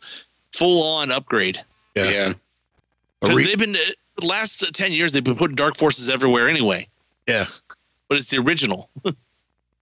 full 0.52 0.82
on 0.82 1.10
upgrade. 1.10 1.58
Yeah. 1.94 2.10
Yeah, 2.10 2.32
Because 3.20 3.36
re- 3.36 3.44
they've 3.44 3.58
been 3.58 3.74
uh, 3.76 3.78
the 4.20 4.26
last 4.26 4.72
ten 4.74 4.92
years 4.92 5.12
they've 5.12 5.22
been 5.24 5.36
putting 5.36 5.56
Dark 5.56 5.76
Forces 5.76 6.08
everywhere 6.08 6.48
anyway. 6.48 6.88
Yeah. 7.26 7.44
but 8.08 8.18
it's 8.18 8.28
the 8.30 8.38
original. 8.38 8.90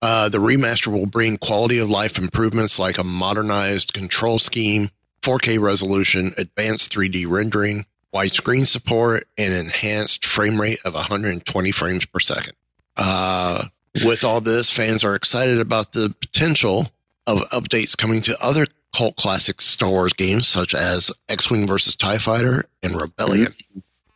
Uh, 0.02 0.28
the 0.28 0.38
remaster 0.38 0.88
will 0.88 1.06
bring 1.06 1.38
quality 1.38 1.78
of 1.78 1.88
life 1.90 2.18
improvements 2.18 2.78
like 2.78 2.98
a 2.98 3.02
modernized 3.02 3.94
control 3.94 4.38
scheme, 4.38 4.90
4K 5.22 5.58
resolution, 5.58 6.32
advanced 6.36 6.92
3D 6.92 7.26
rendering, 7.26 7.86
widescreen 8.14 8.66
support, 8.66 9.24
and 9.38 9.54
enhanced 9.54 10.24
frame 10.26 10.60
rate 10.60 10.78
of 10.84 10.92
120 10.94 11.70
frames 11.72 12.04
per 12.04 12.20
second. 12.20 12.52
Uh, 12.96 13.64
with 14.04 14.24
all 14.24 14.40
this, 14.40 14.70
fans 14.70 15.04
are 15.04 15.14
excited 15.14 15.58
about 15.58 15.92
the 15.92 16.14
potential 16.20 16.88
of 17.26 17.38
updates 17.50 17.96
coming 17.96 18.20
to 18.22 18.36
other 18.42 18.66
cult 18.96 19.16
classic 19.16 19.60
Star 19.60 19.90
Wars 19.90 20.12
games 20.12 20.46
such 20.46 20.74
as 20.74 21.10
X 21.28 21.50
Wing 21.50 21.66
versus 21.66 21.96
TIE 21.96 22.18
Fighter 22.18 22.64
and 22.82 23.00
Rebellion. 23.00 23.54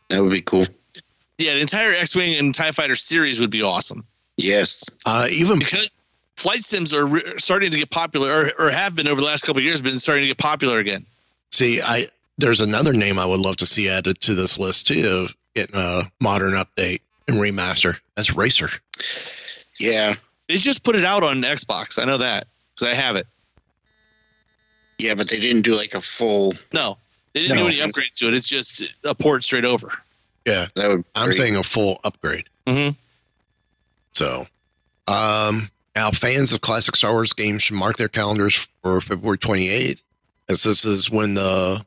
that 0.09 0.23
would 0.23 0.31
be 0.31 0.41
cool. 0.41 0.65
Yeah, 1.37 1.53
the 1.53 1.61
entire 1.61 1.91
X-wing 1.91 2.37
and 2.37 2.53
Tie 2.53 2.71
Fighter 2.71 2.95
series 2.95 3.39
would 3.39 3.49
be 3.49 3.63
awesome 3.63 4.05
Yes. 4.37 4.83
Uh, 5.05 5.27
even 5.31 5.59
because 5.59 6.01
flight 6.35 6.59
sims 6.59 6.93
are 6.93 7.05
re- 7.05 7.33
starting 7.37 7.71
to 7.71 7.77
get 7.77 7.89
popular, 7.89 8.29
or, 8.29 8.67
or 8.67 8.69
have 8.69 8.95
been 8.95 9.07
over 9.07 9.21
the 9.21 9.27
last 9.27 9.43
couple 9.43 9.59
of 9.59 9.65
years, 9.65 9.81
been 9.81 9.99
starting 9.99 10.23
to 10.23 10.27
get 10.27 10.37
popular 10.37 10.79
again. 10.79 11.05
See, 11.51 11.81
I 11.81 12.07
there's 12.37 12.61
another 12.61 12.93
name 12.93 13.19
I 13.19 13.25
would 13.25 13.39
love 13.39 13.57
to 13.57 13.65
see 13.65 13.89
added 13.89 14.19
to 14.21 14.33
this 14.33 14.57
list 14.57 14.87
too 14.87 15.25
of 15.25 15.35
getting 15.53 15.75
a 15.75 16.03
modern 16.19 16.53
update 16.53 17.01
and 17.27 17.37
remaster. 17.37 17.99
That's 18.15 18.35
Racer. 18.35 18.69
Yeah, 19.81 20.15
They 20.47 20.57
just 20.57 20.83
put 20.83 20.95
it 20.95 21.05
out 21.05 21.23
on 21.23 21.41
Xbox. 21.41 22.01
I 22.01 22.05
know 22.05 22.17
that 22.19 22.47
because 22.75 22.87
I 22.89 22.93
have 22.93 23.15
it. 23.15 23.25
yeah, 24.99 25.13
but 25.15 25.27
they 25.29 25.39
didn't 25.39 25.63
do 25.63 25.73
like 25.73 25.93
a 25.95 26.01
full. 26.01 26.53
No, 26.73 26.97
they 27.33 27.41
didn't 27.41 27.57
No. 27.57 27.63
do 27.63 27.69
any 27.69 27.77
upgrades 27.91 28.15
to 28.17 28.27
it. 28.27 28.33
It's 28.33 28.47
just 28.47 28.83
a 29.03 29.15
port 29.15 29.43
straight 29.43 29.65
over. 29.65 29.91
Yeah, 30.45 30.67
That 30.75 30.89
would. 30.89 31.03
I'm 31.15 31.25
great. 31.27 31.37
saying 31.37 31.55
a 31.55 31.63
full 31.63 31.99
upgrade. 32.03 32.45
Mhm. 32.67 32.95
So, 34.11 34.47
um, 35.07 35.71
now 35.95 36.11
fans 36.11 36.51
of 36.53 36.61
classic 36.61 36.95
Star 36.95 37.13
Wars 37.13 37.33
games 37.33 37.63
should 37.63 37.75
mark 37.77 37.97
their 37.97 38.07
calendars 38.09 38.67
for 38.83 39.01
February 39.01 39.37
28th, 39.37 40.03
as 40.49 40.63
this 40.63 40.83
is 40.85 41.09
when 41.09 41.33
the 41.35 41.85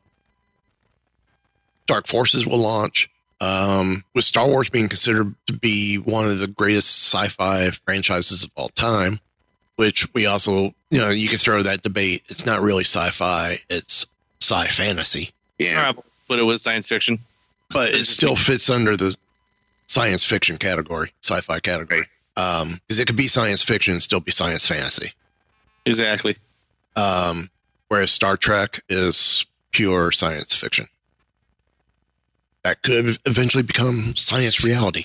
Dark 1.86 2.06
Forces 2.06 2.46
will 2.46 2.58
launch. 2.58 3.10
Um, 3.40 4.04
with 4.14 4.24
Star 4.24 4.46
Wars 4.48 4.70
being 4.70 4.88
considered 4.88 5.34
to 5.46 5.52
be 5.52 5.96
one 5.96 6.24
of 6.24 6.38
the 6.38 6.46
greatest 6.46 7.12
sci-fi 7.12 7.70
franchises 7.70 8.42
of 8.44 8.50
all 8.56 8.68
time, 8.70 9.20
which 9.76 10.12
we 10.14 10.26
also, 10.26 10.72
you 10.90 10.98
know, 11.00 11.10
you 11.10 11.28
can 11.28 11.38
throw 11.38 11.62
that 11.62 11.82
debate. 11.82 12.22
It's 12.28 12.46
not 12.46 12.60
really 12.60 12.84
sci-fi; 12.84 13.58
it's 13.68 14.06
sci 14.40 14.66
fantasy, 14.68 15.30
Yeah, 15.58 15.92
But 16.28 16.38
it 16.38 16.44
was 16.44 16.62
science 16.62 16.88
fiction. 16.88 17.18
but 17.70 17.90
it 17.92 18.04
still 18.06 18.36
fits 18.36 18.70
under 18.70 18.96
the 18.96 19.16
science 19.86 20.24
fiction 20.24 20.56
category, 20.58 21.12
sci-fi 21.22 21.58
category. 21.60 22.06
Um, 22.36 22.80
because 22.88 22.98
it 23.00 23.06
could 23.06 23.16
be 23.16 23.28
science 23.28 23.62
fiction 23.62 23.92
and 23.94 24.02
still 24.02 24.20
be 24.20 24.32
science 24.32 24.66
fantasy. 24.66 25.12
Exactly. 25.86 26.36
Um, 26.96 27.50
whereas 27.88 28.10
Star 28.10 28.36
Trek 28.36 28.80
is 28.88 29.46
pure 29.72 30.10
science 30.12 30.54
fiction. 30.54 30.86
That 32.64 32.82
could 32.82 33.18
eventually 33.26 33.62
become 33.62 34.16
science 34.16 34.64
reality. 34.64 35.04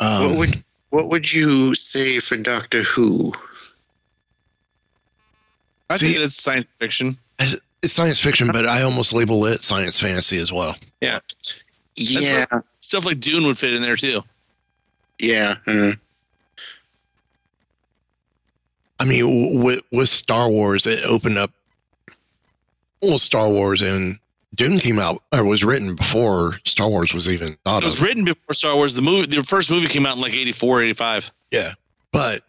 Um, 0.00 0.28
what 0.30 0.38
would 0.38 0.64
what 0.90 1.08
would 1.08 1.32
you 1.32 1.74
say 1.74 2.20
for 2.20 2.36
Doctor 2.36 2.82
Who? 2.84 3.32
I 5.90 5.96
See- 5.96 6.12
think 6.12 6.24
it's 6.24 6.40
science 6.40 6.66
fiction. 6.78 7.16
it's 7.38 7.92
science 7.92 8.20
fiction, 8.20 8.48
but 8.52 8.66
I 8.66 8.82
almost 8.82 9.12
label 9.12 9.44
it 9.46 9.62
science 9.62 10.00
fantasy 10.00 10.38
as 10.38 10.52
well. 10.52 10.76
Yeah, 11.00 11.18
Yeah, 11.96 12.46
stuff 12.80 13.04
like 13.04 13.20
Dune 13.20 13.44
would 13.46 13.58
fit 13.58 13.72
in 13.74 13.82
there 13.82 13.96
too. 13.96 14.22
yeah. 15.18 15.56
uh, 15.66 15.92
I 18.98 19.04
mean, 19.04 19.60
with 19.62 19.80
with 19.92 20.08
Star 20.08 20.48
Wars, 20.48 20.86
it 20.86 21.04
opened 21.04 21.36
up. 21.38 21.50
Well, 23.02 23.18
Star 23.18 23.48
Wars 23.50 23.82
and 23.82 24.18
Dune 24.56 24.78
came 24.78 24.98
out 24.98 25.22
or 25.32 25.44
was 25.44 25.64
written 25.64 25.94
before 25.94 26.56
Star 26.64 26.88
Wars 26.88 27.14
was 27.14 27.30
even 27.30 27.56
thought 27.64 27.78
of. 27.78 27.82
It 27.82 27.86
was 27.86 27.96
of. 27.98 28.02
written 28.02 28.24
before 28.24 28.54
Star 28.54 28.74
Wars. 28.76 28.94
The 28.94 29.02
movie, 29.02 29.26
the 29.26 29.42
first 29.42 29.70
movie 29.70 29.86
came 29.86 30.06
out 30.06 30.16
in 30.16 30.22
like 30.22 30.34
84, 30.34 30.82
85. 30.82 31.32
Yeah, 31.50 31.72
but 32.12 32.40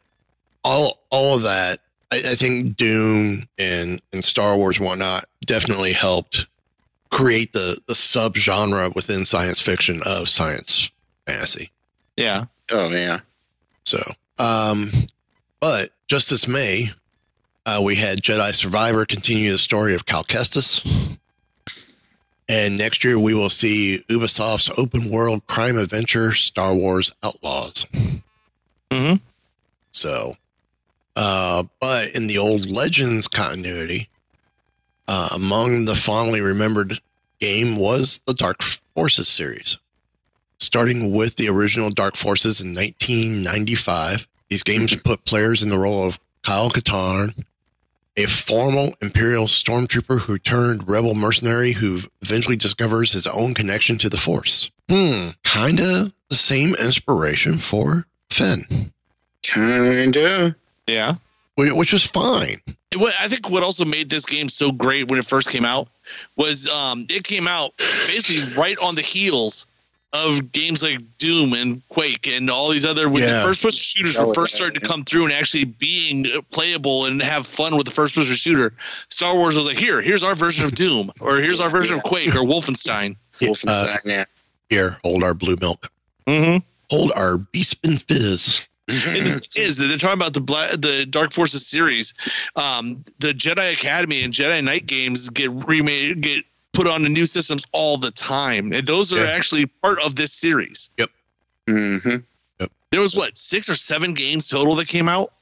all 0.63 1.03
all 1.09 1.35
of 1.35 1.43
that, 1.43 1.79
I, 2.11 2.17
I 2.17 2.35
think 2.35 2.77
Dune 2.77 3.43
and 3.57 4.01
and 4.13 4.23
Star 4.23 4.57
Wars 4.57 4.77
and 4.77 4.87
whatnot 4.87 5.25
definitely 5.45 5.93
helped 5.93 6.47
create 7.09 7.53
the 7.53 7.79
the 7.87 7.93
subgenre 7.93 8.93
within 8.95 9.25
science 9.25 9.61
fiction 9.61 10.01
of 10.05 10.29
science 10.29 10.91
fantasy. 11.25 11.71
Yeah. 12.15 12.45
Oh 12.71 12.89
yeah. 12.89 13.19
So, 13.85 13.99
um, 14.39 14.91
but 15.59 15.89
just 16.07 16.29
this 16.29 16.47
May, 16.47 16.89
uh, 17.65 17.81
we 17.83 17.95
had 17.95 18.21
Jedi 18.21 18.53
Survivor 18.53 19.05
continue 19.05 19.51
the 19.51 19.57
story 19.57 19.93
of 19.93 20.05
Cal 20.05 20.23
Kestis. 20.23 21.16
And 22.49 22.77
next 22.77 23.03
year, 23.03 23.19
we 23.19 23.33
will 23.33 23.49
see 23.49 23.99
Ubisoft's 24.09 24.71
open 24.77 25.11
world 25.11 25.45
crime 25.47 25.77
adventure 25.77 26.33
Star 26.33 26.73
Wars 26.73 27.11
Outlaws. 27.21 27.85
Mm-hmm. 28.89 29.15
So, 29.91 30.35
uh, 31.15 31.63
but 31.81 32.15
in 32.15 32.27
the 32.27 32.37
old 32.37 32.69
Legends 32.69 33.27
continuity, 33.27 34.09
uh, 35.07 35.29
among 35.35 35.85
the 35.85 35.95
fondly 35.95 36.39
remembered 36.39 36.99
game 37.39 37.77
was 37.77 38.21
the 38.25 38.33
Dark 38.33 38.61
Forces 38.61 39.27
series. 39.27 39.77
Starting 40.59 41.15
with 41.15 41.35
the 41.35 41.49
original 41.49 41.89
Dark 41.89 42.15
Forces 42.15 42.61
in 42.61 42.73
1995, 42.73 44.27
these 44.49 44.63
games 44.63 44.95
put 44.95 45.25
players 45.25 45.61
in 45.61 45.69
the 45.69 45.77
role 45.77 46.07
of 46.07 46.19
Kyle 46.43 46.69
Katarn, 46.69 47.35
a 48.17 48.25
formal 48.25 48.93
Imperial 49.01 49.45
stormtrooper 49.45 50.19
who 50.19 50.37
turned 50.39 50.87
rebel 50.89 51.13
mercenary 51.13 51.71
who 51.71 52.01
eventually 52.21 52.55
discovers 52.55 53.13
his 53.13 53.27
own 53.27 53.53
connection 53.53 53.97
to 53.99 54.09
the 54.09 54.17
Force. 54.17 54.71
Hmm, 54.89 55.29
kinda 55.43 56.11
the 56.29 56.35
same 56.35 56.69
inspiration 56.75 57.57
for 57.57 58.05
Finn, 58.29 58.91
Kinda. 59.43 60.55
Yeah. 60.87 61.15
which 61.55 61.93
is 61.93 62.03
fine. 62.03 62.61
I 63.19 63.27
think 63.27 63.49
what 63.49 63.63
also 63.63 63.85
made 63.85 64.09
this 64.09 64.25
game 64.25 64.49
so 64.49 64.71
great 64.71 65.09
when 65.09 65.19
it 65.19 65.25
first 65.25 65.49
came 65.49 65.65
out 65.65 65.87
was 66.35 66.67
um, 66.69 67.05
it 67.09 67.23
came 67.23 67.47
out 67.47 67.73
basically 68.07 68.53
right 68.55 68.77
on 68.79 68.95
the 68.95 69.01
heels 69.01 69.67
of 70.13 70.51
games 70.51 70.81
like 70.81 70.99
Doom 71.17 71.53
and 71.53 71.81
Quake 71.89 72.27
and 72.27 72.49
all 72.49 72.69
these 72.69 72.85
other 72.85 73.09
when 73.09 73.23
Yeah. 73.23 73.39
the 73.41 73.47
first 73.47 73.61
person 73.61 73.79
shooters 73.79 74.17
were 74.17 74.33
first 74.33 74.55
starting 74.55 74.79
to 74.79 74.87
come 74.87 75.03
through 75.03 75.25
and 75.25 75.33
actually 75.33 75.65
being 75.65 76.25
playable 76.51 77.05
and 77.05 77.21
have 77.21 77.45
fun 77.45 77.75
with 77.75 77.85
the 77.85 77.91
first 77.91 78.15
person 78.15 78.33
shooter. 78.35 78.73
Star 79.09 79.35
Wars 79.35 79.55
was 79.57 79.65
like, 79.65 79.77
here, 79.77 80.01
here's 80.01 80.23
our 80.23 80.33
version 80.35 80.63
of 80.65 80.75
Doom, 80.75 81.11
or 81.19 81.37
here's 81.37 81.59
our 81.59 81.69
version 81.69 81.95
of 81.97 82.03
Quake 82.03 82.33
or 82.35 82.39
Wolfenstein. 82.39 83.15
Yeah, 83.39 83.51
uh, 83.67 83.97
yeah. 84.05 84.25
here, 84.69 84.97
hold 85.03 85.23
our 85.23 85.33
blue 85.33 85.57
milk. 85.59 85.91
Mm-hmm. 86.25 86.57
Hold 86.89 87.11
our 87.15 87.37
Beastman 87.37 88.01
Fizz. 88.01 88.67
And 88.89 89.25
the 89.25 89.41
is 89.57 89.77
they're 89.77 89.97
talking 89.97 90.17
about 90.17 90.33
the 90.33 90.39
Black, 90.39 90.71
the 90.71 91.05
Dark 91.05 91.33
Forces 91.33 91.67
series. 91.67 92.13
Um, 92.55 93.03
the 93.19 93.33
Jedi 93.33 93.73
Academy 93.73 94.23
and 94.23 94.33
Jedi 94.33 94.63
Knight 94.63 94.85
games 94.85 95.29
get 95.29 95.51
remade, 95.51 96.21
get 96.21 96.45
put 96.77 96.87
on 96.87 97.01
the 97.01 97.09
new 97.09 97.25
systems 97.25 97.65
all 97.71 97.97
the 97.97 98.11
time, 98.11 98.71
and 98.71 98.85
those 98.85 99.11
are 99.11 99.17
Yeah. 99.23 99.31
actually 99.31 99.65
part 99.81 99.99
of 100.03 100.15
this 100.15 100.31
series. 100.31 100.91
hmm 101.67 101.97
Yep. 102.59 102.71
There 102.91 103.01
was 103.01 103.15
what 103.15 103.35
six 103.35 103.67
or 103.67 103.73
seven 103.75 104.13
games 104.13 104.47
total 104.47 104.75
that 104.75 104.87
came 104.87 105.09
out. 105.09 105.33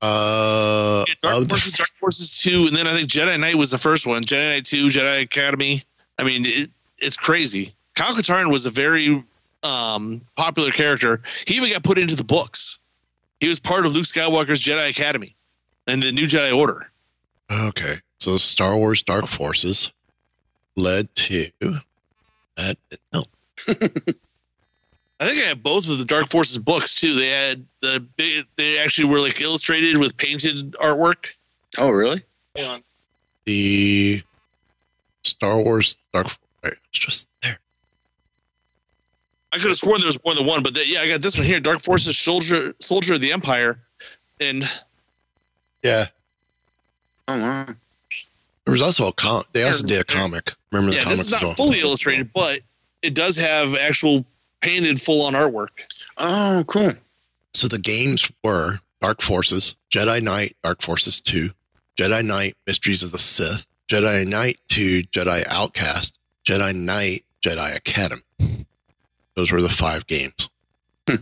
Uh, 0.00 1.04
Yeah, 1.08 1.14
Dark 1.22 1.36
of 1.38 1.48
the- 1.48 1.54
Forces, 1.54 1.72
Dark 1.72 1.90
Forces 1.98 2.38
Two, 2.40 2.66
and 2.68 2.76
then 2.76 2.86
I 2.86 2.92
think 2.92 3.10
Jedi 3.10 3.38
Knight 3.40 3.56
was 3.56 3.70
the 3.70 3.78
first 3.78 4.06
one. 4.06 4.22
Jedi 4.24 4.54
Knight 4.54 4.64
Two, 4.66 4.86
Jedi 4.86 5.22
Academy. 5.22 5.82
I 6.18 6.22
mean, 6.24 6.46
it, 6.46 6.70
it's 6.98 7.16
crazy. 7.16 7.74
Kyle 7.96 8.14
Katarn 8.14 8.50
was 8.52 8.66
a 8.66 8.70
very 8.70 9.22
um, 9.64 10.20
popular 10.36 10.70
character. 10.70 11.22
He 11.46 11.54
even 11.56 11.70
got 11.70 11.82
put 11.82 11.98
into 11.98 12.14
the 12.14 12.24
books. 12.24 12.78
He 13.40 13.48
was 13.48 13.58
part 13.60 13.84
of 13.86 13.92
Luke 13.92 14.04
Skywalker's 14.06 14.60
Jedi 14.62 14.88
Academy 14.90 15.34
and 15.86 16.02
the 16.02 16.12
New 16.12 16.26
Jedi 16.26 16.54
Order. 16.56 16.90
okay. 17.50 17.96
So 18.20 18.38
Star 18.38 18.76
Wars 18.76 19.02
Dark 19.02 19.26
Forces 19.26 19.92
led 20.76 21.14
to 21.14 21.50
that. 22.56 22.76
No, 23.12 23.22
oh. 23.22 23.24
I 25.20 25.28
think 25.28 25.42
I 25.44 25.48
have 25.48 25.62
both 25.62 25.88
of 25.88 25.98
the 25.98 26.04
Dark 26.04 26.28
Forces 26.28 26.58
books 26.58 27.00
too. 27.00 27.14
They 27.14 27.28
had 27.28 27.64
the 27.80 28.04
big, 28.16 28.46
they 28.56 28.78
actually 28.78 29.08
were 29.08 29.20
like 29.20 29.40
illustrated 29.40 29.98
with 29.98 30.16
painted 30.16 30.72
artwork. 30.72 31.26
Oh, 31.78 31.90
really? 31.90 32.22
Hang 32.56 32.66
on. 32.66 32.82
the 33.46 34.22
Star 35.22 35.58
Wars 35.60 35.96
Dark. 36.12 36.26
Wait, 36.62 36.74
it's 36.90 36.98
just 36.98 37.28
there. 37.42 37.58
I 39.52 39.58
could 39.58 39.68
have 39.68 39.76
sworn 39.76 40.00
there 40.00 40.08
was 40.08 40.18
more 40.24 40.34
than 40.34 40.46
one, 40.46 40.64
but 40.64 40.74
they, 40.74 40.84
yeah, 40.84 41.00
I 41.00 41.08
got 41.08 41.20
this 41.20 41.38
one 41.38 41.46
here: 41.46 41.60
Dark 41.60 41.80
Forces 41.80 42.18
Soldier 42.18 42.74
Soldier 42.80 43.14
of 43.14 43.20
the 43.20 43.32
Empire, 43.32 43.78
and 44.40 44.68
Yeah. 45.82 46.06
Oh, 47.28 47.40
wow. 47.40 47.66
There 48.64 48.72
was 48.72 48.82
also 48.82 49.08
a 49.08 49.12
com. 49.12 49.42
They 49.52 49.64
also 49.64 49.86
did 49.86 50.00
a 50.00 50.04
comic. 50.04 50.52
Remember 50.72 50.90
the 50.90 50.96
yeah, 50.96 51.02
comics? 51.04 51.18
this 51.18 51.26
is 51.28 51.32
not 51.32 51.42
well? 51.42 51.54
fully 51.54 51.80
illustrated, 51.80 52.32
but 52.32 52.60
it 53.02 53.14
does 53.14 53.36
have 53.36 53.74
actual 53.74 54.24
painted 54.62 55.00
full 55.00 55.22
on 55.22 55.34
artwork. 55.34 55.68
Oh, 56.16 56.64
cool. 56.66 56.92
So 57.52 57.68
the 57.68 57.78
games 57.78 58.30
were 58.42 58.80
Dark 59.00 59.20
Forces, 59.20 59.76
Jedi 59.90 60.22
Knight, 60.22 60.54
Dark 60.62 60.80
Forces 60.82 61.20
2, 61.20 61.50
Jedi 61.98 62.24
Knight, 62.24 62.54
Mysteries 62.66 63.02
of 63.02 63.12
the 63.12 63.18
Sith, 63.18 63.66
Jedi 63.86 64.26
Knight 64.26 64.58
2, 64.68 65.02
Jedi 65.02 65.44
Outcast, 65.48 66.18
Jedi 66.44 66.74
Knight, 66.74 67.22
Jedi 67.42 67.76
Academy. 67.76 68.22
Those 69.36 69.52
were 69.52 69.60
the 69.60 69.68
five 69.68 70.06
games. 70.06 70.48
Hmm. 71.08 71.16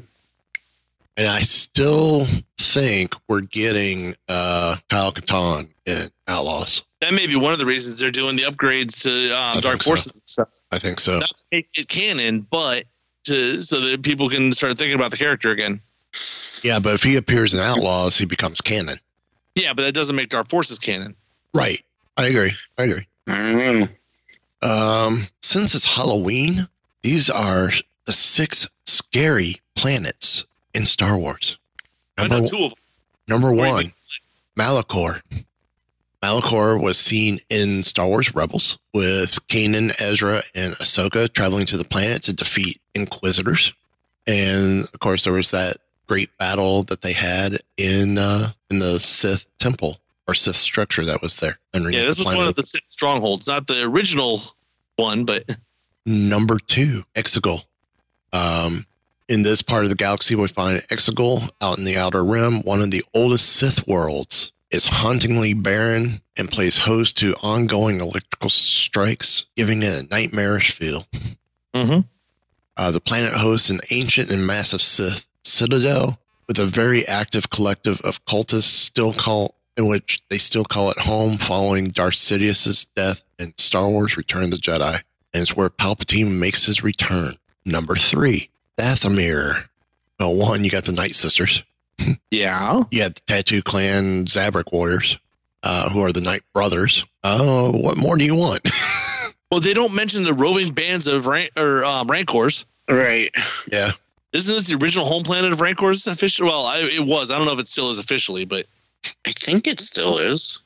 And 1.16 1.26
I 1.26 1.40
still 1.40 2.26
think 2.72 3.14
we're 3.28 3.42
getting 3.42 4.14
uh, 4.28 4.76
Kyle 4.88 5.12
Katarn 5.12 5.68
in 5.86 6.10
Outlaws. 6.28 6.82
That 7.00 7.12
may 7.12 7.26
be 7.26 7.36
one 7.36 7.52
of 7.52 7.58
the 7.58 7.66
reasons 7.66 7.98
they're 7.98 8.10
doing 8.10 8.36
the 8.36 8.42
upgrades 8.42 9.00
to 9.02 9.36
um, 9.36 9.60
Dark 9.60 9.82
so. 9.82 9.90
Forces 9.90 10.20
and 10.20 10.28
stuff. 10.28 10.48
I 10.70 10.78
think 10.78 11.00
so. 11.00 11.18
That's 11.20 11.44
make 11.52 11.68
it 11.74 11.88
canon, 11.88 12.40
but 12.50 12.84
to 13.24 13.60
so 13.60 13.80
that 13.80 14.02
people 14.02 14.28
can 14.28 14.52
start 14.52 14.78
thinking 14.78 14.94
about 14.94 15.10
the 15.10 15.16
character 15.16 15.50
again. 15.50 15.80
Yeah, 16.62 16.78
but 16.78 16.94
if 16.94 17.02
he 17.02 17.16
appears 17.16 17.54
in 17.54 17.60
Outlaws, 17.60 18.16
he 18.16 18.24
becomes 18.24 18.60
canon. 18.60 18.96
Yeah, 19.54 19.72
but 19.74 19.82
that 19.82 19.94
doesn't 19.94 20.16
make 20.16 20.30
Dark 20.30 20.48
Forces 20.48 20.78
canon. 20.78 21.14
Right. 21.52 21.82
I 22.16 22.26
agree. 22.26 22.52
I 22.78 22.84
agree. 22.84 23.06
Don't. 23.26 23.90
Um, 24.62 25.22
since 25.40 25.74
it's 25.74 25.96
Halloween, 25.96 26.68
these 27.02 27.28
are 27.28 27.70
the 28.06 28.12
six 28.12 28.68
scary 28.84 29.56
planets 29.74 30.46
in 30.74 30.86
Star 30.86 31.18
Wars. 31.18 31.58
I 32.22 32.28
Number, 32.28 32.42
know 32.42 32.48
two 32.48 32.64
of 32.64 32.70
them. 32.70 32.78
number 33.28 33.52
one, 33.52 33.92
Malachor. 34.58 35.20
Malachor 36.22 36.80
was 36.80 36.98
seen 36.98 37.38
in 37.50 37.82
Star 37.82 38.06
Wars 38.06 38.32
Rebels 38.34 38.78
with 38.94 39.46
Kanan, 39.48 39.90
Ezra, 40.00 40.40
and 40.54 40.74
Ahsoka 40.74 41.32
traveling 41.32 41.66
to 41.66 41.76
the 41.76 41.84
planet 41.84 42.22
to 42.24 42.32
defeat 42.32 42.80
Inquisitors. 42.94 43.72
And 44.26 44.84
of 44.84 45.00
course, 45.00 45.24
there 45.24 45.32
was 45.32 45.50
that 45.50 45.78
great 46.06 46.30
battle 46.38 46.84
that 46.84 47.02
they 47.02 47.12
had 47.12 47.56
in 47.76 48.18
uh, 48.18 48.50
in 48.70 48.78
the 48.78 49.00
Sith 49.00 49.46
temple 49.58 49.98
or 50.28 50.34
Sith 50.34 50.54
structure 50.56 51.04
that 51.04 51.22
was 51.22 51.40
there. 51.40 51.58
underneath 51.74 52.00
Yeah, 52.00 52.06
this 52.06 52.18
the 52.18 52.24
was 52.24 52.36
one 52.36 52.46
of 52.46 52.54
the 52.54 52.62
six 52.62 52.84
strongholds, 52.92 53.48
not 53.48 53.66
the 53.66 53.82
original 53.82 54.40
one, 54.96 55.24
but 55.24 55.44
Number 56.04 56.58
two, 56.58 57.02
Exegol. 57.14 57.64
Um, 58.32 58.86
in 59.32 59.42
this 59.42 59.62
part 59.62 59.84
of 59.84 59.88
the 59.88 59.96
galaxy, 59.96 60.34
we 60.34 60.46
find 60.46 60.82
Exegol 60.88 61.50
out 61.62 61.78
in 61.78 61.84
the 61.84 61.96
Outer 61.96 62.22
Rim, 62.22 62.60
one 62.64 62.82
of 62.82 62.90
the 62.90 63.02
oldest 63.14 63.56
Sith 63.56 63.88
worlds. 63.88 64.52
It's 64.70 64.86
hauntingly 64.86 65.54
barren 65.54 66.20
and 66.36 66.50
plays 66.50 66.76
host 66.76 67.16
to 67.18 67.34
ongoing 67.42 68.00
electrical 68.00 68.50
strikes, 68.50 69.46
giving 69.56 69.82
it 69.82 70.04
a 70.04 70.06
nightmarish 70.08 70.72
feel. 70.72 71.06
mm-hmm. 71.74 72.00
Uh, 72.76 72.90
the 72.90 73.00
planet 73.00 73.32
hosts 73.32 73.70
an 73.70 73.80
ancient 73.90 74.30
and 74.30 74.46
massive 74.46 74.82
Sith 74.82 75.26
citadel 75.44 76.20
with 76.46 76.58
a 76.58 76.66
very 76.66 77.06
active 77.06 77.48
collective 77.48 78.02
of 78.02 78.22
cultists 78.26 78.64
still 78.64 79.14
call 79.14 79.54
in 79.78 79.88
which 79.88 80.20
they 80.28 80.36
still 80.36 80.64
call 80.64 80.90
it 80.90 80.98
home 80.98 81.38
following 81.38 81.88
Darth 81.88 82.16
Sidious's 82.16 82.84
death 82.84 83.24
in 83.38 83.54
Star 83.56 83.88
Wars 83.88 84.18
Return 84.18 84.44
of 84.44 84.50
the 84.50 84.56
Jedi. 84.58 85.00
And 85.32 85.40
it's 85.40 85.56
where 85.56 85.70
Palpatine 85.70 86.38
makes 86.38 86.66
his 86.66 86.84
return. 86.84 87.36
Number 87.64 87.94
three, 87.94 88.50
Dathomir. 88.78 89.64
Well, 90.18 90.34
one, 90.34 90.64
you 90.64 90.70
got 90.70 90.84
the 90.84 90.92
Night 90.92 91.14
Sisters. 91.14 91.62
yeah, 92.30 92.82
You 92.90 93.02
had 93.02 93.14
the 93.16 93.20
Tattoo 93.26 93.62
Clan 93.62 94.24
Zabrak 94.24 94.72
Warriors, 94.72 95.18
uh, 95.62 95.90
who 95.90 96.00
are 96.00 96.12
the 96.12 96.20
Night 96.20 96.42
Brothers. 96.52 97.04
Oh, 97.24 97.72
what 97.78 97.98
more 97.98 98.16
do 98.16 98.24
you 98.24 98.34
want? 98.36 98.68
well, 99.50 99.60
they 99.60 99.74
don't 99.74 99.94
mention 99.94 100.24
the 100.24 100.34
roving 100.34 100.72
bands 100.72 101.06
of 101.06 101.26
rank 101.26 101.50
or 101.56 101.84
um, 101.84 102.10
Rancors. 102.10 102.66
Right. 102.88 103.30
yeah. 103.70 103.90
Isn't 104.32 104.54
this 104.54 104.68
the 104.68 104.76
original 104.76 105.04
home 105.04 105.22
planet 105.22 105.52
of 105.52 105.60
Rancors 105.60 106.06
official? 106.06 106.46
Well, 106.46 106.64
I, 106.66 106.78
it 106.80 107.04
was. 107.04 107.30
I 107.30 107.36
don't 107.36 107.46
know 107.46 107.52
if 107.52 107.58
it 107.60 107.68
still 107.68 107.90
is 107.90 107.98
officially, 107.98 108.44
but 108.44 108.66
I 109.26 109.32
think 109.32 109.66
it 109.66 109.78
still 109.78 110.18
is. 110.18 110.58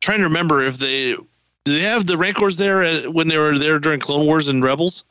trying 0.00 0.18
to 0.18 0.24
remember 0.24 0.62
if 0.62 0.78
they 0.78 1.14
did 1.64 1.76
they 1.76 1.82
have 1.82 2.06
the 2.06 2.16
Rancors 2.16 2.56
there 2.56 2.82
uh, 2.82 3.02
when 3.10 3.28
they 3.28 3.38
were 3.38 3.56
there 3.58 3.78
during 3.78 4.00
Clone 4.00 4.26
Wars 4.26 4.48
and 4.48 4.64
Rebels. 4.64 5.04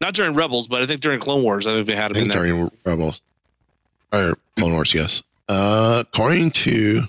Not 0.00 0.14
during 0.14 0.34
Rebels, 0.34 0.66
but 0.66 0.80
I 0.82 0.86
think 0.86 1.00
during 1.02 1.20
Clone 1.20 1.42
Wars, 1.42 1.66
I 1.66 1.74
think 1.74 1.86
they 1.86 1.94
had 1.94 2.10
I 2.12 2.14
them 2.14 2.22
in 2.22 2.28
think 2.30 2.32
there. 2.32 2.46
during 2.50 2.70
Rebels 2.84 3.20
or 4.12 4.36
Clone 4.56 4.72
Wars, 4.72 4.94
yes. 4.94 5.22
Uh, 5.48 6.02
according 6.06 6.50
to 6.52 7.02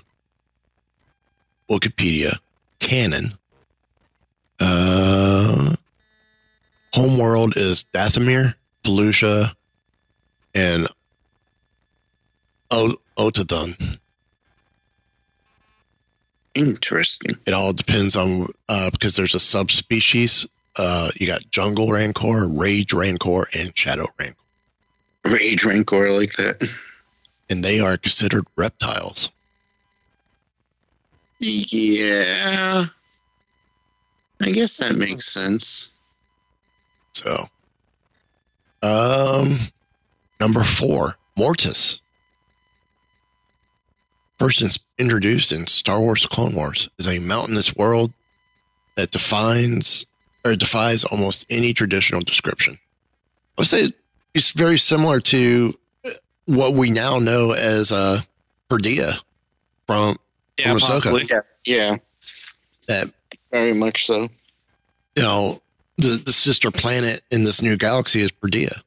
Wikipedia, 1.70 2.34
canon, 2.80 3.32
uh, 4.60 5.74
homeworld 6.94 7.56
is 7.56 7.84
Dathomir, 7.94 8.54
Felucia, 8.84 9.52
and 10.54 10.86
o- 12.70 12.96
Otadun. 13.16 13.98
Interesting. 16.54 17.36
It 17.46 17.54
all 17.54 17.72
depends 17.72 18.14
on 18.16 18.46
uh, 18.68 18.90
because 18.90 19.16
there's 19.16 19.34
a 19.34 19.40
subspecies. 19.40 20.46
Uh, 20.78 21.10
you 21.18 21.26
got 21.26 21.50
Jungle 21.50 21.90
Rancor, 21.90 22.48
Rage 22.48 22.92
Rancor, 22.92 23.46
and 23.54 23.76
Shadow 23.76 24.06
Rancor, 24.18 24.36
Rage 25.26 25.64
Rancor 25.64 26.10
like 26.10 26.32
that. 26.36 26.62
and 27.50 27.62
they 27.62 27.80
are 27.80 27.96
considered 27.96 28.46
reptiles. 28.56 29.30
Yeah. 31.40 32.84
I 34.40 34.50
guess 34.50 34.76
that 34.78 34.96
makes 34.96 35.26
sense. 35.26 35.90
So, 37.12 37.46
um, 38.82 39.58
number 40.40 40.64
four, 40.64 41.16
Mortis. 41.36 42.00
First 44.38 44.80
introduced 44.98 45.52
in 45.52 45.66
Star 45.68 46.00
Wars 46.00 46.26
Clone 46.26 46.54
Wars 46.54 46.88
is 46.98 47.06
a 47.06 47.20
mountainous 47.20 47.76
world 47.76 48.12
that 48.96 49.10
defines 49.12 50.06
or 50.44 50.56
defies 50.56 51.04
almost 51.04 51.46
any 51.50 51.72
traditional 51.72 52.20
description. 52.20 52.74
I 52.74 53.60
would 53.60 53.66
say 53.68 53.90
it's 54.34 54.50
very 54.52 54.78
similar 54.78 55.20
to 55.20 55.78
what 56.46 56.74
we 56.74 56.90
now 56.90 57.18
know 57.18 57.52
as 57.52 57.92
uh, 57.92 58.20
Peridea 58.68 59.14
from 59.86 60.16
Yeah, 60.58 60.72
From 60.72 60.78
Ahsoka. 60.78 61.02
possibly. 61.02 61.28
Yeah. 61.30 61.40
Yeah. 61.64 61.96
that 62.88 63.12
Very 63.50 63.74
much 63.74 64.06
so. 64.06 64.22
you 65.16 65.22
know, 65.22 65.60
the, 65.98 66.20
the 66.24 66.32
sister 66.32 66.70
planet 66.70 67.22
in 67.30 67.44
this 67.44 67.62
new 67.62 67.76
galaxy 67.76 68.20
is 68.22 68.32
Peridea. 68.32 68.82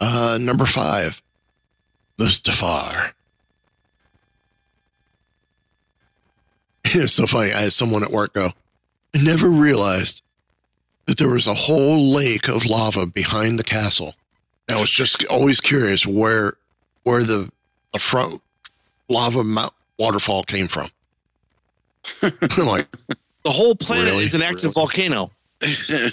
Uh, 0.00 0.38
number 0.40 0.66
five, 0.66 1.22
Mustafar. 2.20 3.12
It's 6.94 7.14
so 7.14 7.26
funny. 7.26 7.52
I 7.52 7.62
had 7.62 7.72
someone 7.72 8.02
at 8.02 8.10
work 8.10 8.34
go, 8.34 8.50
I 9.14 9.22
never 9.22 9.48
realized 9.48 10.22
that 11.06 11.18
there 11.18 11.30
was 11.30 11.46
a 11.46 11.54
whole 11.54 12.10
lake 12.12 12.48
of 12.48 12.66
lava 12.66 13.06
behind 13.06 13.58
the 13.58 13.64
castle 13.64 14.14
I 14.68 14.80
was 14.80 14.90
just 14.90 15.24
always 15.26 15.60
curious 15.60 16.06
where 16.06 16.54
where 17.04 17.22
the 17.22 17.50
the 17.92 17.98
front 17.98 18.42
lava 19.08 19.44
mount 19.44 19.72
waterfall 19.98 20.42
came 20.42 20.68
from. 20.68 20.88
like, 22.22 22.86
The 23.44 23.50
whole 23.50 23.74
planet 23.74 24.06
Really? 24.06 24.24
is 24.24 24.34
an 24.34 24.42
active 24.42 24.74
volcano. 24.74 25.30
but 25.60 26.12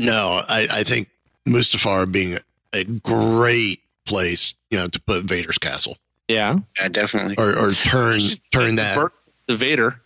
no, 0.00 0.40
I, 0.48 0.68
I 0.70 0.82
think 0.84 1.10
Mustafar 1.46 2.10
being 2.10 2.38
a 2.72 2.84
great 2.84 3.80
place, 4.06 4.54
you 4.70 4.78
know, 4.78 4.88
to 4.88 5.00
put 5.00 5.24
Vader's 5.24 5.58
castle 5.58 5.98
Yeah. 6.28 6.58
yeah, 6.80 6.88
definitely. 6.88 7.34
or, 7.38 7.50
or 7.58 7.72
turn 7.72 8.20
turn 8.52 8.76
that, 8.76 9.10
The 9.48 9.56
Vader. 9.56 10.00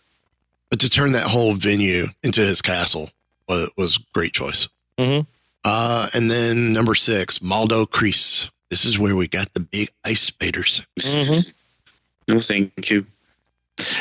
but 0.69 0.79
to 0.81 0.89
turn 0.89 1.11
that 1.13 1.23
whole 1.27 1.53
venue 1.53 2.07
into 2.23 2.41
his 2.41 2.61
castle 2.61 3.09
was, 3.47 3.69
was 3.77 3.97
great 4.13 4.33
choice. 4.33 4.67
Mhm. 4.97 5.25
Uh, 5.63 6.07
and 6.15 6.29
then 6.29 6.73
number 6.73 6.95
six, 6.95 7.41
Maldo 7.41 7.85
Kreis. 7.85 8.49
This 8.69 8.83
is 8.83 8.99
where 8.99 9.15
we 9.15 9.27
got 9.27 9.53
the 9.53 9.59
big 9.61 9.89
ice 10.05 10.21
spaders. 10.21 10.81
Mhm. 10.99 11.53
No, 12.29 12.41
thank 12.41 12.89
you. 12.89 13.05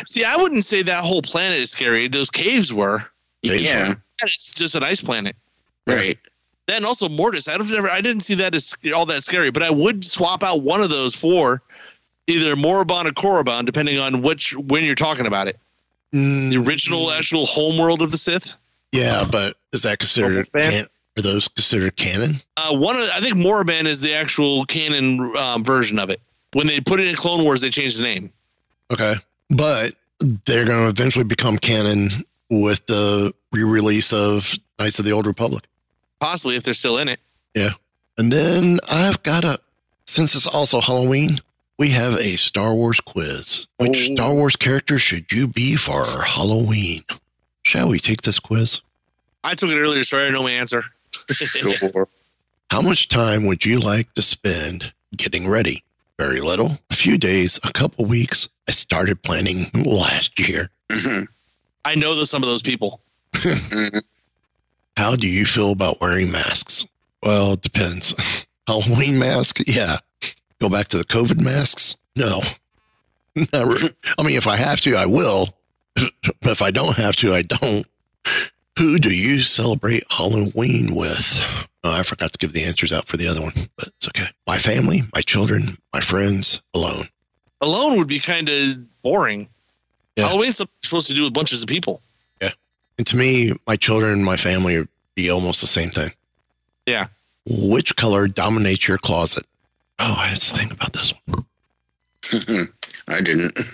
See, 0.09 0.25
I 0.25 0.35
wouldn't 0.35 0.65
say 0.65 0.83
that 0.83 1.05
whole 1.05 1.23
planet 1.23 1.61
is 1.61 1.71
scary. 1.71 2.09
Those 2.09 2.29
caves 2.29 2.73
were. 2.73 3.05
Caves 3.45 3.63
yeah, 3.63 3.95
It's 4.23 4.51
just 4.51 4.75
an 4.75 4.83
ice 4.83 5.01
planet. 5.01 5.37
right. 5.87 6.19
Then 6.67 6.85
also 6.85 7.09
Mortis. 7.09 7.47
I 7.47 7.57
don't 7.57 7.71
never. 7.71 7.89
I 7.89 8.01
didn't 8.01 8.23
see 8.25 8.35
that 8.35 8.53
as 8.57 8.75
all 8.93 9.07
that 9.07 9.23
scary, 9.23 9.53
but 9.53 9.63
I 9.63 9.71
would 9.71 10.05
swap 10.05 10.43
out 10.43 10.63
one 10.63 10.81
of 10.83 10.91
those 10.91 11.15
for 11.15 11.63
either 12.27 12.55
Moraband 12.57 13.07
or 13.07 13.13
Korriban, 13.13 13.65
depending 13.65 13.99
on 13.99 14.23
which 14.23 14.57
when 14.57 14.85
you're 14.85 14.95
talking 14.95 15.27
about 15.27 15.49
it. 15.49 15.59
Mm, 16.13 16.51
The 16.51 16.57
original 16.69 17.11
actual 17.11 17.47
home 17.47 17.79
world 17.79 18.03
of 18.03 18.11
the 18.11 18.19
Sith. 18.19 18.55
Yeah, 18.93 19.25
but 19.31 19.57
is 19.73 19.83
that 19.83 19.99
considered? 19.99 20.51
Can, 20.53 20.87
are 21.19 21.23
those 21.23 21.49
considered 21.49 21.97
canon? 21.97 22.37
Uh, 22.57 22.75
one, 22.77 22.97
of, 22.97 23.09
I 23.15 23.21
think 23.21 23.35
Moraband 23.35 23.87
is 23.87 24.01
the 24.01 24.15
actual 24.15 24.65
canon 24.67 25.37
um, 25.37 25.65
version 25.65 25.99
of 25.99 26.11
it. 26.11 26.21
When 26.53 26.67
they 26.67 26.81
put 26.81 27.01
it 27.01 27.09
in 27.09 27.15
Clone 27.15 27.43
Wars, 27.45 27.61
they 27.61 27.71
changed 27.71 27.99
the 27.99 28.03
name. 28.05 28.31
Okay, 28.91 29.15
but 29.51 29.93
they're 30.21 30.65
going 30.65 30.85
to 30.85 30.89
eventually 30.89 31.25
become 31.25 31.59
canon 31.59 32.09
with 32.49 32.87
the 32.87 33.35
re-release 33.53 34.13
of 34.13 34.55
Knights 34.79 34.99
of 34.99 35.05
the 35.05 35.13
Old 35.13 35.27
Republic. 35.27 35.65
Possibly 36.21 36.57
if 36.57 36.63
they're 36.63 36.73
still 36.75 36.99
in 36.99 37.09
it. 37.09 37.19
Yeah, 37.55 37.71
and 38.17 38.33
then 38.33 38.79
I've 38.89 39.23
got 39.23 39.45
a, 39.45 39.59
since 40.07 40.35
it's 40.35 40.47
also 40.47 40.81
Halloween, 40.81 41.39
we 41.79 41.91
have 41.91 42.15
a 42.15 42.37
Star 42.37 42.75
Wars 42.75 43.01
quiz. 43.01 43.67
Which. 43.79 44.07
Star 44.13 44.35
Wars 44.35 44.57
character 44.57 44.99
should 44.99 45.31
you 45.33 45.47
be 45.49 45.77
for 45.77 46.05
Halloween? 46.23 47.03
Shall 47.65 47.89
we 47.89 47.99
take 47.99 48.23
this 48.23 48.39
quiz? 48.39 48.81
I 49.45 49.55
took 49.55 49.71
it 49.71 49.79
earlier, 49.79 50.03
so 50.05 50.19
I 50.19 50.31
know 50.31 50.43
my 50.43 50.53
answer. 50.53 50.83
Sure. 51.31 52.09
How 52.71 52.83
much 52.83 53.09
time 53.09 53.47
would 53.47 53.65
you 53.65 53.79
like 53.79 54.13
to 54.15 54.23
spend 54.23 54.93
getting 55.17 55.49
ready? 55.49 55.83
Very 56.19 56.41
little. 56.41 56.79
A 56.91 56.95
few 56.95 57.19
days, 57.19 57.61
a 57.63 57.73
couple 57.73 58.05
weeks. 58.07 58.49
I 58.69 58.73
started 58.73 59.23
planning 59.23 59.71
last 59.75 60.39
year. 60.49 60.71
Mhm. 60.89 61.27
I 61.85 61.95
know 61.95 62.15
that 62.17 62.27
some 62.27 62.43
of 62.43 62.49
those 62.49 62.63
people. 62.63 63.01
How 64.97 65.15
do 65.15 65.29
you 65.29 65.45
feel 65.45 65.71
about 65.73 66.01
wearing 66.01 66.33
masks? 66.33 66.87
Well, 67.23 67.53
it 67.53 67.63
depends. 67.63 68.47
Halloween 68.67 69.19
mask? 69.19 69.61
Yeah. 69.67 69.99
Go 70.61 70.69
back 70.69 70.89
to 70.89 70.99
the 70.99 71.05
COVID 71.05 71.41
masks? 71.41 71.97
No. 72.17 72.41
I 73.53 74.23
mean, 74.23 74.37
if 74.37 74.47
I 74.47 74.57
have 74.57 74.81
to, 74.81 74.97
I 74.97 75.07
will. 75.07 75.49
But 75.95 76.53
if 76.53 76.63
I 76.63 76.71
don't 76.71 76.97
have 76.97 77.17
to, 77.17 77.35
I 77.35 77.43
don't. 77.43 77.87
Who 78.79 78.99
do 78.99 79.15
you 79.15 79.41
celebrate 79.41 80.03
Halloween 80.11 80.95
with? 80.95 81.69
Oh, 81.83 81.93
I 81.93 82.03
forgot 82.03 82.33
to 82.33 82.39
give 82.39 82.53
the 82.53 82.65
answers 82.65 82.93
out 82.93 83.07
for 83.07 83.17
the 83.17 83.29
other 83.29 83.41
one, 83.41 83.53
but 83.77 83.89
it's 83.89 84.09
okay. 84.09 84.27
My 84.47 84.59
family, 84.59 85.03
my 85.15 85.21
children, 85.23 85.79
my 85.95 86.01
friends, 86.01 86.61
alone. 86.75 87.05
Alone 87.61 87.97
would 87.99 88.09
be 88.09 88.19
kind 88.19 88.49
of 88.49 89.03
boring. 89.03 89.49
Yeah. 90.17 90.29
Halloween's 90.29 90.57
supposed 90.57 91.07
to 91.07 91.15
do 91.15 91.23
with 91.23 91.33
bunches 91.33 91.63
of 91.63 91.69
people. 91.69 92.03
Yeah. 92.43 92.53
And 92.99 93.07
to 93.07 93.17
me, 93.17 93.53
my 93.67 93.77
children 93.77 94.25
my 94.25 94.37
family 94.37 94.79
would 94.79 94.89
be 95.15 95.31
almost 95.31 95.61
the 95.61 95.67
same 95.67 95.91
thing. 95.91 96.11
Yeah. 96.87 97.07
Which 97.47 97.97
color 97.97 98.27
dominates 98.27 98.89
your 98.89 98.99
closet? 98.99 99.47
Oh, 99.99 100.15
I 100.19 100.27
have 100.27 100.39
to 100.39 100.57
think 100.57 100.73
about 100.73 100.93
this 100.93 101.13
one. 101.27 101.45
I 103.09 103.21
didn't. 103.21 103.59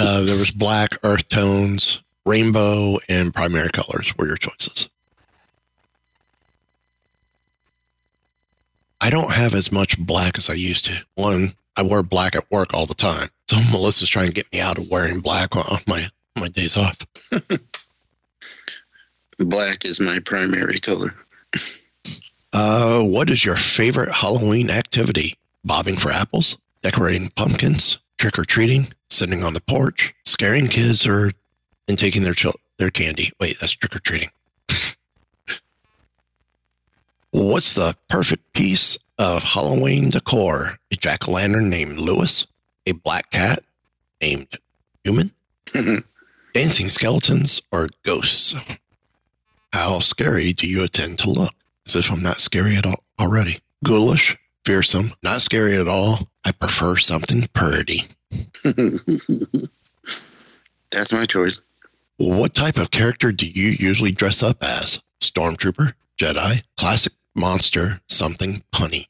Uh, 0.00 0.22
there 0.22 0.38
was 0.38 0.52
black, 0.52 0.96
earth 1.02 1.28
tones, 1.28 2.00
rainbow, 2.24 2.98
and 3.08 3.34
primary 3.34 3.68
colors 3.70 4.14
were 4.16 4.28
your 4.28 4.36
choices. 4.36 4.88
I 9.00 9.10
don't 9.10 9.32
have 9.32 9.54
as 9.54 9.72
much 9.72 9.98
black 9.98 10.38
as 10.38 10.48
I 10.48 10.52
used 10.54 10.84
to. 10.84 11.04
One, 11.16 11.54
I 11.76 11.82
wear 11.82 12.04
black 12.04 12.36
at 12.36 12.48
work 12.48 12.74
all 12.74 12.86
the 12.86 12.94
time. 12.94 13.30
So 13.48 13.56
Melissa's 13.72 14.08
trying 14.08 14.28
to 14.28 14.32
get 14.32 14.52
me 14.52 14.60
out 14.60 14.78
of 14.78 14.88
wearing 14.88 15.18
black 15.18 15.56
on 15.56 15.80
my 15.88 16.04
my 16.38 16.46
days 16.46 16.76
off. 16.76 16.98
Black 19.38 19.84
is 19.84 20.00
my 20.00 20.18
primary 20.18 20.80
color. 20.80 21.14
Uh, 22.52 23.02
what 23.02 23.30
is 23.30 23.44
your 23.44 23.56
favorite 23.56 24.10
Halloween 24.10 24.70
activity? 24.70 25.36
Bobbing 25.64 25.96
for 25.96 26.10
apples, 26.10 26.58
decorating 26.82 27.30
pumpkins, 27.36 27.98
trick 28.18 28.38
or 28.38 28.44
treating, 28.44 28.88
sitting 29.10 29.44
on 29.44 29.54
the 29.54 29.60
porch, 29.60 30.14
scaring 30.24 30.68
kids, 30.68 31.06
or 31.06 31.32
and 31.86 31.98
taking 31.98 32.22
their 32.22 32.34
chil- 32.34 32.54
their 32.78 32.90
candy. 32.90 33.32
Wait, 33.40 33.58
that's 33.60 33.72
trick 33.72 33.94
or 33.94 34.00
treating. 34.00 34.30
What's 37.30 37.74
the 37.74 37.96
perfect 38.08 38.52
piece 38.54 38.98
of 39.18 39.42
Halloween 39.42 40.10
decor? 40.10 40.78
A 40.90 40.96
jack 40.96 41.28
o' 41.28 41.32
lantern 41.32 41.68
named 41.70 41.98
Lewis, 41.98 42.46
a 42.86 42.92
black 42.92 43.30
cat 43.30 43.62
named 44.20 44.48
Human, 45.04 45.32
dancing 46.54 46.88
skeletons, 46.88 47.62
or 47.70 47.88
ghosts? 48.04 48.54
How 49.72 50.00
scary 50.00 50.52
do 50.52 50.66
you 50.66 50.82
intend 50.82 51.18
to 51.20 51.30
look? 51.30 51.52
As 51.86 51.96
if 51.96 52.10
I'm 52.10 52.22
not 52.22 52.40
scary 52.40 52.76
at 52.76 52.86
all 52.86 53.02
already. 53.18 53.60
Ghoulish, 53.84 54.36
fearsome, 54.64 55.12
not 55.22 55.40
scary 55.42 55.76
at 55.76 55.88
all. 55.88 56.28
I 56.44 56.52
prefer 56.52 56.96
something 56.96 57.48
purdy. 57.52 58.04
That's 60.90 61.12
my 61.12 61.24
choice. 61.26 61.60
What 62.16 62.54
type 62.54 62.78
of 62.78 62.90
character 62.90 63.30
do 63.32 63.46
you 63.46 63.70
usually 63.78 64.10
dress 64.12 64.42
up 64.42 64.62
as? 64.62 65.00
Stormtrooper, 65.20 65.92
Jedi, 66.18 66.62
classic 66.76 67.12
monster, 67.34 68.00
something 68.08 68.62
punny. 68.72 69.06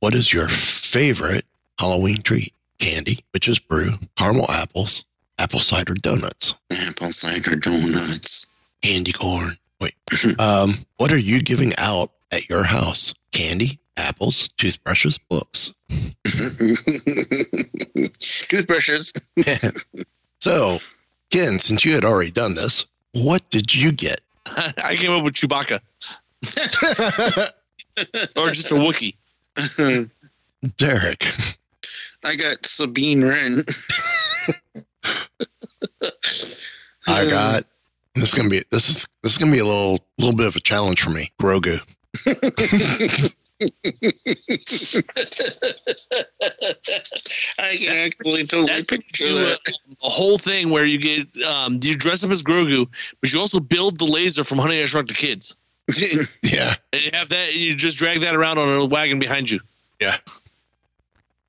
What 0.00 0.14
is 0.14 0.32
your 0.32 0.48
favorite 0.48 1.46
Halloween 1.78 2.22
treat? 2.22 2.52
Candy, 2.78 3.20
witch's 3.32 3.58
brew, 3.58 3.92
caramel 4.16 4.50
apples, 4.50 5.04
apple 5.38 5.60
cider 5.60 5.94
donuts, 5.94 6.54
Apple 6.70 7.12
cider 7.12 7.56
donuts. 7.56 8.46
candy 8.82 9.12
corn. 9.12 9.52
Wait, 9.80 9.94
um, 10.38 10.74
what 10.96 11.12
are 11.12 11.18
you 11.18 11.40
giving 11.40 11.72
out 11.78 12.12
at 12.30 12.48
your 12.48 12.64
house? 12.64 13.14
Candy, 13.32 13.78
apples, 13.96 14.48
toothbrushes, 14.50 15.18
books. 15.18 15.74
Toothbrushes. 18.48 19.12
so, 20.38 20.78
Ken, 21.30 21.58
since 21.58 21.84
you 21.84 21.94
had 21.94 22.04
already 22.04 22.30
done 22.30 22.54
this, 22.54 22.86
what 23.12 23.48
did 23.50 23.74
you 23.74 23.92
get? 23.92 24.20
I 24.82 24.96
came 24.96 25.10
up 25.10 25.24
with 25.24 25.34
Chewbacca 25.34 25.80
or 28.36 28.50
just 28.50 28.70
a 28.70 28.74
Wookiee. 28.74 29.16
Derek. 30.76 31.26
I 32.24 32.36
got 32.36 32.64
Sabine 32.66 33.24
Wren. 33.24 33.62
I 37.06 37.26
got 37.26 37.64
this 38.14 38.24
is 38.24 38.34
gonna 38.34 38.48
be 38.48 38.62
this 38.70 38.88
is 38.88 39.06
this 39.22 39.32
is 39.32 39.38
gonna 39.38 39.52
be 39.52 39.58
a 39.58 39.64
little 39.64 39.98
little 40.18 40.36
bit 40.36 40.46
of 40.46 40.56
a 40.56 40.60
challenge 40.60 41.00
for 41.02 41.10
me. 41.10 41.32
Grogu. 41.40 41.80
I 47.58 47.76
can 47.76 47.96
actually 47.96 48.46
totally 48.46 48.66
That's 48.66 48.86
picture 48.86 49.26
you, 49.26 49.34
that. 49.34 49.58
a 50.02 50.08
whole 50.08 50.38
thing 50.38 50.70
where 50.70 50.84
you 50.84 50.98
get 50.98 51.44
um, 51.44 51.78
you 51.82 51.96
dress 51.96 52.24
up 52.24 52.30
as 52.30 52.42
Grogu, 52.42 52.86
but 53.20 53.32
you 53.32 53.40
also 53.40 53.60
build 53.60 53.98
the 53.98 54.04
laser 54.04 54.44
from 54.44 54.58
Honey 54.58 54.82
I 54.82 54.86
Shrunk 54.86 55.08
the 55.08 55.14
Kids, 55.14 55.56
Yeah. 56.42 56.74
and 56.92 57.02
you 57.02 57.10
have 57.12 57.28
that, 57.30 57.48
and 57.50 57.56
you 57.58 57.74
just 57.74 57.96
drag 57.96 58.20
that 58.20 58.34
around 58.34 58.58
on 58.58 58.68
a 58.68 58.84
wagon 58.84 59.18
behind 59.18 59.50
you. 59.50 59.60
Yeah. 60.00 60.16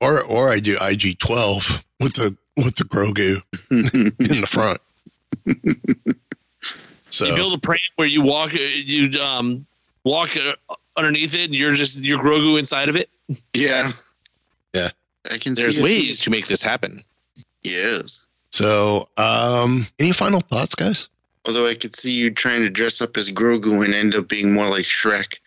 Or 0.00 0.22
or 0.24 0.50
I 0.50 0.60
do 0.60 0.76
IG 0.80 1.18
twelve 1.18 1.84
with 2.00 2.14
the 2.14 2.36
with 2.56 2.76
the 2.76 2.84
Grogu 2.84 3.42
in 3.70 4.40
the 4.40 4.46
front. 4.46 4.78
So 7.16 7.24
You 7.24 7.34
build 7.34 7.54
a 7.54 7.58
pram 7.58 7.78
where 7.96 8.06
you 8.06 8.20
walk, 8.20 8.54
uh, 8.54 8.58
you 8.58 9.18
um, 9.22 9.64
walk 10.04 10.36
uh, 10.36 10.52
underneath 10.98 11.34
it, 11.34 11.44
and 11.44 11.54
you're 11.54 11.74
just 11.74 12.02
you're 12.02 12.22
Grogu 12.22 12.58
inside 12.58 12.90
of 12.90 12.96
it. 12.96 13.08
yeah. 13.54 13.90
Yeah. 14.74 14.90
I 15.30 15.38
can 15.38 15.54
There's 15.54 15.76
see 15.76 15.80
it. 15.80 15.84
ways 15.84 16.20
to 16.20 16.30
make 16.30 16.46
this 16.46 16.60
happen. 16.62 17.02
Yes. 17.62 18.26
so 18.50 19.08
um 19.16 19.86
any 19.98 20.12
final 20.12 20.40
thoughts, 20.40 20.74
guys? 20.74 21.08
Although 21.46 21.66
I 21.66 21.74
could 21.74 21.96
see 21.96 22.12
you 22.12 22.30
trying 22.30 22.60
to 22.62 22.68
dress 22.70 23.00
up 23.00 23.16
as 23.16 23.30
Grogu 23.30 23.82
and 23.84 23.94
end 23.94 24.14
up 24.14 24.28
being 24.28 24.52
more 24.52 24.68
like 24.68 24.84
Shrek. 24.84 25.38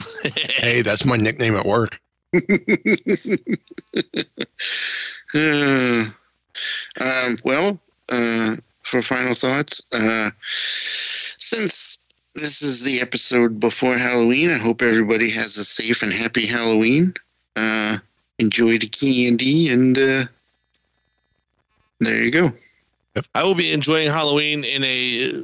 Hey, 0.62 0.82
that's 0.82 1.04
my 1.04 1.16
nickname 1.16 1.56
at 1.56 1.66
work. 1.66 2.00
Um, 5.34 6.14
well, 7.44 7.78
uh, 8.08 8.56
for 8.92 9.00
final 9.00 9.34
thoughts, 9.34 9.82
uh, 9.92 10.30
since 11.38 11.96
this 12.34 12.60
is 12.60 12.84
the 12.84 13.00
episode 13.00 13.58
before 13.58 13.96
Halloween, 13.96 14.50
I 14.50 14.58
hope 14.58 14.82
everybody 14.82 15.30
has 15.30 15.56
a 15.56 15.64
safe 15.64 16.02
and 16.02 16.12
happy 16.12 16.46
Halloween. 16.46 17.14
Uh, 17.56 17.98
enjoy 18.38 18.76
the 18.76 18.86
candy, 18.86 19.70
and 19.70 19.96
uh, 19.96 20.24
there 22.00 22.22
you 22.22 22.30
go. 22.30 22.52
I 23.34 23.44
will 23.44 23.54
be 23.54 23.72
enjoying 23.72 24.08
Halloween 24.08 24.62
in 24.62 24.84
a 24.84 25.42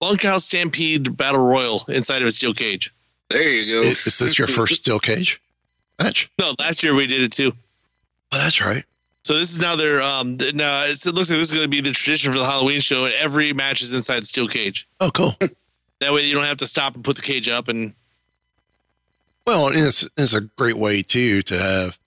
bunkhouse 0.00 0.46
stampede 0.46 1.18
battle 1.18 1.46
royal 1.46 1.84
inside 1.88 2.22
of 2.22 2.28
a 2.28 2.30
steel 2.30 2.54
cage. 2.54 2.92
There 3.28 3.46
you 3.46 3.82
go. 3.82 3.88
Is, 3.88 4.06
is 4.06 4.18
this 4.18 4.38
your 4.38 4.48
first 4.58 4.76
steel 4.76 5.00
cage 5.00 5.38
match? 6.02 6.30
No, 6.38 6.54
last 6.58 6.82
year 6.82 6.94
we 6.94 7.06
did 7.06 7.20
it 7.20 7.32
too. 7.32 7.52
Oh, 8.32 8.38
that's 8.38 8.62
right. 8.62 8.84
So 9.26 9.34
this 9.34 9.50
is 9.50 9.58
now 9.58 9.74
their 9.74 10.00
um 10.00 10.36
now 10.54 10.84
it's, 10.84 11.04
it 11.04 11.16
looks 11.16 11.28
like 11.28 11.40
this 11.40 11.50
is 11.50 11.56
going 11.56 11.68
to 11.68 11.68
be 11.68 11.80
the 11.80 11.90
tradition 11.90 12.30
for 12.32 12.38
the 12.38 12.44
Halloween 12.44 12.78
show, 12.78 13.06
and 13.06 13.14
every 13.14 13.52
match 13.52 13.82
is 13.82 13.92
inside 13.92 14.24
steel 14.24 14.46
cage. 14.46 14.86
Oh, 15.00 15.10
cool. 15.10 15.34
That 16.00 16.12
way 16.12 16.26
you 16.26 16.34
don't 16.34 16.44
have 16.44 16.58
to 16.58 16.66
stop 16.66 16.94
and 16.94 17.02
put 17.02 17.16
the 17.16 17.22
cage 17.22 17.48
up 17.48 17.66
and 17.68 17.92
Well, 19.46 19.68
and 19.68 19.78
it's, 19.78 20.06
it's 20.18 20.34
a 20.34 20.42
great 20.42 20.76
way 20.76 21.00
too 21.02 21.40
to 21.40 21.58
have, 21.58 21.98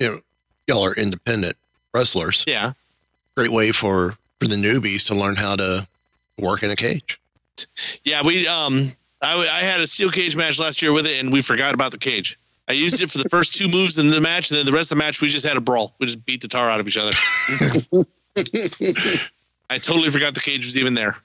you 0.00 0.08
know, 0.08 0.20
y'all 0.66 0.84
are 0.84 0.92
independent 0.94 1.56
wrestlers. 1.94 2.44
yeah. 2.48 2.72
Great 3.34 3.50
way 3.50 3.70
for 3.72 4.18
for 4.40 4.46
the 4.48 4.56
newbies 4.56 5.06
to 5.06 5.14
learn 5.14 5.36
how 5.36 5.56
to 5.56 5.86
work 6.36 6.62
in 6.64 6.70
a 6.70 6.76
cage. 6.76 7.18
Yeah, 8.04 8.22
we 8.22 8.46
um 8.46 8.92
I 9.22 9.36
I 9.38 9.62
had 9.62 9.80
a 9.80 9.86
steel 9.86 10.10
cage 10.10 10.36
match 10.36 10.58
last 10.58 10.82
year 10.82 10.92
with 10.92 11.06
it 11.06 11.18
and 11.18 11.32
we 11.32 11.40
forgot 11.40 11.72
about 11.72 11.92
the 11.92 11.98
cage. 11.98 12.38
I 12.68 12.72
used 12.72 13.00
it 13.00 13.10
for 13.10 13.18
the 13.18 13.28
first 13.28 13.54
two 13.54 13.68
moves 13.68 13.98
in 13.98 14.08
the 14.08 14.20
match, 14.20 14.50
and 14.50 14.58
then 14.58 14.66
the 14.66 14.72
rest 14.72 14.90
of 14.90 14.98
the 14.98 15.04
match 15.04 15.20
we 15.20 15.28
just 15.28 15.46
had 15.46 15.56
a 15.56 15.60
brawl. 15.60 15.94
We 15.98 16.06
just 16.06 16.24
beat 16.24 16.40
the 16.40 16.48
tar 16.48 16.68
out 16.68 16.80
of 16.80 16.88
each 16.88 16.96
other. 16.96 17.12
I 19.70 19.78
totally 19.78 20.10
forgot 20.10 20.34
the 20.34 20.40
cage 20.40 20.64
was 20.64 20.76
even 20.76 20.94
there. 20.94 21.16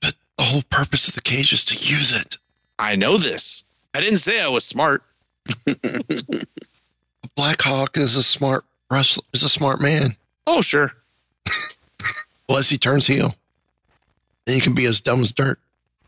The, 0.00 0.14
the 0.38 0.42
whole 0.42 0.62
purpose 0.70 1.08
of 1.08 1.14
the 1.14 1.20
cage 1.20 1.52
is 1.52 1.64
to 1.66 1.74
use 1.74 2.12
it. 2.18 2.38
I 2.78 2.96
know 2.96 3.18
this. 3.18 3.64
I 3.94 4.00
didn't 4.00 4.18
say 4.18 4.40
I 4.40 4.48
was 4.48 4.64
smart. 4.64 5.02
Black 7.36 7.60
Hawk 7.62 7.96
is 7.96 8.16
a 8.16 8.22
smart 8.22 8.64
wrestler. 8.90 9.24
Is 9.32 9.42
a 9.42 9.48
smart 9.48 9.80
man. 9.80 10.16
Oh 10.46 10.62
sure. 10.62 10.92
Unless 12.48 12.70
he 12.70 12.78
turns 12.78 13.06
heel, 13.06 13.34
then 14.44 14.54
he 14.56 14.60
can 14.60 14.74
be 14.74 14.86
as 14.86 15.00
dumb 15.00 15.20
as 15.20 15.32
dirt. 15.32 15.58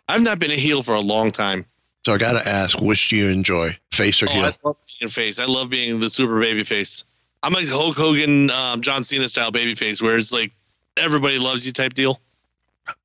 I've 0.09 0.23
not 0.23 0.39
been 0.39 0.51
a 0.51 0.57
heel 0.57 0.83
for 0.83 0.95
a 0.95 1.01
long 1.01 1.31
time. 1.31 1.65
So 2.07 2.15
I 2.15 2.19
got 2.19 2.41
to 2.41 2.49
ask, 2.49 2.81
which 2.81 3.09
do 3.09 3.17
you 3.17 3.31
enjoy, 3.31 3.77
face 3.91 4.23
or 4.23 4.29
Oh, 4.29 4.33
heel? 4.33 4.45
I 4.45 4.53
love 4.63 4.77
being 5.01 5.09
face. 5.11 5.41
I 5.41 5.45
love 5.45 5.71
being 5.71 5.99
the 5.99 6.09
super 6.09 6.39
baby 6.39 6.63
face. 6.63 7.03
I'm 7.43 7.53
like 7.53 7.67
Hulk 7.67 7.97
Hogan, 7.97 8.49
um, 8.51 8.81
John 8.81 9.03
Cena 9.03 9.27
style 9.27 9.51
baby 9.51 9.75
face, 9.75 10.01
where 10.01 10.17
it's 10.17 10.33
like 10.33 10.53
everybody 10.97 11.37
loves 11.37 11.67
you 11.67 11.73
type 11.73 11.95
deal. 11.95 12.21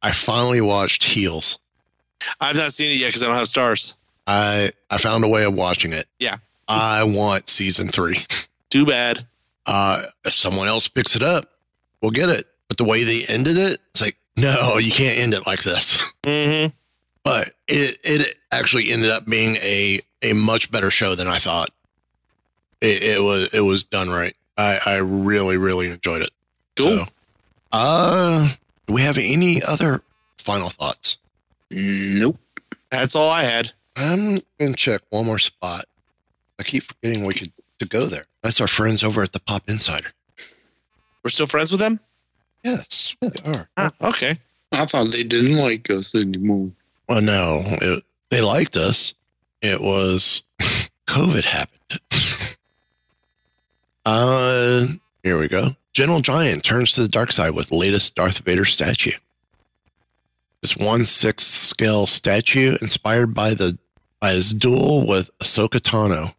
I 0.04 0.12
finally 0.12 0.62
watched 0.62 1.04
Heels. 1.04 1.58
I've 2.41 2.56
not 2.56 2.74
seen 2.74 2.91
it 2.91 2.97
yet 2.97 3.08
because 3.08 3.24
I 3.24 3.26
don't 3.26 3.38
have 3.38 3.47
Starz. 3.47 3.95
I 4.28 4.70
I 4.91 4.99
found 4.99 5.24
a 5.24 5.28
way 5.28 5.45
of 5.45 5.56
watching 5.56 5.93
it. 5.93 6.06
Yeah. 6.20 6.38
I 6.68 7.04
want 7.04 7.49
season 7.49 7.88
three. 7.88 8.20
Too 8.70 8.86
bad. 8.86 9.26
Uh, 9.66 10.04
if 10.26 10.34
someone 10.36 10.68
else 10.68 10.88
picks 10.88 11.16
it 11.16 11.24
up, 11.24 11.45
we'll 12.04 12.12
get 12.12 12.30
it. 12.30 12.45
But 12.68 12.78
the 12.78 12.84
way 12.84 13.04
they 13.04 13.24
ended 13.26 13.58
it, 13.58 13.80
it's 13.89 14.02
like, 14.02 14.18
no, 14.38 14.78
you 14.78 14.91
can't 14.91 15.18
end 15.18 15.34
it 15.34 15.47
like 15.47 15.64
this. 15.64 16.14
hmm 16.24 16.68
But 17.24 17.53
it 17.67 17.97
it 18.03 18.36
actually 18.51 18.91
ended 18.91 19.11
up 19.11 19.26
being 19.26 19.55
a 19.57 20.01
a 20.24 20.34
much 20.34 20.72
better 20.72 20.91
show 20.91 21.15
than 21.15 21.28
I 21.28 21.38
thought. 21.38 21.69
It, 22.82 23.03
it 23.03 23.22
was 23.22 23.49
it 23.53 23.61
was 23.61 23.84
done 23.84 24.09
right. 24.09 24.36
I 24.57 24.80
I 24.86 24.95
really 24.95 25.57
really 25.57 25.89
enjoyed 25.89 26.22
it. 26.22 26.32
Cool. 26.78 26.97
So, 26.97 27.05
uh, 27.72 28.49
do 28.88 28.93
we 28.93 29.01
have 29.01 29.17
any 29.17 29.61
other 29.63 30.01
final 30.38 30.69
thoughts? 30.69 31.17
nope. 31.69 32.38
That's 32.89 33.15
all 33.15 33.30
I 33.30 33.43
had. 33.43 33.72
I'm 33.95 34.41
gonna 34.59 34.74
check 34.74 35.01
one 35.09 35.26
more 35.26 35.39
spot. 35.39 35.86
I 36.59 36.63
keep 36.63 36.84
forgetting 36.84 37.26
we 37.26 37.34
could 37.34 37.51
to 37.80 37.86
go 37.86 38.05
there. 38.05 38.26
That's 38.43 38.61
our 38.61 38.67
friends 38.67 39.03
over 39.03 39.24
at 39.24 39.32
the 39.34 39.39
Pop 39.39 39.63
Insider. 39.67 40.09
We're 41.24 41.30
still 41.30 41.47
friends 41.47 41.72
with 41.72 41.80
them. 41.80 41.99
Yes, 42.63 43.15
we 43.22 43.30
are. 43.45 43.69
Ah, 43.78 43.91
okay. 44.01 44.39
I 44.72 44.86
thought 44.86 45.11
they 45.11 45.24
didn't 45.24 45.57
like 45.57 45.89
us 45.89 46.15
anymore. 46.15 46.72
Well, 47.12 47.22
no, 47.22 47.62
it, 47.66 48.05
they 48.30 48.39
liked 48.39 48.78
us. 48.78 49.14
It 49.62 49.82
was 49.82 50.43
COVID 51.07 51.43
happened. 51.43 51.99
uh, 54.05 54.86
here 55.22 55.38
we 55.38 55.49
go. 55.49 55.72
Gentle 55.91 56.22
Giant 56.22 56.64
turns 56.64 56.93
to 56.93 57.01
the 57.01 57.09
dark 57.09 57.34
side 57.34 57.53
with 57.53 57.70
latest 57.70 58.16
Darth 58.16 58.38
Vader 58.45 58.64
statue. 58.64 59.12
This 60.62 60.78
one 60.78 61.05
sixth 61.05 61.47
scale 61.47 62.07
statue 62.07 62.78
inspired 62.82 63.34
by 63.34 63.55
the 63.55 63.78
by 64.22 64.32
his 64.32 64.53
duel 64.53 65.05
with 65.05 65.38
Ahsoka 65.39 65.82
Tano, 65.82 66.34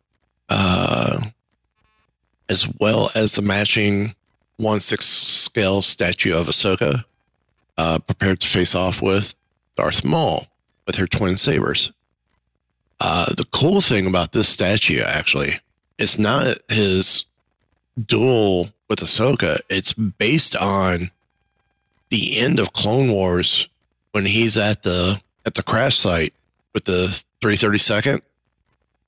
uh, 0.49 1.20
as 2.49 2.66
well 2.81 3.11
as 3.14 3.35
the 3.35 3.43
matching 3.43 4.14
one 4.57 4.81
sixth 4.81 5.11
scale 5.11 5.83
statue 5.83 6.35
of 6.35 6.47
Ahsoka, 6.47 7.05
uh, 7.77 7.99
prepared 7.99 8.41
to 8.41 8.49
face 8.49 8.75
off 8.75 9.03
with 9.03 9.35
Darth 9.77 10.03
Maul 10.03 10.47
with 10.87 10.97
her 10.97 11.07
twin 11.07 11.37
sabers. 11.37 11.93
Uh, 13.01 13.26
the 13.35 13.47
cool 13.53 13.80
thing 13.80 14.07
about 14.07 14.33
this 14.33 14.49
statue, 14.49 15.01
actually, 15.01 15.55
it's 15.99 16.18
not 16.18 16.57
his 16.68 17.24
duel 18.07 18.68
with 18.89 19.01
Ahsoka. 19.01 19.61
It's 19.68 19.93
based 19.93 20.57
on 20.57 21.11
the 22.11 22.39
end 22.39 22.61
of 22.61 22.72
Clone 22.72 23.11
Wars 23.11 23.68
when 24.12 24.26
he's 24.26 24.57
at 24.57 24.83
the 24.83 25.20
at 25.45 25.55
the 25.55 25.62
crash 25.62 25.97
site 25.97 26.33
with 26.74 26.85
the 26.85 27.22
332nd 27.41 28.20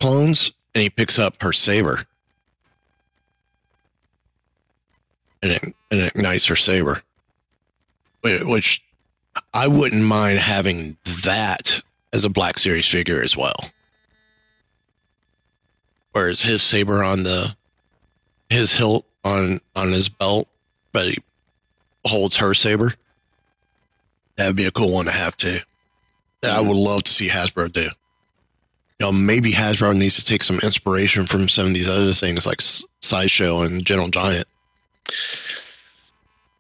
clones, 0.00 0.52
and 0.74 0.82
he 0.82 0.90
picks 0.90 1.18
up 1.18 1.40
her 1.40 1.52
saber, 1.52 2.00
and 5.42 5.52
it, 5.52 5.62
and 5.62 6.00
it 6.00 6.14
ignites 6.14 6.46
her 6.46 6.56
saber, 6.56 7.02
which 8.22 8.82
I 9.54 9.68
wouldn't 9.68 10.02
mind 10.02 10.40
having 10.40 10.96
that 11.24 11.80
as 12.12 12.24
a 12.24 12.28
Black 12.28 12.58
Series 12.58 12.88
figure 12.88 13.22
as 13.22 13.36
well. 13.36 13.54
Whereas 16.12 16.42
his 16.42 16.62
saber 16.62 17.02
on 17.02 17.22
the 17.22 17.54
his 18.50 18.74
hilt 18.74 19.06
on 19.24 19.60
on 19.76 19.92
his 19.92 20.08
belt, 20.08 20.48
but 20.92 21.06
he 21.06 21.18
holds 22.04 22.36
her 22.36 22.52
saber. 22.52 22.92
That'd 24.36 24.56
be 24.56 24.66
a 24.66 24.72
cool 24.72 24.92
one 24.92 25.06
to 25.06 25.12
have 25.12 25.36
too. 25.36 25.58
That 26.42 26.56
I 26.56 26.60
would 26.60 26.76
love 26.76 27.04
to 27.04 27.12
see 27.12 27.28
Hasbro 27.28 27.72
do. 27.72 27.82
You 27.82 27.90
know, 29.00 29.12
maybe 29.12 29.52
Hasbro 29.52 29.96
needs 29.96 30.16
to 30.16 30.24
take 30.24 30.42
some 30.42 30.58
inspiration 30.62 31.26
from 31.26 31.48
some 31.48 31.68
of 31.68 31.74
these 31.74 31.88
other 31.88 32.12
things 32.12 32.46
like 32.46 32.60
Sideshow 32.60 33.62
and 33.62 33.84
Gentle 33.84 34.08
Giant. 34.08 34.46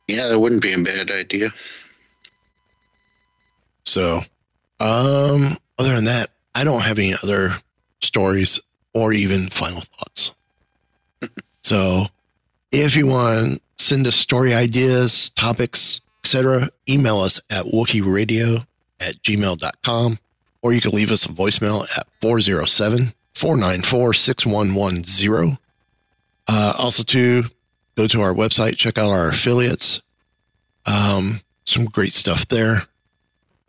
Yeah, 0.08 0.28
that 0.28 0.38
wouldn't 0.38 0.62
be 0.62 0.72
a 0.72 0.78
bad 0.78 1.10
idea. 1.10 1.50
So, 3.84 4.20
um, 4.80 5.56
other 5.78 5.94
than 5.94 6.04
that, 6.04 6.28
I 6.54 6.64
don't 6.64 6.82
have 6.82 6.98
any 6.98 7.14
other 7.22 7.52
stories 8.00 8.60
or 8.92 9.12
even 9.12 9.48
final 9.48 9.82
thoughts. 9.82 10.32
so, 11.62 12.06
if 12.72 12.96
you 12.96 13.06
want 13.06 13.60
to 13.78 13.84
send 13.84 14.06
us 14.06 14.16
story 14.16 14.54
ideas, 14.54 15.30
topics, 15.30 16.00
etc., 16.24 16.70
email 16.88 17.18
us 17.20 17.40
at 17.50 17.64
wookieradio 17.66 18.66
at 19.00 19.14
gmail.com 19.22 20.18
or 20.62 20.72
you 20.72 20.80
can 20.80 20.92
leave 20.92 21.10
us 21.10 21.26
a 21.26 21.28
voicemail 21.28 21.84
at 21.98 22.06
407 22.20 23.12
494 23.34 24.14
6110. 24.14 25.58
Uh, 26.48 26.72
Also, 26.78 27.02
to 27.02 27.42
go 27.96 28.06
to 28.06 28.22
our 28.22 28.32
website, 28.32 28.76
check 28.76 28.96
out 28.98 29.10
our 29.10 29.28
affiliates. 29.28 30.00
Um, 30.86 31.40
some 31.64 31.84
great 31.86 32.12
stuff 32.12 32.48
there. 32.48 32.82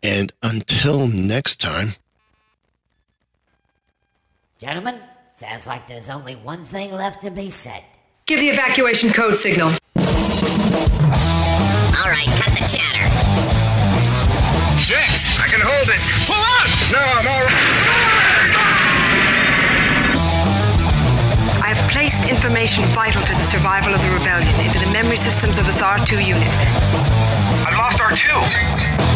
And 0.06 0.32
until 0.40 1.08
next 1.08 1.56
time, 1.56 1.88
Gentlemen, 4.56 5.00
sounds 5.32 5.66
like 5.66 5.88
there's 5.88 6.08
only 6.08 6.36
one 6.36 6.64
thing 6.64 6.92
left 6.92 7.22
to 7.24 7.30
be 7.30 7.50
said. 7.50 7.82
Give 8.24 8.38
the 8.38 8.48
evacuation 8.48 9.12
code 9.12 9.36
signal. 9.36 9.66
All 9.66 9.74
right, 12.06 12.30
cut 12.38 12.54
the 12.54 12.62
chatter. 12.70 13.02
Jet! 14.86 15.20
I 15.42 15.48
can 15.50 15.60
hold 15.60 15.88
it! 15.90 16.00
Pull 16.24 16.38
out! 16.38 16.70
No, 16.94 17.02
I'm 17.02 17.26
all 17.26 17.46
I 21.64 21.74
have 21.74 21.90
placed 21.90 22.26
information 22.26 22.84
vital 22.94 23.22
to 23.22 23.34
the 23.34 23.42
survival 23.42 23.92
of 23.92 24.00
the 24.02 24.10
rebellion 24.10 24.54
into 24.64 24.78
the 24.78 24.90
memory 24.92 25.16
systems 25.16 25.58
of 25.58 25.66
this 25.66 25.82
R2 25.82 26.24
unit. 26.24 26.48
I've 27.66 27.76
lost 27.76 27.98
R2! 27.98 29.15